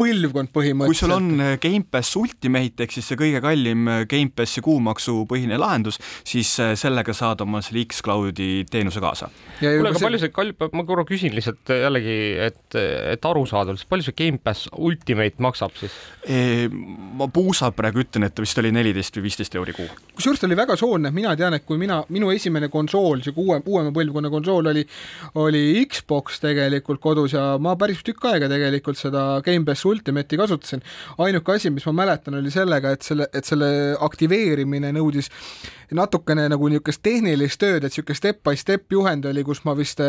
põlvkond 0.00 0.48
põhimõtteliselt. 0.52 0.88
kui 0.88 0.98
sul 0.98 1.14
on 1.14 1.42
äh, 1.42 1.54
Gamepass 1.60 2.16
Ultimate 2.16 2.86
ehk 2.86 2.94
siis 2.94 3.08
see 3.10 3.18
kõige 3.20 3.42
kallim 3.44 3.88
äh, 3.90 4.02
Gamepassi 4.08 4.62
kuumaksupõhine 4.64 5.58
lahendus, 5.60 5.98
siis 6.28 6.50
äh, 6.62 6.72
sellega 6.80 7.14
saad 7.16 7.44
oma 7.44 7.60
selle 7.64 7.84
X-Cloudi 7.84 8.64
teenuse 8.70 9.02
kaasa. 9.04 9.28
kuule, 9.60 9.90
aga 9.90 9.98
see... 9.98 10.06
palju 10.06 10.22
see 10.22 10.32
kalb, 10.34 10.64
ma 10.72 10.86
korra 10.88 11.04
küsin 11.08 11.36
lihtsalt 11.36 11.74
jällegi, 11.76 12.16
et, 12.48 12.78
et 13.12 13.28
aru 13.28 13.44
saada, 13.48 13.76
palju 13.88 14.08
see 14.08 14.16
Gamepass 14.22 14.70
Ultimate 14.72 15.44
maksab 15.44 15.76
siis 15.76 15.96
ma 16.72 17.26
puusalt 17.32 17.76
praegu 17.76 18.02
ütlen, 18.04 18.26
et 18.28 18.42
vist 18.42 18.58
oli 18.62 18.70
neliteist 18.74 19.16
või 19.18 19.26
viisteist 19.26 19.56
euri 19.58 19.74
kuu. 19.76 19.88
kusjuures 20.16 20.40
ta 20.40 20.48
oli 20.48 20.58
väga 20.58 20.76
soodne, 20.78 21.12
mina 21.14 21.34
tean, 21.38 21.56
et 21.58 21.66
kui 21.68 21.80
mina, 21.80 22.00
minu 22.14 22.30
esimene 22.32 22.70
konsool, 22.72 23.20
sihuke 23.24 23.42
uue, 23.42 23.60
uuema 23.66 23.92
põlvkonna 23.94 24.30
konsool 24.32 24.72
oli, 24.72 24.84
oli 25.42 25.64
Xbox 25.90 26.40
tegelikult 26.42 27.02
kodus 27.02 27.36
ja 27.36 27.58
ma 27.62 27.74
päris 27.80 28.02
tükk 28.06 28.30
aega 28.30 28.48
tegelikult 28.52 29.00
seda 29.00 29.24
Gamepass 29.82 29.84
Ultimate'i 29.84 30.38
kasutasin. 30.38 30.82
ainuke 31.18 31.52
asi, 31.52 31.70
mis 31.70 31.86
ma 31.86 31.92
mäletan, 31.92 32.34
oli 32.34 32.50
sellega, 32.50 32.90
et 32.92 33.02
selle, 33.02 33.28
et 33.32 33.44
selle 33.44 33.96
aktiveerimine 34.00 34.92
nõudis 34.92 35.30
natukene 35.92 36.48
nagu 36.48 36.68
niisugust 36.68 37.02
tehnilist 37.02 37.60
tööd, 37.60 37.84
et 37.84 37.92
niisugune 37.92 38.16
step 38.16 38.42
by 38.42 38.56
step 38.56 38.92
juhend 38.92 39.24
oli, 39.28 39.44
kus 39.44 39.64
ma 39.64 39.74
vist, 39.76 40.00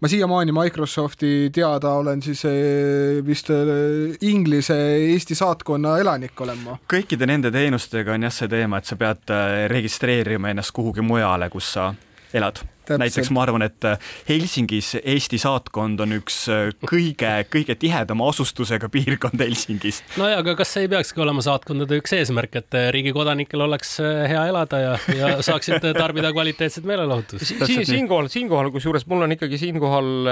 ma 0.00 0.08
siiamaani 0.08 0.52
Microsofti 0.52 1.50
teada 1.52 1.96
olen 2.00 2.22
siis 2.22 2.44
eh, 2.48 3.20
vist 3.26 3.50
eh, 3.50 4.16
Inglise 4.22 4.76
Eesti 4.96 5.34
saatkonna 5.34 5.98
elanik 6.00 6.40
olen 6.40 6.64
ma. 6.64 6.78
kõikide 6.88 7.28
nende 7.28 7.52
teenustega 7.52 8.14
on 8.14 8.26
jah 8.28 8.34
see 8.34 8.48
teema, 8.48 8.80
et 8.80 8.88
sa 8.88 8.96
pead 8.96 9.34
eh, 9.34 9.66
registreerima 9.72 10.52
ennast 10.54 10.74
kuhugi 10.76 11.04
mujale, 11.04 11.50
kus 11.52 11.72
sa 11.76 11.92
elad 12.32 12.64
näiteks 12.94 13.30
ma 13.34 13.42
arvan, 13.46 13.64
et 13.66 13.84
äh, 13.84 13.98
Helsingis 14.28 14.94
Eesti 15.02 15.38
saatkond 15.40 16.00
on 16.02 16.14
üks 16.18 16.38
äh, 16.52 16.68
kõige, 16.86 17.32
kõige 17.54 17.76
tihedama 17.78 18.28
asustusega 18.30 18.90
piirkond 18.92 19.42
Helsingis. 19.42 20.02
nojah, 20.20 20.40
aga 20.42 20.56
kas 20.58 20.74
see 20.74 20.86
ei 20.86 20.92
peakski 20.92 21.22
olema 21.24 21.44
saatkondade 21.44 21.98
üks 22.00 22.14
eesmärk, 22.16 22.58
et 22.60 22.78
äh, 22.78 22.88
riigi 22.94 23.14
kodanikel 23.16 23.64
oleks 23.66 23.96
hea 24.02 24.44
elada 24.50 24.82
ja, 24.82 24.92
ja 25.16 25.32
saaksid 25.48 25.88
tarbida 25.96 26.32
kvaliteetset 26.34 26.86
meelelahutust 26.88 27.46
si? 27.46 27.58
Si 27.66 27.80
siinkohal, 27.88 28.30
siinkohal, 28.32 28.70
kusjuures 28.74 29.06
mul 29.10 29.26
on 29.26 29.36
ikkagi 29.36 29.58
siinkohal 29.60 30.30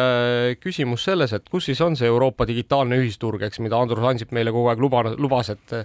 küsimus 0.62 1.06
selles, 1.08 1.34
et 1.36 1.48
kus 1.50 1.68
siis 1.70 1.80
on 1.84 1.98
see 1.98 2.08
Euroopa 2.10 2.46
digitaalne 2.48 2.98
ühisturg, 3.02 3.42
eks, 3.46 3.60
mida 3.64 3.78
Andrus 3.80 4.06
Ansip 4.06 4.34
meile 4.34 4.52
kogu 4.54 4.70
aeg 4.70 4.82
luba, 4.82 5.02
lubas, 5.18 5.50
et 5.54 5.76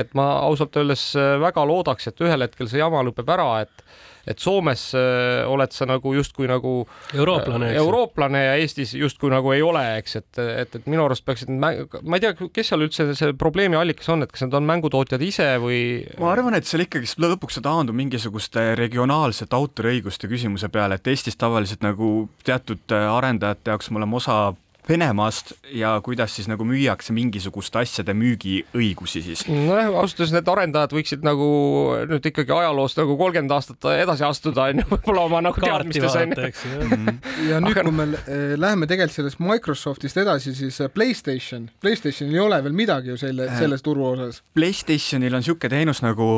et 0.00 0.10
ma 0.16 0.24
ausalt 0.46 0.76
öeldes 0.78 1.02
väga 1.42 1.64
loodaks, 1.68 2.08
et 2.10 2.20
ühel 2.24 2.46
hetkel 2.46 2.68
see 2.70 2.80
jama 2.80 3.02
lõpeb 3.06 3.28
ära, 3.34 3.48
et 3.64 3.84
et 4.26 4.40
Soomes 4.40 4.86
äh, 4.98 5.44
oled 5.50 5.74
sa 5.74 5.86
nagu 5.88 6.14
justkui 6.16 6.48
nagu 6.50 6.74
eurooplane, 7.14 7.70
äh, 7.72 7.78
eurooplane 7.80 8.42
ja 8.44 8.56
Eestis 8.60 8.94
justkui 8.98 9.32
nagu 9.32 9.52
ei 9.54 9.62
ole, 9.64 9.82
eks, 10.00 10.16
et, 10.20 10.40
et, 10.42 10.78
et 10.80 10.88
minu 10.90 11.04
arust 11.06 11.24
peaksid, 11.26 11.52
ma 11.52 11.72
ei 11.74 12.24
tea, 12.24 12.34
kes 12.34 12.72
seal 12.72 12.86
üldse 12.86 13.08
see 13.18 13.36
probleemi 13.38 13.78
allikas 13.78 14.10
on, 14.14 14.26
et 14.26 14.32
kas 14.32 14.46
need 14.46 14.56
on 14.58 14.68
mängutootjad 14.68 15.24
ise 15.24 15.48
või? 15.62 15.80
ma 16.20 16.32
arvan, 16.32 16.58
et 16.58 16.68
seal 16.68 16.86
ikkagi 16.86 17.10
lõpuks 17.24 17.58
see 17.58 17.64
taandub 17.64 17.96
mingisuguste 17.98 18.72
regionaalsete 18.80 19.56
autoriõiguste 19.56 20.30
küsimuse 20.30 20.70
peale, 20.72 20.98
et 20.98 21.12
Eestis 21.14 21.38
tavaliselt 21.40 21.84
nagu 21.84 22.28
teatud 22.46 22.94
arendajate 22.94 23.74
jaoks 23.74 23.90
me 23.90 24.02
oleme 24.02 24.20
osa 24.20 24.38
Venemaast 24.88 25.54
ja 25.72 25.94
kuidas 26.04 26.34
siis 26.36 26.48
nagu 26.50 26.64
müüakse 26.68 27.14
mingisuguste 27.16 27.80
asjade 27.80 28.12
müügiõigusi 28.16 29.22
siis? 29.24 29.44
nojah, 29.48 29.88
ausalt 29.94 30.20
öeldes 30.20 30.34
need 30.36 30.50
arendajad 30.52 30.92
võiksid 30.92 31.24
nagu 31.24 31.46
nüüd 32.10 32.28
ikkagi 32.28 32.52
ajaloost 32.52 33.00
nagu 33.00 33.16
kolmkümmend 33.20 33.54
aastat 33.56 33.88
edasi 33.94 34.26
astuda 34.28 34.68
onju, 34.72 34.84
võib-olla 34.92 35.24
oma 35.30 35.40
nagu 35.46 35.64
teadmistes 35.64 36.18
onju. 36.20 36.50
Mhm. 36.84 37.16
ja 37.48 37.62
nüüd, 37.64 37.80
kui 37.80 37.96
me 37.96 38.08
eh, 38.12 38.54
läheme 38.60 38.90
tegelikult 38.90 39.16
sellest 39.16 39.40
Microsoftist 39.40 40.20
edasi, 40.20 40.52
siis 40.58 40.80
eh, 40.84 40.92
Playstation, 40.92 41.70
Playstationil 41.80 42.36
ei 42.36 42.44
ole 42.44 42.60
veel 42.68 42.76
midagi 42.76 43.14
ju 43.14 43.18
selle, 43.20 43.48
selles 43.56 43.84
turu 43.84 44.10
osas. 44.12 44.42
Playstationil 44.58 45.32
on 45.32 45.44
niisugune 45.44 45.72
teenus 45.78 46.04
nagu 46.04 46.28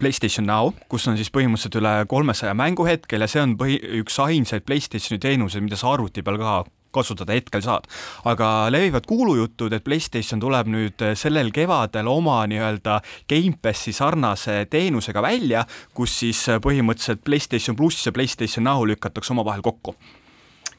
PlayStation 0.00 0.44
Now, 0.48 0.74
kus 0.92 1.08
on 1.08 1.16
siis 1.16 1.32
põhimõtteliselt 1.32 1.80
üle 1.80 1.96
kolmesaja 2.10 2.52
mängu 2.58 2.84
hetkel 2.88 3.24
ja 3.24 3.30
see 3.30 3.42
on 3.44 3.56
põhi, 3.58 3.80
üks 4.02 4.20
ainsaid 4.20 4.68
PlayStationi 4.68 5.22
teenuseid, 5.22 5.64
mida 5.64 5.80
sa 5.80 5.94
arvuti 5.94 6.24
peal 6.26 6.40
ka 6.42 6.64
kasutada 6.94 7.36
hetkel 7.36 7.62
saad. 7.64 7.88
aga 8.24 8.70
levivad 8.72 9.06
kuulujutud, 9.10 9.72
et 9.72 9.84
Playstation 9.84 10.40
tuleb 10.40 10.70
nüüd 10.72 11.06
sellel 11.18 11.52
kevadel 11.54 12.08
oma 12.10 12.42
nii-öelda 12.50 13.00
Gamepassi 13.30 13.92
sarnase 13.92 14.64
teenusega 14.70 15.22
välja, 15.22 15.64
kus 15.94 16.18
siis 16.24 16.46
põhimõtteliselt 16.62 17.24
Playstation 17.24 17.76
pluss 17.76 18.06
ja 18.06 18.12
Playstation 18.12 18.64
Now 18.64 18.86
lükatakse 18.88 19.34
omavahel 19.34 19.64
kokku 19.64 19.96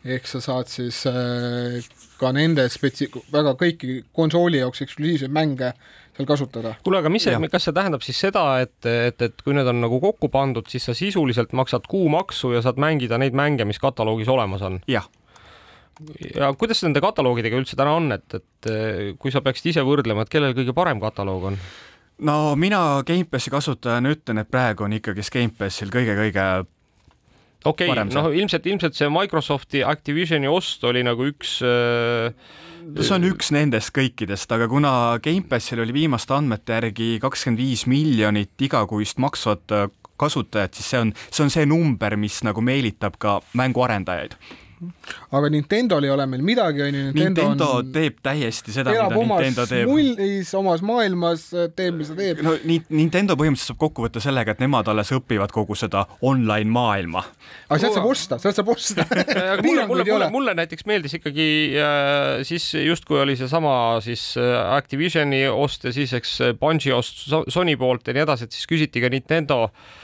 ehk 0.05 0.27
sa 0.29 0.41
saad 0.43 0.69
siis 0.69 1.01
äh, 1.09 1.81
ka 2.19 2.31
nende 2.35 2.67
spetsi-, 2.69 3.09
väga 3.33 3.55
kõiki 3.59 4.03
konsooli 4.15 4.61
jaoks 4.61 4.83
eksklusiivseid 4.85 5.33
mänge 5.33 5.71
seal 6.15 6.29
kasutada. 6.29 6.75
kuule, 6.85 7.01
aga 7.01 7.11
mis 7.11 7.25
see, 7.27 7.49
kas 7.51 7.67
see 7.67 7.75
tähendab 7.75 8.05
siis 8.05 8.21
seda, 8.27 8.45
et, 8.63 8.77
et, 8.85 9.21
et 9.21 9.43
kui 9.43 9.57
need 9.57 9.67
on 9.71 9.81
nagu 9.83 9.99
kokku 10.03 10.29
pandud, 10.33 10.69
siis 10.71 10.85
sa 10.87 10.95
sisuliselt 10.97 11.55
maksad 11.57 11.89
kuumaksu 11.91 12.53
ja 12.55 12.63
saad 12.65 12.79
mängida 12.81 13.19
neid 13.21 13.35
mänge, 13.37 13.67
mis 13.67 13.81
kataloogis 13.81 14.31
olemas 14.31 14.65
on? 14.65 14.79
jah 14.91 15.09
ja 16.35 16.51
kuidas 16.59 16.83
nende 16.85 17.01
kataloogidega 17.03 17.59
üldse 17.61 17.77
täna 17.79 17.95
on, 17.97 18.11
et, 18.15 18.37
et 18.37 19.17
kui 19.21 19.33
sa 19.33 19.43
peaksid 19.45 19.71
ise 19.73 19.83
võrdlema, 19.87 20.25
et 20.25 20.31
kellel 20.33 20.55
kõige 20.57 20.75
parem 20.75 21.01
kataloog 21.03 21.51
on? 21.51 21.59
no 22.27 22.37
mina 22.59 23.01
Gamepassi 23.07 23.51
kasutajana 23.53 24.13
ütlen, 24.15 24.41
et 24.43 24.51
praegu 24.51 24.87
on 24.87 24.95
ikkagist 24.95 25.33
Gamepassil 25.35 25.91
kõige-kõige 25.93 26.45
okei 27.65 27.89
okay,, 27.89 28.05
noh, 28.11 28.29
ilmselt, 28.35 28.69
ilmselt 28.69 28.97
see 28.97 29.09
Microsofti 29.11 29.83
Activisioni 29.87 30.51
ost 30.51 30.83
oli 30.87 31.03
nagu 31.05 31.27
üks 31.31 31.57
äh, 31.65 32.31
see 32.95 33.15
on 33.15 33.27
üks 33.31 33.51
nendest 33.55 33.93
kõikidest, 33.95 34.51
aga 34.55 34.67
kuna 34.71 34.93
Gamepassil 35.23 35.81
oli 35.83 35.95
viimaste 35.95 36.35
andmete 36.35 36.79
järgi 36.79 37.15
kakskümmend 37.23 37.61
viis 37.63 37.85
miljonit 37.89 38.67
igakuist 38.67 39.21
maksvat 39.23 39.79
kasutajat, 40.15 40.77
siis 40.77 40.91
see 40.93 41.01
on, 41.03 41.15
see 41.27 41.43
on 41.43 41.51
see 41.51 41.65
number, 41.67 42.15
mis 42.19 42.39
nagu 42.47 42.61
meelitab 42.63 43.17
ka 43.19 43.39
mänguarendajaid 43.57 44.37
aga 45.35 45.49
Nintendo'l 45.53 46.05
ei 46.07 46.11
ole 46.11 46.25
meil 46.29 46.43
midagi, 46.45 46.83
onju. 46.85 47.01
Nintendo, 47.07 47.45
Nintendo 47.47 47.67
on, 47.79 47.89
teeb 47.95 48.17
täiesti 48.25 48.73
seda, 48.75 48.93
mida 48.93 49.19
Nintendo 49.21 49.65
teeb. 49.69 49.89
mullis, 49.89 50.51
omas 50.57 50.83
maailmas 50.85 51.47
teeb, 51.77 51.99
mis 51.99 52.11
ta 52.11 52.17
teeb. 52.19 52.41
no 52.45 52.55
Nintendo 52.65 53.37
põhimõtteliselt 53.39 53.73
saab 53.73 53.81
kokku 53.85 54.05
võtta 54.07 54.23
sellega, 54.23 54.55
et 54.55 54.63
nemad 54.63 54.89
alles 54.91 55.11
õpivad 55.15 55.53
kogu 55.55 55.77
seda 55.79 56.05
online 56.27 56.71
maailma. 56.75 57.25
aga 57.69 57.81
sealt 57.81 57.97
saab 57.99 58.09
osta, 58.11 58.39
sealt 58.43 58.59
saab 58.59 58.71
osta 58.75 59.07
mulle, 59.65 59.87
mulle, 59.89 60.07
mulle, 60.11 60.31
mulle 60.33 60.55
näiteks 60.61 60.87
meeldis 60.89 61.17
ikkagi 61.19 61.49
äh, 61.79 62.45
siis 62.47 62.71
justkui 62.83 63.21
oli 63.23 63.37
seesama 63.39 64.01
siis 64.05 64.33
äh, 64.41 64.55
Activisioni 64.75 65.45
ost 65.51 65.87
ja 65.87 65.95
siis 65.95 66.13
eks 66.17 66.37
Bungi 66.59 66.91
ost 66.95 67.27
Sony 67.47 67.77
poolt 67.79 68.07
ja 68.07 68.15
nii 68.17 68.25
edasi, 68.27 68.49
et 68.49 68.57
siis 68.57 68.67
küsiti 68.69 69.03
ka 69.03 69.11
Nintendo 69.13 69.63
äh, 69.69 70.03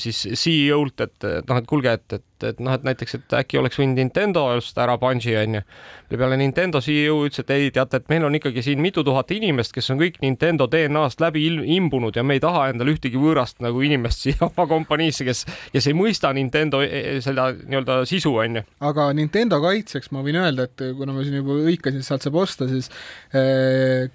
siis 0.00 0.20
CEO-lt, 0.34 1.04
et, 1.04 1.26
et 1.28 1.48
noh, 1.48 1.58
et 1.60 1.66
kuulge, 1.68 1.92
et, 1.98 2.14
et, 2.16 2.46
et 2.48 2.60
noh, 2.62 2.74
et 2.74 2.84
näiteks, 2.86 3.14
et 3.18 3.34
äkki 3.40 3.58
oleks 3.60 3.78
võinud 3.78 3.98
Nintendo 3.98 4.44
osta 4.56 4.84
ära 4.84 4.96
Bungi 5.00 5.34
onju. 5.38 5.62
ja 6.10 6.18
peale 6.20 6.38
Nintendo 6.40 6.80
CEO 6.84 7.20
ütles, 7.26 7.42
et 7.44 7.52
ei, 7.54 7.70
teate, 7.74 8.00
et 8.00 8.08
meil 8.10 8.26
on 8.26 8.38
ikkagi 8.38 8.62
siin 8.64 8.82
mitu 8.82 9.04
tuhat 9.06 9.30
inimest, 9.34 9.74
kes 9.74 9.90
on 9.94 10.00
kõik 10.00 10.20
Nintendo 10.24 10.68
DNA-st 10.70 11.22
läbi 11.22 11.44
imbunud 11.76 12.16
ja 12.16 12.24
me 12.26 12.38
ei 12.38 12.42
taha 12.42 12.68
endale 12.72 12.94
ühtegi 12.96 13.20
võõrast 13.20 13.62
nagu 13.64 13.82
inimest 13.84 14.26
siia 14.26 14.38
oma 14.50 14.68
kompaniisse, 14.70 15.26
kes, 15.28 15.44
kes 15.74 15.90
ei 15.90 15.98
mõista 15.98 16.32
Nintendo 16.36 16.82
e, 16.84 16.88
e, 16.88 17.18
seda 17.24 17.50
nii-öelda 17.58 18.00
sisu 18.08 18.34
onju. 18.44 18.64
aga 18.90 19.10
Nintendo 19.18 19.60
kaitseks 19.64 20.12
ma 20.14 20.24
võin 20.26 20.40
öelda, 20.42 20.68
et 20.68 20.88
kuna 20.98 21.16
ma 21.16 21.26
siin 21.26 21.40
juba 21.42 21.60
hõikasin, 21.68 22.06
sealt 22.06 22.26
saab 22.26 22.40
osta, 22.42 22.70
siis 22.70 22.90
eh, 23.36 24.08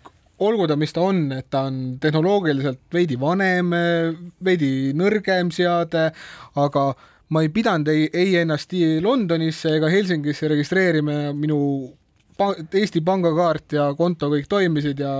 olgu 0.44 0.68
ta, 0.70 0.78
mis 0.80 0.94
ta 0.94 1.06
on, 1.08 1.26
et 1.36 1.50
ta 1.52 1.66
on 1.70 1.80
tehnoloogiliselt 2.02 2.82
veidi 2.94 3.18
vanem, 3.20 3.72
veidi 4.44 4.70
nõrgem 4.98 5.52
seade, 5.54 6.10
aga 6.60 6.86
ma 7.34 7.44
ei 7.44 7.50
pidanud 7.54 7.90
ei, 7.94 8.08
ei 8.14 8.36
ennast 8.42 8.76
Londonisse 9.02 9.78
ega 9.78 9.90
Helsingisse 9.92 10.50
registreerima, 10.52 11.32
minu 11.38 11.60
pa 12.38 12.52
Eesti 12.58 13.02
pangakaart 13.06 13.78
ja 13.78 13.88
konto 13.98 14.30
kõik 14.32 14.50
toimisid 14.50 15.02
ja 15.02 15.14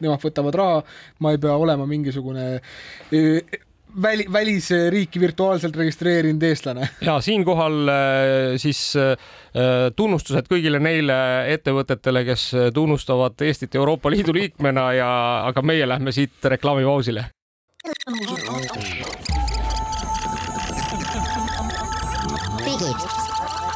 nemad 0.00 0.22
võtavad 0.22 0.56
raha, 0.56 0.78
ma 1.20 1.34
ei 1.34 1.40
pea 1.40 1.56
olema 1.60 1.86
mingisugune 1.88 2.46
eh, 2.56 3.60
väli, 4.02 4.26
välisriiki 4.32 5.20
virtuaalselt 5.20 5.76
registreerinud 5.76 6.42
eestlane. 6.42 6.88
ja 7.08 7.20
siinkohal 7.20 7.88
äh, 7.88 7.96
siis 8.56 8.94
äh, 8.96 9.16
tunnustused 9.96 10.48
kõigile 10.50 10.80
neile 10.82 11.16
ettevõtetele, 11.54 12.24
kes 12.28 12.50
tunnustavad 12.74 13.40
Eestit 13.46 13.74
Euroopa 13.74 14.10
Liidu 14.10 14.34
liikmena 14.36 14.92
ja, 14.96 15.10
aga 15.48 15.62
meie 15.62 15.88
lähme 15.88 16.12
siit 16.12 16.44
reklaamipausile. 16.44 17.24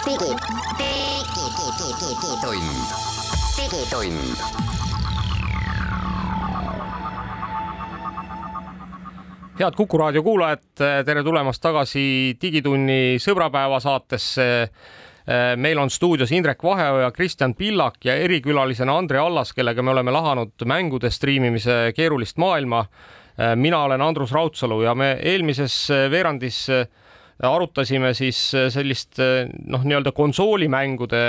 digid, 0.04 0.40
digitund, 1.96 2.78
digitund. 3.56 4.73
Head 9.58 9.76
Kuku 9.76 9.98
raadio 9.98 10.22
kuulajad, 10.22 10.62
tere 11.06 11.22
tulemast 11.22 11.62
tagasi 11.62 12.34
Digitunni 12.42 13.20
sõbrapäeva 13.22 13.78
saatesse. 13.80 14.46
meil 15.56 15.78
on 15.78 15.90
stuudios 15.90 16.32
Indrek 16.32 16.62
Vaheoja, 16.62 17.10
Kristjan 17.10 17.54
Pillak 17.54 18.04
ja 18.04 18.16
erikülalisena 18.16 18.98
Andre 18.98 19.18
Allas, 19.18 19.52
kellega 19.52 19.82
me 19.82 19.90
oleme 19.90 20.10
lahanud 20.10 20.64
mängude 20.66 21.10
striimimise 21.10 21.92
keerulist 21.96 22.36
maailma. 22.36 22.86
mina 23.56 23.82
olen 23.84 24.00
Andrus 24.00 24.32
Raudsalu 24.32 24.82
ja 24.82 24.94
me 24.94 25.18
eelmises 25.22 25.88
veerandis 26.10 26.68
arutasime 27.42 28.12
siis 28.14 28.38
sellist 28.70 29.18
noh, 29.18 29.82
nii-öelda 29.82 30.12
konsoolimängude 30.14 31.22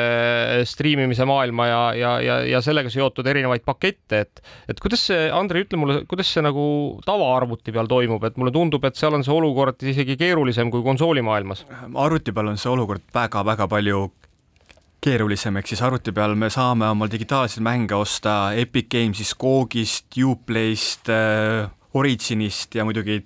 striimimise 0.70 1.26
maailma 1.26 1.68
ja, 1.68 1.80
ja, 1.98 2.12
ja, 2.22 2.36
ja 2.46 2.62
sellega 2.62 2.92
seotud 2.94 3.26
erinevaid 3.28 3.66
pakette, 3.66 4.22
et, 4.26 4.44
et 4.70 4.82
kuidas 4.82 5.08
see, 5.10 5.26
Andrei, 5.34 5.66
ütle 5.66 5.80
mulle, 5.82 5.98
kuidas 6.10 6.30
see 6.32 6.44
nagu 6.46 6.66
tavaarvuti 7.08 7.74
peal 7.76 7.90
toimub, 7.90 8.24
et 8.28 8.38
mulle 8.42 8.54
tundub, 8.56 8.86
et 8.86 9.00
seal 9.00 9.18
on 9.18 9.26
see 9.26 9.34
olukord 9.34 9.82
isegi 9.82 10.18
keerulisem 10.20 10.72
kui 10.74 10.86
konsoolimaailmas. 10.86 11.66
arvuti 11.94 12.36
peal 12.36 12.54
on 12.54 12.62
see 12.62 12.72
olukord 12.72 13.06
väga-väga 13.16 13.68
palju 13.72 14.06
keerulisem, 15.06 15.58
ehk 15.60 15.70
siis 15.70 15.84
arvuti 15.86 16.14
peal 16.16 16.34
me 16.40 16.50
saame 16.54 16.88
omal 16.90 17.12
digitaalseid 17.12 17.64
mänge 17.66 17.98
osta 17.98 18.56
Epic 18.58 18.90
Games'ist, 18.94 19.38
GOG-ist, 19.42 20.18
Uplayst 20.26 21.12
äh,, 21.14 21.70
Originist 21.96 22.76
ja 22.76 22.84
muidugi 22.84 23.22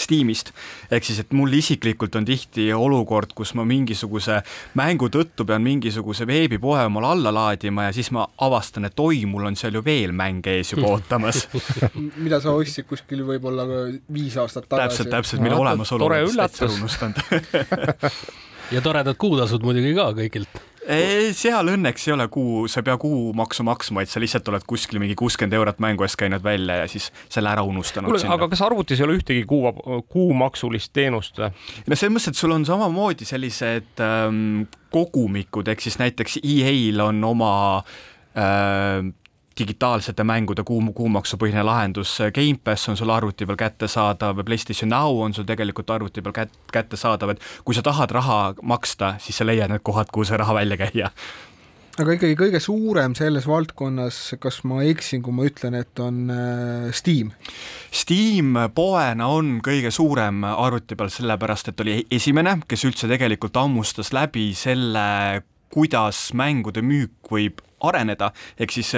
Steamist. 0.00 0.52
ehk 0.90 1.06
siis, 1.06 1.20
et 1.22 1.32
mul 1.36 1.52
isiklikult 1.58 2.16
on 2.18 2.26
tihti 2.28 2.70
olukord, 2.74 3.34
kus 3.36 3.54
ma 3.58 3.64
mingisuguse 3.68 4.40
mängu 4.80 5.10
tõttu 5.12 5.46
pean 5.46 5.62
mingisuguse 5.64 6.26
veebipoe 6.28 6.84
omale 6.86 7.12
alla 7.14 7.34
laadima 7.34 7.88
ja 7.88 7.94
siis 7.96 8.10
ma 8.14 8.26
avastan, 8.46 8.88
et 8.90 9.00
oi, 9.00 9.24
mul 9.30 9.50
on 9.50 9.58
seal 9.58 9.78
ju 9.78 9.84
veel 9.84 10.14
mänge 10.16 10.56
ees 10.60 10.74
juba 10.74 10.94
ootamas 10.96 11.46
mida 12.24 12.40
sa 12.42 12.54
ostsid 12.56 12.88
kuskil 12.88 13.24
võib-olla 13.26 13.66
viis 14.12 14.36
aastat 14.40 14.68
tagasi. 14.68 14.88
täpselt, 14.88 15.12
täpselt, 15.14 15.44
mille 15.44 15.58
olemasolu 15.58 16.06
tore 16.06 16.22
üllatus. 16.26 16.98
ja 18.74 18.82
toredad 18.84 19.18
kuutasud 19.20 19.64
muidugi 19.66 19.94
ka 19.96 20.10
kõigilt 20.16 20.69
seal 21.36 21.70
õnneks 21.72 22.06
ei 22.08 22.14
ole 22.14 22.26
kuu, 22.32 22.64
sa 22.70 22.80
ei 22.80 22.86
pea 22.88 22.96
kuumaksu 23.00 23.64
maksma, 23.66 24.04
et 24.04 24.10
sa 24.10 24.22
lihtsalt 24.22 24.48
oled 24.52 24.64
kuskil 24.68 25.00
mingi 25.02 25.16
kuuskümmend 25.18 25.54
eurot 25.58 25.80
mängu 25.82 26.06
eest 26.06 26.18
käinud 26.20 26.42
välja 26.44 26.80
ja 26.82 26.88
siis 26.90 27.10
selle 27.28 27.52
ära 27.52 27.62
unustanud. 27.66 28.10
kuule, 28.10 28.32
aga 28.34 28.48
kas 28.50 28.64
arvutis 28.66 29.00
ei 29.00 29.06
ole 29.06 29.18
ühtegi 29.20 29.44
kuu, 29.48 29.70
kuumaksulist 30.10 30.92
teenust 30.96 31.38
või? 31.40 31.52
no 31.86 31.96
selles 31.98 32.14
mõttes, 32.16 32.32
et 32.32 32.42
sul 32.42 32.56
on 32.56 32.66
samamoodi 32.66 33.28
sellised 33.28 34.02
ähm, 34.04 34.66
kogumikud, 34.90 35.70
ehk 35.70 35.84
siis 35.84 36.00
näiteks 36.00 36.40
EA-l 36.42 37.06
on 37.06 37.24
oma 37.30 37.52
äh, 38.34 39.04
digitaalsete 39.58 40.24
mängude 40.24 40.64
kuu, 40.64 40.80
kuumaksupõhine 40.96 41.62
lahendus, 41.66 42.16
Gamepass 42.34 42.88
on 42.88 42.96
sul 42.96 43.10
arvuti 43.10 43.46
peal 43.46 43.58
kättesaadav, 43.60 44.44
PlayStation 44.46 44.90
Now 44.92 45.20
on 45.24 45.34
sul 45.34 45.48
tegelikult 45.48 45.90
arvuti 45.90 46.22
peal 46.22 46.36
kät-, 46.36 46.58
kättesaadav, 46.72 47.34
et 47.34 47.46
kui 47.64 47.76
sa 47.76 47.84
tahad 47.84 48.10
raha 48.14 48.40
maksta, 48.62 49.16
siis 49.18 49.40
sa 49.40 49.46
leiad 49.46 49.72
need 49.72 49.84
kohad, 49.84 50.12
kuhu 50.12 50.28
see 50.28 50.40
raha 50.40 50.60
välja 50.62 50.80
käia 50.80 51.14
aga 52.00 52.14
ikkagi 52.16 52.36
kõige 52.38 52.60
suurem 52.62 53.14
selles 53.18 53.44
valdkonnas, 53.50 54.18
kas 54.40 54.60
ma 54.68 54.80
eksin, 54.88 55.20
kui 55.24 55.34
ma 55.36 55.44
ütlen, 55.48 55.76
et 55.80 56.00
on 56.00 56.30
äh, 56.32 56.88
Steam? 56.96 57.32
Steam 57.92 58.56
poena 58.74 59.28
on 59.34 59.58
kõige 59.64 59.92
suurem 59.92 60.44
arvuti 60.48 60.96
peal, 60.96 61.12
sellepärast 61.12 61.72
et 61.72 61.82
oli 61.84 61.98
esimene, 62.16 62.60
kes 62.70 62.86
üldse 62.88 63.10
tegelikult 63.10 63.58
hammustas 63.60 64.14
läbi 64.16 64.50
selle, 64.56 65.42
kuidas 65.70 66.30
mängude 66.38 66.82
müük 66.82 67.30
võib 67.30 67.60
areneda, 67.86 68.30
ehk 68.60 68.72
siis 68.74 68.94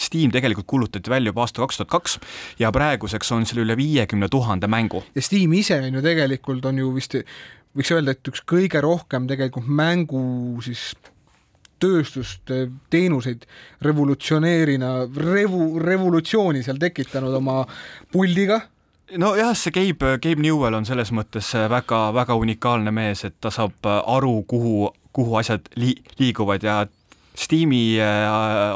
Steam 0.00 0.32
tegelikult 0.32 0.66
kuulutati 0.66 1.10
välja 1.12 1.30
juba 1.30 1.44
aasta 1.44 1.62
kaks 1.62 1.80
tuhat 1.80 1.92
kaks 1.92 2.18
ja 2.58 2.72
praeguseks 2.72 3.32
on 3.36 3.46
seal 3.46 3.64
üle 3.64 3.76
viiekümne 3.76 4.28
tuhande 4.32 4.66
mängu. 4.70 5.04
ja 5.14 5.22
Steam 5.22 5.52
ise 5.52 5.80
on 5.80 5.94
ju 5.94 6.02
tegelikult 6.02 6.64
on 6.64 6.78
ju 6.78 6.94
vist, 6.94 7.16
võiks 7.76 7.94
öelda, 7.94 8.16
et 8.16 8.32
üks 8.32 8.44
kõige 8.48 8.80
rohkem 8.80 9.28
tegelikult 9.30 9.68
mängu 9.68 10.22
siis 10.64 10.92
tööstust, 11.80 12.50
teenuseid 12.92 13.46
revolutsioneerina, 13.82 14.90
revu-, 15.16 15.78
revolutsiooni 15.80 16.60
seal 16.64 16.80
tekitanud 16.80 17.34
oma 17.40 17.62
puldiga 18.12 18.60
nojah, 19.18 19.54
see 19.56 19.72
Gabe, 19.74 20.18
Gabe 20.22 20.42
Newell 20.42 20.76
on 20.78 20.86
selles 20.86 21.10
mõttes 21.14 21.48
väga-väga 21.70 22.36
unikaalne 22.38 22.92
mees, 22.94 23.24
et 23.26 23.36
ta 23.42 23.50
saab 23.54 23.86
aru, 23.86 24.42
kuhu, 24.48 24.90
kuhu 25.16 25.36
asjad 25.40 25.66
li 25.80 25.96
liiguvad 26.20 26.64
ja 26.66 26.84
Steam'i 27.34 27.98
äh, 28.00 28.74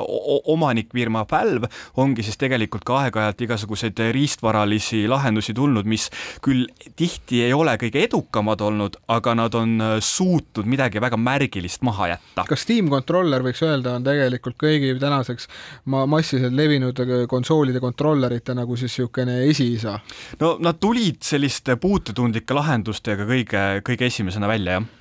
omanikfirma 0.50 1.24
Valve 1.30 1.68
ongi 2.00 2.22
siis 2.22 2.38
tegelikult 2.40 2.84
ka 2.86 3.00
aeg-ajalt 3.04 3.44
igasuguseid 3.46 3.98
riistvaralisi 4.14 5.04
lahendusi 5.10 5.54
tulnud, 5.54 5.88
mis 5.90 6.08
küll 6.44 6.66
tihti 6.96 7.42
ei 7.46 7.52
ole 7.56 7.76
kõige 7.80 8.04
edukamad 8.06 8.62
olnud, 8.64 8.98
aga 9.12 9.34
nad 9.38 9.58
on 9.58 9.76
äh, 9.82 9.96
suutnud 10.00 10.68
midagi 10.70 11.02
väga 11.02 11.18
märgilist 11.20 11.84
maha 11.86 12.14
jätta. 12.14 12.46
kas 12.48 12.64
Steam 12.66 12.90
Controller 12.92 13.44
võiks 13.44 13.62
öelda, 13.66 13.98
on 13.98 14.06
tegelikult 14.06 14.58
kõigi 14.60 14.94
tänaseks 15.00 15.48
ma 15.92 16.04
massiliselt 16.10 16.56
levinud 16.56 17.04
äh, 17.04 17.14
konsoolide 17.30 17.82
kontrollerite 17.84 18.56
nagu 18.56 18.76
siis 18.76 18.92
niisugune 18.94 19.40
esiisa? 19.48 19.98
no 20.40 20.56
nad 20.62 20.78
tulid 20.80 21.22
selliste 21.26 21.76
puututundlike 21.80 22.54
lahendustega 22.54 23.26
kõige, 23.28 23.64
kõige 23.86 24.12
esimesena 24.12 24.50
välja, 24.50 24.78
jah 24.78 24.92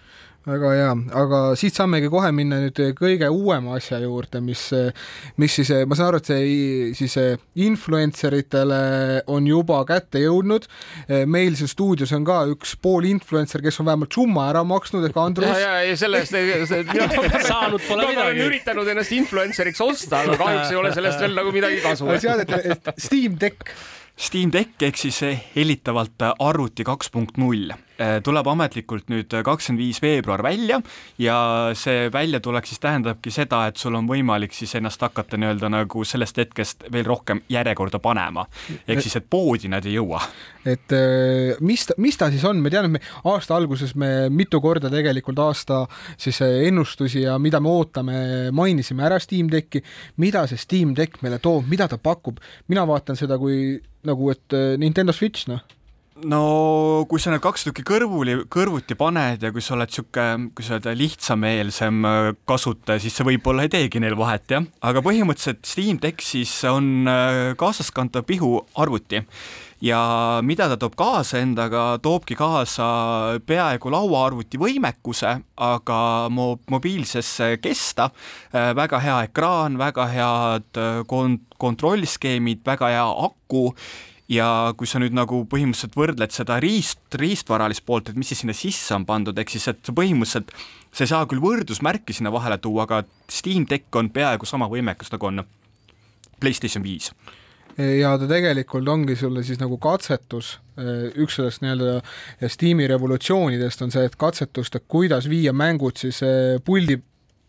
väga 0.44 0.72
hea, 0.76 0.90
aga 1.20 1.40
siit 1.60 1.78
saamegi 1.78 2.10
kohe 2.12 2.32
minna 2.36 2.60
nüüd 2.60 2.80
kõige 2.98 3.30
uuema 3.32 3.78
asja 3.78 4.00
juurde, 4.04 4.42
mis, 4.44 4.66
mis 5.40 5.56
siis, 5.60 5.72
ma 5.88 5.96
saan 5.96 6.12
aru, 6.12 6.20
et 6.20 6.32
see 6.32 6.90
siis 6.98 7.16
influencer 7.64 8.36
itele 8.36 8.80
on 9.32 9.48
juba 9.48 9.80
kätte 9.88 10.20
jõudnud. 10.24 10.68
meil 11.32 11.56
siin 11.60 11.72
stuudios 11.72 12.12
on 12.16 12.28
ka 12.28 12.42
üks 12.52 12.76
pool 12.76 13.08
influencer, 13.08 13.64
kes 13.64 13.80
on 13.80 13.88
vähemalt 13.92 14.20
summa 14.20 14.50
ära 14.52 14.66
maksnud 14.68 15.08
ehk 15.08 15.22
Andrus. 15.24 15.48
ja, 15.48 15.80
ja, 15.80 15.88
ja 15.88 15.98
selle 16.00 16.24
eest 16.24 16.36
saanud 17.48 17.82
pole 17.88 18.10
midagi. 18.10 18.20
ma 18.20 18.28
olen 18.28 18.44
üritanud 18.50 18.94
ennast 18.94 19.16
influencer'iks 19.16 19.84
osta, 19.86 20.26
aga 20.26 20.38
kahjuks 20.42 20.76
ei 20.76 20.82
ole 20.82 20.94
sellest 20.96 21.24
veel 21.24 21.40
nagu 21.40 21.56
midagi 21.56 21.80
kasu. 21.86 22.12
seadet 22.20 22.94
Steam 23.00 23.40
Deck 23.40 23.72
Steam 24.20 24.52
Deck 24.54 24.82
ehk 24.86 25.00
siis 25.00 25.24
hellitavalt 25.56 26.28
arvuti 26.38 26.86
kaks 26.86 27.10
punkt 27.14 27.40
null 27.42 27.72
tuleb 28.24 28.48
ametlikult 28.50 29.10
nüüd 29.12 29.34
kakskümmend 29.46 29.82
viis 29.82 30.00
veebruar 30.02 30.42
välja 30.44 30.80
ja 31.22 31.36
see 31.78 32.08
väljatulek 32.14 32.66
siis 32.68 32.82
tähendabki 32.82 33.32
seda, 33.34 33.64
et 33.70 33.78
sul 33.78 33.96
on 33.98 34.08
võimalik 34.10 34.56
siis 34.56 34.74
ennast 34.80 35.02
hakata 35.04 35.38
nii-öelda 35.40 35.70
nagu 35.72 36.04
sellest 36.08 36.40
hetkest 36.42 36.88
veel 36.94 37.06
rohkem 37.06 37.44
järjekorda 37.54 38.00
panema. 38.04 38.46
ehk 38.88 39.02
siis, 39.02 39.16
et 39.20 39.28
poodi 39.30 39.70
nad 39.70 39.86
ei 39.86 39.98
jõua. 39.98 40.22
et 40.66 40.96
äh, 40.96 41.60
mis 41.62 41.86
mis 41.98 42.18
ta 42.18 42.30
siis 42.32 42.44
on, 42.50 42.62
me 42.64 42.72
teame, 42.74 42.88
me 42.96 43.02
aasta 43.30 43.56
alguses 43.56 43.96
me 43.96 44.30
mitu 44.30 44.62
korda 44.62 44.90
tegelikult 44.90 45.40
aasta 45.40 45.84
siis 46.18 46.42
äh, 46.42 46.64
ennustusi 46.70 47.26
ja 47.28 47.38
mida 47.40 47.60
me 47.60 47.70
ootame, 47.70 48.52
mainisime 48.52 49.06
ära 49.06 49.20
Steam 49.20 49.52
Decki, 49.52 49.84
mida 50.18 50.48
see 50.48 50.58
Steam 50.58 50.96
Deck 50.96 51.22
meile 51.22 51.40
toob, 51.40 51.70
mida 51.70 51.88
ta 51.88 51.98
pakub, 51.98 52.42
mina 52.68 52.88
vaatan 52.88 53.20
seda 53.20 53.38
kui 53.38 53.78
nagu, 54.04 54.30
et 54.32 54.56
Nintendo 54.78 55.14
Switch, 55.16 55.48
noh 55.48 55.62
no 56.22 57.06
kui 57.10 57.22
sa 57.22 57.34
need 57.34 57.42
kaks 57.44 57.66
tükki 57.68 57.86
kõrvuli, 57.88 58.36
kõrvuti 58.52 58.96
paned 58.98 59.42
ja 59.42 59.50
kui 59.54 59.64
sa 59.64 59.74
oled 59.76 59.90
niisugune, 59.90 60.52
kuidas 60.54 60.72
öelda, 60.76 60.94
lihtsameelsem 61.00 62.06
äh, 62.06 62.30
kasutaja, 62.50 63.02
siis 63.02 63.18
see 63.18 63.28
võib-olla 63.32 63.66
ei 63.66 63.74
teegi 63.74 64.02
neil 64.04 64.16
vahet, 64.20 64.46
jah. 64.54 64.68
aga 64.86 65.04
põhimõtteliselt 65.06 65.66
Steam 65.66 66.00
Deck 66.04 66.22
siis 66.26 66.54
on 66.70 67.10
äh, 67.10 67.42
kaasaskantav 67.58 68.28
pihuarvuti 68.30 69.24
ja 69.84 70.04
mida 70.46 70.70
ta 70.72 70.78
toob 70.80 70.96
kaasa 71.00 71.42
endaga, 71.42 71.98
toobki 72.04 72.38
kaasa 72.40 72.86
peaaegu 73.50 73.92
lauaarvuti 73.92 74.62
võimekuse, 74.62 75.34
aga 75.66 76.00
mo-, 76.32 76.62
mobiilsesse 76.72 77.58
kesta, 77.64 78.12
äh, 78.54 78.72
väga 78.78 79.02
hea 79.04 79.20
ekraan, 79.32 79.82
väga 79.82 80.08
head 80.14 80.82
kont-, 81.10 81.58
kontrollskeemid, 81.58 82.62
väga 82.70 82.94
hea 82.94 83.06
aku 83.28 83.72
ja 84.32 84.48
kui 84.78 84.88
sa 84.88 85.02
nüüd 85.04 85.16
nagu 85.16 85.44
põhimõtteliselt 85.50 85.98
võrdled 86.00 86.34
seda 86.36 86.60
riist, 86.64 87.04
riistvaralist 87.20 87.86
poolt, 87.86 88.10
et 88.10 88.20
mis 88.20 88.32
siis 88.32 88.44
sinna 88.44 88.56
sisse 88.56 88.96
on 88.96 89.06
pandud, 89.06 89.38
ehk 89.38 89.52
siis 89.52 89.68
et 89.72 89.92
põhimõtteliselt 89.92 90.54
sa 90.94 91.06
ei 91.06 91.12
saa 91.12 91.28
küll 91.30 91.44
võrdusmärki 91.44 92.16
sinna 92.16 92.32
vahele 92.34 92.58
tuua, 92.62 92.88
aga 92.88 93.04
Steam 93.32 93.68
Deck 93.70 93.94
on 94.00 94.12
peaaegu 94.14 94.48
sama 94.50 94.70
võimekus, 94.72 95.12
nagu 95.14 95.32
on 95.32 95.44
PlayStation 96.40 96.84
viis 96.86 97.12
ja 97.78 98.14
ta 98.22 98.28
tegelikult 98.30 98.88
ongi 98.90 99.16
sulle 99.18 99.44
siis 99.46 99.60
nagu 99.62 99.78
katsetus, 99.82 100.58
üks 101.20 101.40
sellest 101.40 101.64
nii-öelda 101.64 102.50
Steam'i 102.52 102.88
revolutsioonidest 102.90 103.82
on 103.86 103.94
see, 103.94 104.06
et 104.06 104.18
katsetust, 104.20 104.78
et 104.78 104.86
kuidas 104.88 105.28
viia 105.30 105.54
mängud 105.58 105.98
siis 105.98 106.22
eh, 106.26 106.60
puldi, 106.66 107.00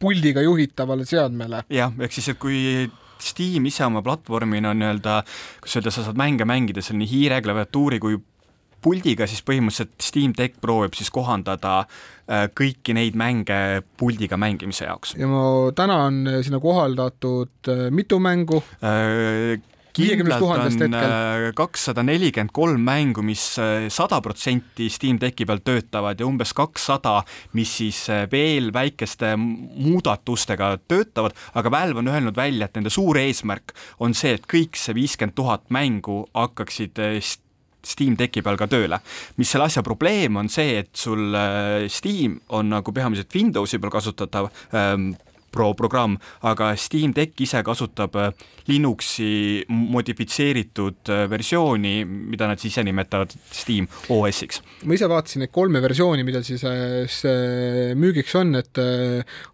puldiga 0.01 0.45
juhitavale 0.45 1.05
seadmele. 1.09 1.65
jah, 1.73 1.93
ehk 2.01 2.17
siis, 2.17 2.31
et 2.33 2.41
kui 2.41 2.89
Steam 3.23 3.67
ise 3.71 3.85
oma 3.87 4.03
platvormina 4.05 4.75
nii-öelda, 4.77 5.21
kuidas 5.63 5.81
öelda, 5.81 5.95
sa 5.95 6.07
saad 6.07 6.21
mänge 6.21 6.47
mängida 6.49 6.85
seal 6.85 6.99
nii 7.01 7.11
hiire, 7.11 7.43
klaviatuuri 7.45 8.01
kui 8.03 8.19
puldiga, 8.85 9.29
siis 9.31 9.41
põhimõtteliselt 9.47 9.95
Steam 10.05 10.35
Deck 10.37 10.59
proovib 10.63 10.97
siis 10.99 11.11
kohandada 11.15 11.77
äh, 11.85 12.47
kõiki 12.53 12.97
neid 12.97 13.17
mänge 13.17 13.59
puldiga 14.01 14.39
mängimise 14.41 14.89
jaoks. 14.89 15.15
ja 15.21 15.29
ma 15.31 15.45
täna 15.77 16.03
on 16.09 16.25
sinna 16.45 16.61
kohaldatud 16.63 17.73
äh, 17.73 17.87
mitu 17.95 18.21
mängu 18.21 18.61
äh,? 19.95 20.17
kindlalt 20.19 20.43
on 20.43 20.95
äh, 20.95 21.53
kakssada 21.57 22.03
nelikümmend 22.03 22.53
kolm 22.55 22.83
mängu, 22.85 23.23
mis 23.23 23.59
äh, 23.59 23.89
sada 23.93 24.21
protsenti 24.25 24.89
Steam 24.91 25.21
Decki 25.23 25.47
peal 25.47 25.63
töötavad 25.65 26.21
ja 26.21 26.27
umbes 26.27 26.55
kakssada, 26.57 27.21
mis 27.53 27.77
siis 27.79 28.05
äh, 28.13 28.25
veel 28.31 28.73
väikeste 28.75 29.35
muudatustega 29.39 30.75
töötavad, 30.89 31.37
aga 31.55 31.71
Valve 31.71 32.03
on 32.03 32.11
öelnud 32.13 32.37
välja, 32.37 32.69
et 32.69 32.79
nende 32.79 32.93
suur 32.93 33.19
eesmärk 33.21 33.75
on 34.03 34.15
see, 34.15 34.35
et 34.39 34.49
kõik 34.51 34.79
see 34.79 34.97
viiskümmend 34.97 35.37
tuhat 35.39 35.69
mängu 35.75 36.25
hakkaksid 36.35 36.99
Steam 37.85 38.17
Decki 38.17 38.43
peal 38.43 38.57
ka 38.57 38.67
tööle. 38.71 38.99
mis 39.37 39.51
selle 39.51 39.69
asja 39.69 39.83
probleem 39.85 40.37
on 40.41 40.49
see, 40.49 40.79
et 40.81 40.91
sul 40.97 41.37
Steam 41.93 42.41
on 42.49 42.73
nagu 42.73 42.93
peamiselt 42.97 43.35
Windowsi 43.35 43.79
peal 43.79 43.93
kasutatav 43.93 44.49
ähm, 44.73 45.13
Pro 45.55 45.71
programm, 45.79 46.17
aga 46.43 46.73
Steam 46.81 47.15
Deck 47.15 47.39
ise 47.45 47.63
kasutab 47.67 48.17
äh, 48.19 48.33
Linuxi 48.67 49.63
modifitseeritud 49.71 51.13
äh, 51.13 51.25
versiooni, 51.31 51.97
mida 52.05 52.49
nad 52.51 52.65
ise 52.65 52.83
nimetavad 52.87 53.35
Steam 53.53 53.87
OS-iks. 54.11 54.63
ma 54.85 54.99
ise 54.99 55.09
vaatasin 55.11 55.45
neid 55.45 55.55
kolme 55.55 55.83
versiooni, 55.85 56.27
mida 56.27 56.43
siis 56.47 56.65
äh, 56.67 57.95
müügiks 57.99 58.35
on, 58.41 58.55
et 58.59 58.83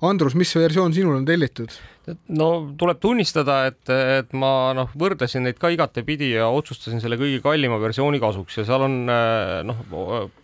Andrus, 0.07 0.37
mis 0.39 0.55
versioon 0.57 0.95
sinul 0.97 1.21
on 1.21 1.29
tellitud? 1.29 1.75
No 2.09 2.49
tuleb 2.81 3.01
tunnistada, 3.01 3.59
et, 3.71 3.83
et 3.91 4.33
ma 4.37 4.73
noh, 4.77 4.91
võrdlesin 4.99 5.45
neid 5.47 5.59
ka 5.61 5.71
igatepidi 5.75 6.33
ja 6.33 6.49
otsustasin 6.53 7.03
selle 7.03 7.19
kõige 7.21 7.43
kallima 7.45 7.81
versiooni 7.83 8.21
kasuks 8.23 8.61
ja 8.61 8.67
seal 8.69 8.87
on 8.87 8.97
äh, 9.13 9.61
noh, 9.69 9.85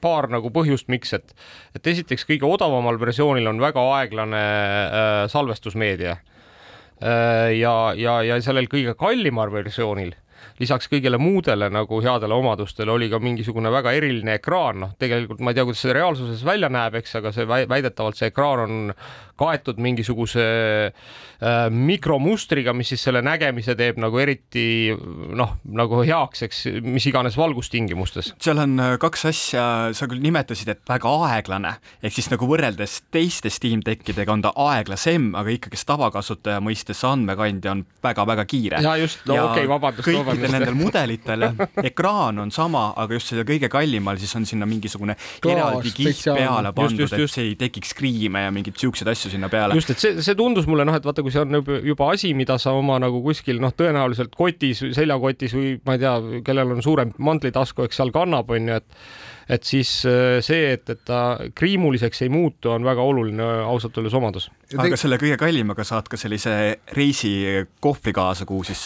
paar 0.05 0.29
nagu 0.33 0.53
põhjust, 0.55 0.91
miks, 0.93 1.15
et 1.17 1.35
et 1.77 1.93
esiteks 1.93 2.27
kõige 2.29 2.49
odavamal 2.49 3.01
versioonil 3.01 3.49
on 3.53 3.63
väga 3.63 3.85
aeglane 3.99 4.45
äh, 4.45 5.25
salvestusmeedia 5.33 6.17
äh,. 6.17 7.57
ja, 7.57 7.75
ja, 7.97 8.21
ja 8.25 8.41
sellel 8.45 8.69
kõige 8.73 8.97
kallimal 8.99 9.53
versioonil 9.53 10.15
lisaks 10.61 10.89
kõigele 10.91 11.19
muudele 11.21 11.69
nagu 11.73 12.01
headele 12.05 12.37
omadustele 12.37 12.93
oli 12.93 13.09
ka 13.13 13.21
mingisugune 13.23 13.71
väga 13.73 13.93
eriline 13.97 14.37
ekraan, 14.39 14.81
noh, 14.85 14.95
tegelikult 15.01 15.43
ma 15.45 15.53
ei 15.53 15.59
tea, 15.59 15.67
kuidas 15.69 15.83
see 15.85 15.97
reaalsuses 15.97 16.45
välja 16.47 16.71
näeb, 16.73 16.97
eks, 17.01 17.17
aga 17.21 17.33
see 17.35 17.49
väidetavalt 17.49 18.19
see 18.19 18.31
ekraan 18.33 18.65
on 18.65 18.95
kaetud 19.39 19.81
mingisuguse 19.83 20.45
äh, 20.91 21.67
mikromustriga, 21.71 22.75
mis 22.77 22.93
siis 22.95 23.05
selle 23.07 23.23
nägemise 23.25 23.77
teeb 23.79 24.01
nagu 24.01 24.21
eriti 24.21 24.95
noh, 25.37 25.57
nagu 25.77 26.03
heaks, 26.07 26.45
eks, 26.47 26.63
mis 26.85 27.07
iganes 27.11 27.37
valgustingimustes. 27.39 28.33
seal 28.43 28.63
on 28.65 28.77
äh, 28.83 28.95
kaks 29.03 29.27
asja, 29.31 29.67
sa 29.97 30.09
küll 30.11 30.23
nimetasid, 30.25 30.73
et 30.73 30.83
väga 30.89 31.13
aeglane, 31.29 31.77
ehk 32.03 32.17
siis 32.17 32.31
nagu 32.33 32.49
võrreldes 32.49 32.99
teiste 33.15 33.53
Steam 33.53 33.85
Deckidega 33.87 34.33
on 34.33 34.45
ta 34.47 34.55
aeglasem, 34.67 35.33
aga 35.39 35.53
ikkagist 35.55 35.89
tavakasutaja 35.89 36.63
mõistes 36.65 37.03
andmekandja 37.07 37.77
on 37.77 37.85
väga-väga 38.05 38.47
kiire. 38.49 38.81
ja 38.85 38.97
just, 39.01 39.23
no 39.29 39.39
okei 39.51 39.67
okay,, 39.67 39.71
vabandust. 39.71 40.09
kõikidel 40.09 40.53
nendel 40.57 40.79
mudelitel 40.79 41.49
ekraan 41.85 42.41
on 42.47 42.55
sama, 42.55 42.89
aga 42.97 43.19
just 43.19 43.33
selle 43.33 43.45
kõige 43.49 43.71
kallimal 43.73 44.19
siis 44.21 44.33
on 44.39 44.49
sinna 44.49 44.69
mingisugune 44.69 45.17
Klaas, 45.43 45.53
eraldi 45.57 45.93
kiht 45.95 46.25
peale 46.25 46.73
pandud, 46.77 47.13
et 47.13 47.31
see 47.31 47.51
ei 47.51 47.55
tekiks 47.61 47.95
kriime 47.97 48.47
ja 48.47 48.53
mingeid 48.55 48.79
siukseid 48.81 49.11
asju 49.13 49.26
asju 49.27 49.37
sinna 49.37 49.51
peale. 49.53 49.77
just, 49.77 49.91
et 49.93 50.03
see, 50.03 50.23
see 50.25 50.39
tundus 50.39 50.69
mulle 50.71 50.87
noh, 50.87 50.97
et 50.97 51.07
vaata, 51.07 51.25
kui 51.25 51.35
see 51.35 51.43
on 51.43 51.61
juba 51.85 52.11
asi, 52.15 52.33
mida 52.39 52.59
sa 52.63 52.75
oma 52.79 52.99
nagu 53.03 53.21
kuskil 53.25 53.61
noh, 53.63 53.75
tõenäoliselt 53.77 54.35
kotis, 54.37 54.85
seljakotis 54.97 55.57
või 55.57 55.77
ma 55.87 55.97
ei 55.97 56.05
tea, 56.05 56.17
kellel 56.47 56.77
on 56.77 56.85
suurem 56.85 57.13
mantlitasku, 57.19 57.87
eks 57.87 58.01
seal 58.01 58.15
kannab, 58.15 58.51
on 58.55 58.71
ju, 58.71 58.81
et 58.81 59.36
et 59.49 59.65
siis 59.65 59.91
äh, 60.09 60.39
see, 60.45 60.73
et, 60.75 60.89
et 60.91 61.03
ta 61.07 61.39
kriimuliseks 61.55 62.23
ei 62.27 62.33
muutu, 62.33 62.71
on 62.75 62.87
väga 62.87 63.03
oluline 63.03 63.47
ausalt 63.67 63.99
öeldes 63.99 64.17
omadus 64.19 64.51
aga 64.75 64.99
selle 64.99 65.19
kõige 65.21 65.37
kallimaga 65.39 65.85
saad 65.87 66.09
ka 66.11 66.19
sellise 66.19 66.53
reisikohvri 66.97 68.13
kaasa, 68.17 68.47
kuhu 68.49 68.65
siis 68.67 68.83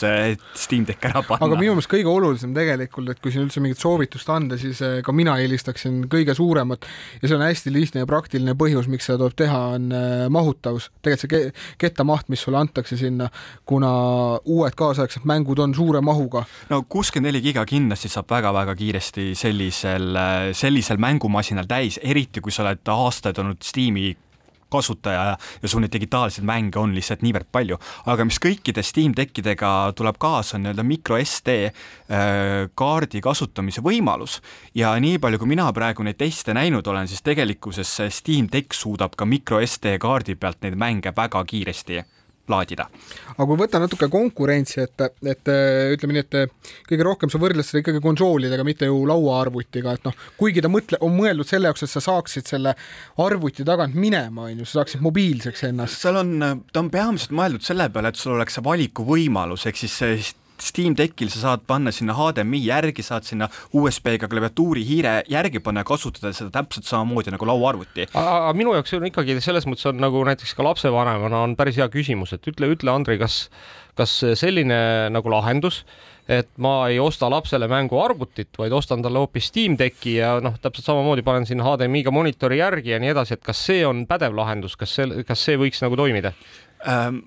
Steam 0.59 0.85
Deck 0.89 1.07
ära 1.09 1.23
panna. 1.25 1.47
aga 1.47 1.57
minu 1.57 1.73
meelest 1.77 1.91
kõige 1.91 2.11
olulisem 2.11 2.53
tegelikult, 2.57 3.09
et 3.13 3.23
kui 3.23 3.33
siin 3.33 3.47
üldse 3.47 3.63
mingit 3.65 3.81
soovitust 3.81 4.29
anda, 4.33 4.59
siis 4.61 4.83
ka 5.05 5.15
mina 5.17 5.39
eelistaksin 5.41 6.03
kõige 6.13 6.35
suuremat 6.37 6.85
ja 7.23 7.31
see 7.31 7.39
on 7.39 7.45
hästi 7.47 7.73
lihtne 7.73 8.05
ja 8.05 8.11
praktiline 8.11 8.57
põhjus, 8.61 8.91
miks 8.93 9.09
seda 9.09 9.23
tuleb 9.23 9.39
teha, 9.41 9.61
on 9.79 9.89
mahutavus. 10.33 10.91
tegelikult 11.01 11.25
see 11.25 11.53
kettamaht, 11.81 12.29
mis 12.33 12.45
sulle 12.45 12.61
antakse 12.61 12.99
sinna, 13.01 13.31
kuna 13.69 13.91
uued 14.45 14.77
kaasaegsed 14.77 15.25
mängud 15.29 15.65
on 15.65 15.75
suure 15.77 16.05
mahuga. 16.05 16.45
no 16.69 16.83
kuuskümmend 16.83 17.31
neli 17.31 17.45
giga 17.45 17.65
kindlasti 17.69 18.13
saab 18.13 18.29
väga-väga 18.31 18.77
kiiresti 18.77 19.31
sellisel, 19.39 20.13
sellisel 20.57 21.01
mängumasinal 21.03 21.69
täis, 21.71 22.01
eriti 22.03 22.41
kui 22.41 22.53
sa 22.53 22.65
oled 22.65 22.93
aastaid 22.95 23.39
olnud 23.39 23.63
Steam'i 23.65 24.11
kasutaja 24.71 25.25
ja, 25.25 25.37
ja 25.63 25.69
sul 25.69 25.83
neid 25.83 25.93
digitaalseid 25.95 26.47
mänge 26.47 26.79
on 26.79 26.95
lihtsalt 26.95 27.25
niivõrd 27.27 27.49
palju. 27.53 27.79
aga 28.07 28.27
mis 28.27 28.39
kõikide 28.43 28.85
Steam 28.87 29.15
Deckidega 29.17 29.93
tuleb 29.99 30.19
kaasa, 30.23 30.57
on 30.57 30.65
nii-öelda 30.65 30.87
micro 30.87 31.19
SD 31.19 31.57
äh, 31.67 31.75
kaardi 32.79 33.23
kasutamise 33.25 33.83
võimalus 33.85 34.39
ja 34.75 34.95
nii 35.01 35.19
palju, 35.19 35.43
kui 35.43 35.51
mina 35.51 35.67
praegu 35.75 36.07
neid 36.07 36.21
teste 36.21 36.55
näinud 36.57 36.87
olen, 36.87 37.11
siis 37.11 37.25
tegelikkuses 37.27 37.97
Steam 38.21 38.49
Deck 38.53 38.77
suudab 38.77 39.19
ka 39.19 39.27
micro 39.27 39.61
SD 39.67 39.99
kaardi 40.01 40.39
pealt 40.39 40.63
neid 40.63 40.79
mänge 40.79 41.15
väga 41.17 41.45
kiiresti 41.45 42.03
laadida. 42.51 42.87
aga 43.37 43.47
kui 43.47 43.59
võtta 43.61 43.81
natuke 43.83 44.09
konkurentsi, 44.13 44.81
et, 44.85 45.05
et 45.29 45.51
ütleme 45.95 46.17
nii, 46.17 46.25
et 46.25 46.67
kõige 46.89 47.07
rohkem 47.07 47.33
sa 47.33 47.41
võrdled 47.43 47.67
seda 47.67 47.83
ikkagi 47.83 48.03
konsoolidega, 48.05 48.67
mitte 48.67 48.89
ju 48.89 49.05
lauaarvutiga, 49.09 49.95
et 49.97 50.09
noh, 50.09 50.17
kuigi 50.41 50.65
ta 50.65 50.73
mõtle, 50.73 50.99
on 51.05 51.15
mõeldud 51.17 51.49
selle 51.49 51.71
jaoks, 51.71 51.87
et 51.87 51.93
sa 51.93 52.03
saaksid 52.05 52.51
selle 52.51 52.75
arvuti 53.23 53.67
tagant 53.67 53.95
minema, 53.95 54.49
on 54.49 54.63
ju, 54.63 54.69
sa 54.69 54.81
saaksid 54.81 55.05
mobiilseks 55.05 55.69
ennast. 55.71 56.01
seal 56.03 56.21
on, 56.21 56.37
ta 56.73 56.83
on 56.83 56.93
peamiselt 56.93 57.35
mõeldud 57.37 57.67
selle 57.67 57.91
peale, 57.93 58.13
et 58.13 58.21
sul 58.21 58.37
oleks 58.37 58.59
see 58.59 58.67
valikuvõimalus, 58.67 59.69
ehk 59.71 59.85
siis 59.85 60.35
Steam 60.65 60.95
Deckil 60.99 61.31
sa 61.33 61.43
saad 61.45 61.65
panna 61.69 61.93
sinna 61.95 62.15
HDMI 62.17 62.61
järgi, 62.67 63.05
saad 63.05 63.27
sinna 63.29 63.49
USB-ga 63.77 64.29
klaviatuuri 64.31 64.85
hiire 64.87 65.15
järgi 65.31 65.63
panna 65.65 65.85
ja 65.85 65.89
kasutada 65.89 66.33
seda 66.37 66.53
täpselt 66.55 66.89
samamoodi 66.89 67.35
nagu 67.35 67.49
lauaarvuti. 67.49 68.11
aga 68.15 68.53
minu 68.57 68.75
jaoks 68.77 68.95
on 68.99 69.09
ikkagi 69.11 69.39
selles 69.45 69.67
mõttes 69.69 69.89
on 69.91 70.01
nagu 70.03 70.23
näiteks 70.27 70.55
ka 70.57 70.67
lapsevanemana 70.67 71.45
on 71.47 71.57
päris 71.59 71.81
hea 71.81 71.89
küsimus, 71.93 72.35
et 72.37 72.47
ütle, 72.51 72.71
ütle, 72.75 72.93
Andrei, 72.93 73.19
kas, 73.21 73.43
kas 73.99 74.21
selline 74.39 74.81
nagu 75.13 75.33
lahendus, 75.33 75.85
et 76.31 76.51
ma 76.63 76.75
ei 76.91 77.01
osta 77.03 77.31
lapsele 77.33 77.67
mänguarvutit, 77.71 78.53
vaid 78.59 78.75
ostan 78.77 79.03
talle 79.03 79.23
hoopis 79.23 79.51
Steam 79.51 79.77
Decki 79.79 80.19
ja 80.21 80.37
noh, 80.45 80.61
täpselt 80.63 80.87
samamoodi 80.87 81.25
panen 81.27 81.49
sinna 81.49 81.67
HDMI-ga 81.67 82.15
monitori 82.15 82.61
järgi 82.61 82.95
ja 82.95 83.01
nii 83.03 83.15
edasi, 83.15 83.35
et 83.35 83.45
kas 83.47 83.65
see 83.71 83.83
on 83.87 84.05
pädev 84.11 84.37
lahendus, 84.39 84.77
kas 84.79 84.95
see, 84.99 85.25
kas 85.27 85.43
see 85.49 85.59
võiks 85.61 85.83
nagu 85.85 85.99
toimida 85.99 86.35
ähm,? 86.87 87.25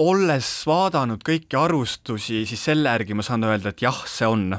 Olles 0.00 0.50
vaadanud 0.66 1.22
kõiki 1.26 1.58
arvustusi, 1.58 2.44
siis 2.48 2.68
selle 2.70 2.92
järgi 2.92 3.16
ma 3.18 3.24
saan 3.26 3.44
öelda, 3.44 3.72
et 3.72 3.82
jah, 3.84 4.04
see 4.08 4.28
on 4.28 4.52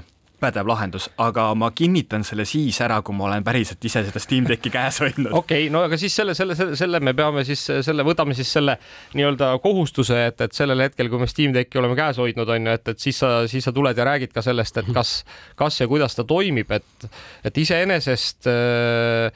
pädev 0.43 0.67
lahendus, 0.67 1.07
aga 1.23 1.45
ma 1.55 1.69
kinnitan 1.75 2.25
selle 2.27 2.43
siis 2.47 2.75
ära, 2.83 2.97
kui 3.05 3.15
ma 3.15 3.29
olen 3.29 3.45
päriselt 3.45 3.83
ise 3.87 4.01
seda 4.03 4.19
Steam 4.19 4.47
Decki 4.49 4.71
käes 4.73 4.99
hoidnud. 5.03 5.31
okei 5.39 5.67
okay,, 5.67 5.71
no 5.73 5.85
aga 5.87 5.99
siis 5.99 6.15
selle, 6.19 6.35
selle, 6.35 6.57
selle, 6.59 6.75
selle 6.79 6.99
me 7.03 7.13
peame 7.17 7.45
siis 7.47 7.63
selle, 7.85 8.03
võtame 8.03 8.35
siis 8.37 8.51
selle 8.57 8.75
nii-öelda 9.15 9.53
kohustuse, 9.63 10.19
et, 10.31 10.43
et 10.43 10.57
sellel 10.57 10.83
hetkel, 10.83 11.11
kui 11.11 11.21
me 11.21 11.29
Steam 11.31 11.55
Decki 11.55 11.79
oleme 11.79 11.95
käes 11.99 12.19
hoidnud, 12.19 12.49
on 12.57 12.67
ju, 12.67 12.75
et, 12.79 12.93
et 12.95 13.07
siis 13.07 13.23
sa, 13.23 13.31
siis 13.51 13.63
sa 13.63 13.75
tuled 13.75 13.97
ja 13.97 14.07
räägid 14.09 14.35
ka 14.35 14.43
sellest, 14.43 14.81
et 14.83 14.91
kas, 14.95 15.15
kas 15.59 15.79
ja 15.79 15.87
kuidas 15.91 16.19
ta 16.19 16.27
toimib, 16.27 16.75
et, 16.75 17.09
et 17.47 17.63
iseenesest 17.63 18.51
Äh, 18.51 19.31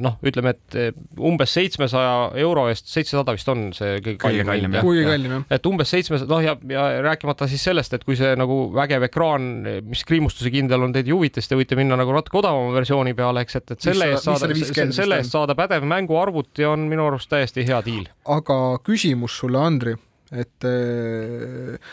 noh, 0.00 0.16
ütleme, 0.24 0.54
et 0.54 0.76
äh, 0.78 0.90
umbes 1.20 1.52
seitsmesaja 1.52 2.14
euro 2.40 2.64
eest, 2.70 2.88
seitsesada 2.90 3.34
vist 3.36 3.48
on 3.52 3.66
see 3.76 3.98
kõige 4.04 4.18
kallim. 4.22 4.78
kõige 4.80 5.04
kallim 5.06 5.34
jah. 5.36 5.44
et 5.58 5.68
umbes 5.68 5.92
seitsmesada, 5.92 6.30
noh 6.32 6.44
ja, 6.44 6.54
ja 6.72 6.84
rääkimata 7.04 7.48
siis 7.50 7.64
sellest, 7.68 7.92
et 7.96 8.06
kui 8.08 8.16
see 8.18 8.32
nagu 8.38 8.64
vägev 8.74 9.06
ekraan, 9.10 9.50
mis 9.88 10.04
kriimustuse 10.08 10.52
kindel 10.54 10.86
on, 10.86 10.94
teid 10.96 11.10
ei 11.10 11.16
huvita, 11.16 11.42
siis 11.42 11.52
te 11.52 11.58
võite 11.58 11.76
minna 11.78 11.98
nagu 12.00 12.14
natuke 12.16 12.40
odavama 12.40 12.72
versiooni 12.76 13.12
peale, 13.18 13.44
eks, 13.44 13.58
et, 13.60 13.74
et 13.76 13.90
selle 13.90 14.08
eest 14.14 14.30
saada, 14.30 14.48
selle 14.96 15.20
eest 15.20 15.36
saada 15.36 15.56
pädev 15.58 15.84
mänguarvuti 15.90 16.66
on 16.68 16.88
minu 16.90 17.10
arust 17.10 17.30
täiesti 17.32 17.66
hea 17.68 17.82
diil. 17.84 18.08
aga 18.32 18.58
küsimus 18.86 19.36
sulle, 19.42 19.60
Andri, 19.60 19.94
et 20.32 20.64
äh, 20.64 21.92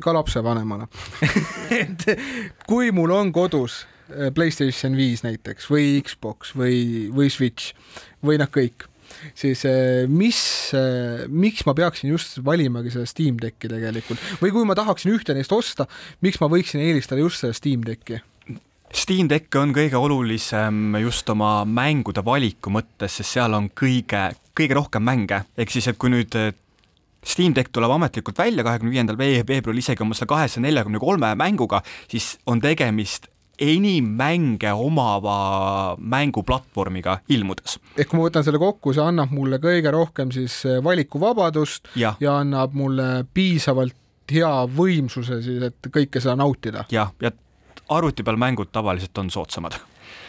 ka 0.00 0.16
lapsevanemana 0.16 0.88
et 1.82 2.08
kui 2.64 2.88
mul 2.96 3.12
on 3.12 3.32
kodus 3.36 3.82
Äh, 3.82 3.97
Playstation 4.34 4.96
viis 4.96 5.24
näiteks 5.24 5.68
või 5.72 5.98
Xbox 6.04 6.54
või, 6.56 7.08
või 7.14 7.28
Switch 7.32 7.74
või 8.24 8.38
noh, 8.40 8.48
kõik. 8.52 8.88
Siis 9.38 9.64
eh, 9.66 10.06
mis, 10.08 10.38
miks 11.32 11.64
ma 11.66 11.74
peaksin 11.76 12.12
just 12.12 12.38
valimagi 12.44 12.92
seda 12.92 13.08
Steam 13.08 13.38
Decki 13.40 13.70
tegelikult? 13.70 14.20
Või 14.42 14.52
kui 14.54 14.68
ma 14.68 14.76
tahaksin 14.78 15.14
ühte 15.14 15.36
neist 15.36 15.52
osta, 15.54 15.88
miks 16.24 16.40
ma 16.42 16.50
võiksin 16.52 16.84
eelistada 16.84 17.22
just 17.22 17.42
seda 17.42 17.56
Steam 17.56 17.86
Decki? 17.86 18.20
Steam 18.94 19.28
Deck 19.28 19.52
on 19.60 19.74
kõige 19.76 19.98
olulisem 20.00 20.96
just 21.02 21.28
oma 21.28 21.60
mängude 21.68 22.22
valiku 22.24 22.72
mõttes, 22.72 23.18
sest 23.18 23.36
seal 23.36 23.52
on 23.56 23.68
kõige, 23.76 24.30
kõige 24.56 24.78
rohkem 24.78 25.04
mänge, 25.04 25.42
ehk 25.60 25.74
siis, 25.74 25.90
et 25.90 25.98
kui 26.00 26.12
nüüd 26.12 26.32
Steam 27.28 27.52
Deck 27.52 27.72
tuleb 27.74 27.92
ametlikult 27.92 28.38
välja 28.40 28.64
kahekümne 28.64 28.94
viiendal 28.94 29.18
veebruaril 29.18 29.82
isegi 29.82 30.04
oma 30.04 30.16
selle 30.16 30.30
kahesaja 30.30 30.64
neljakümne 30.64 31.00
kolme 31.02 31.34
mänguga, 31.36 31.82
siis 32.08 32.36
on 32.48 32.62
tegemist 32.64 33.28
enim 33.58 34.12
mänge 34.18 34.72
omava 34.72 35.96
mänguplatvormiga 35.98 37.18
ilmudes. 37.28 37.78
ehk 37.96 38.10
kui 38.10 38.20
ma 38.20 38.28
võtan 38.28 38.46
selle 38.46 38.60
kokku, 38.62 38.94
see 38.94 39.04
annab 39.04 39.34
mulle 39.34 39.60
kõige 39.62 39.92
rohkem 39.94 40.32
siis 40.34 40.60
valikuvabadust 40.84 41.92
ja, 41.96 42.14
ja 42.20 42.38
annab 42.42 42.76
mulle 42.78 43.24
piisavalt 43.34 43.96
hea 44.32 44.54
võimsuse 44.76 45.42
siis, 45.42 45.62
et 45.70 45.92
kõike 45.92 46.20
seda 46.20 46.36
nautida. 46.38 46.84
jah, 46.92 47.12
ja, 47.20 47.30
ja 47.30 47.88
arvuti 47.88 48.22
peal 48.22 48.36
mängud 48.40 48.72
tavaliselt 48.72 49.18
on 49.18 49.30
soodsamad 49.32 49.78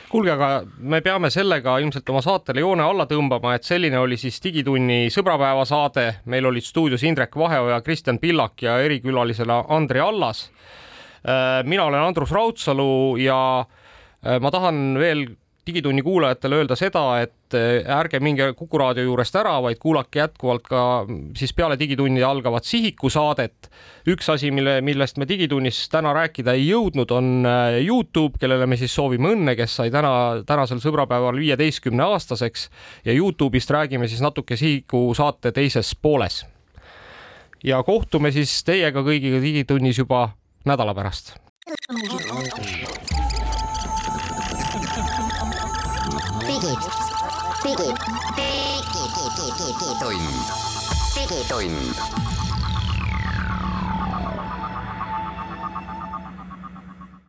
kuulge, 0.10 0.32
aga 0.34 0.64
me 0.80 1.02
peame 1.06 1.30
sellega 1.30 1.78
ilmselt 1.84 2.08
oma 2.10 2.22
saatele 2.26 2.64
joone 2.64 2.84
alla 2.84 3.06
tõmbama, 3.10 3.54
et 3.56 3.68
selline 3.68 4.00
oli 4.02 4.18
siis 4.18 4.40
Digitunni 4.44 5.08
sõbrapäeva 5.14 5.66
saade. 5.70 6.22
meil 6.26 6.46
olid 6.46 6.66
stuudios 6.66 7.04
Indrek 7.04 7.36
Vaheoja, 7.38 7.82
Kristjan 7.82 8.20
Pillak 8.20 8.62
ja 8.62 8.80
erikülalisena 8.82 9.64
Andri 9.70 10.00
Allas. 10.00 10.50
Äh, 11.26 11.64
mina 11.68 11.86
olen 11.90 12.02
Andrus 12.02 12.32
Raudsalu 12.32 13.18
ja 13.20 13.40
äh, 13.60 14.40
ma 14.40 14.52
tahan 14.52 15.00
veel 15.00 15.28
Digitunni 15.70 16.02
kuulajatele 16.02 16.56
öelda 16.56 16.76
seda, 16.78 17.02
et 17.22 17.54
eh, 17.58 17.84
ärge 17.94 18.18
minge 18.24 18.48
Kuku 18.58 18.80
raadio 18.80 19.04
juurest 19.06 19.36
ära, 19.38 19.58
vaid 19.62 19.78
kuulake 19.82 20.22
jätkuvalt 20.22 20.64
ka 20.66 20.84
siis 21.38 21.54
peale 21.54 21.78
Digitunni 21.80 22.24
algavat 22.26 22.66
Sihiku 22.66 23.12
saadet. 23.14 23.70
üks 24.10 24.30
asi, 24.34 24.50
mille, 24.56 24.80
millest 24.82 25.20
me 25.22 25.28
Digitunnis 25.30 25.84
täna 25.92 26.14
rääkida 26.16 26.56
ei 26.58 26.70
jõudnud, 26.72 27.12
on 27.14 27.46
Youtube, 27.86 28.40
kellele 28.42 28.66
me 28.66 28.78
siis 28.80 28.96
soovime 28.96 29.34
õnne, 29.36 29.56
kes 29.60 29.76
sai 29.82 29.92
täna, 29.94 30.42
tänasel 30.48 30.82
sõbrapäeval 30.82 31.38
viieteistkümne 31.38 32.08
aastaseks 32.08 32.70
ja 33.06 33.14
Youtube'ist 33.14 33.70
räägime 33.70 34.08
siis 34.08 34.24
natuke 34.26 34.58
Sihiku 34.58 35.12
saate 35.14 35.52
teises 35.52 35.94
pooles. 36.02 36.46
ja 37.64 37.84
kohtume 37.84 38.32
siis 38.32 38.64
teiega 38.64 39.04
kõigiga 39.06 39.42
Digitunnis 39.44 40.00
juba 40.00 40.30
nädala 40.70 40.94
pärast. 40.94 41.34
digitund. 47.64 47.98
digitund. 51.16 52.39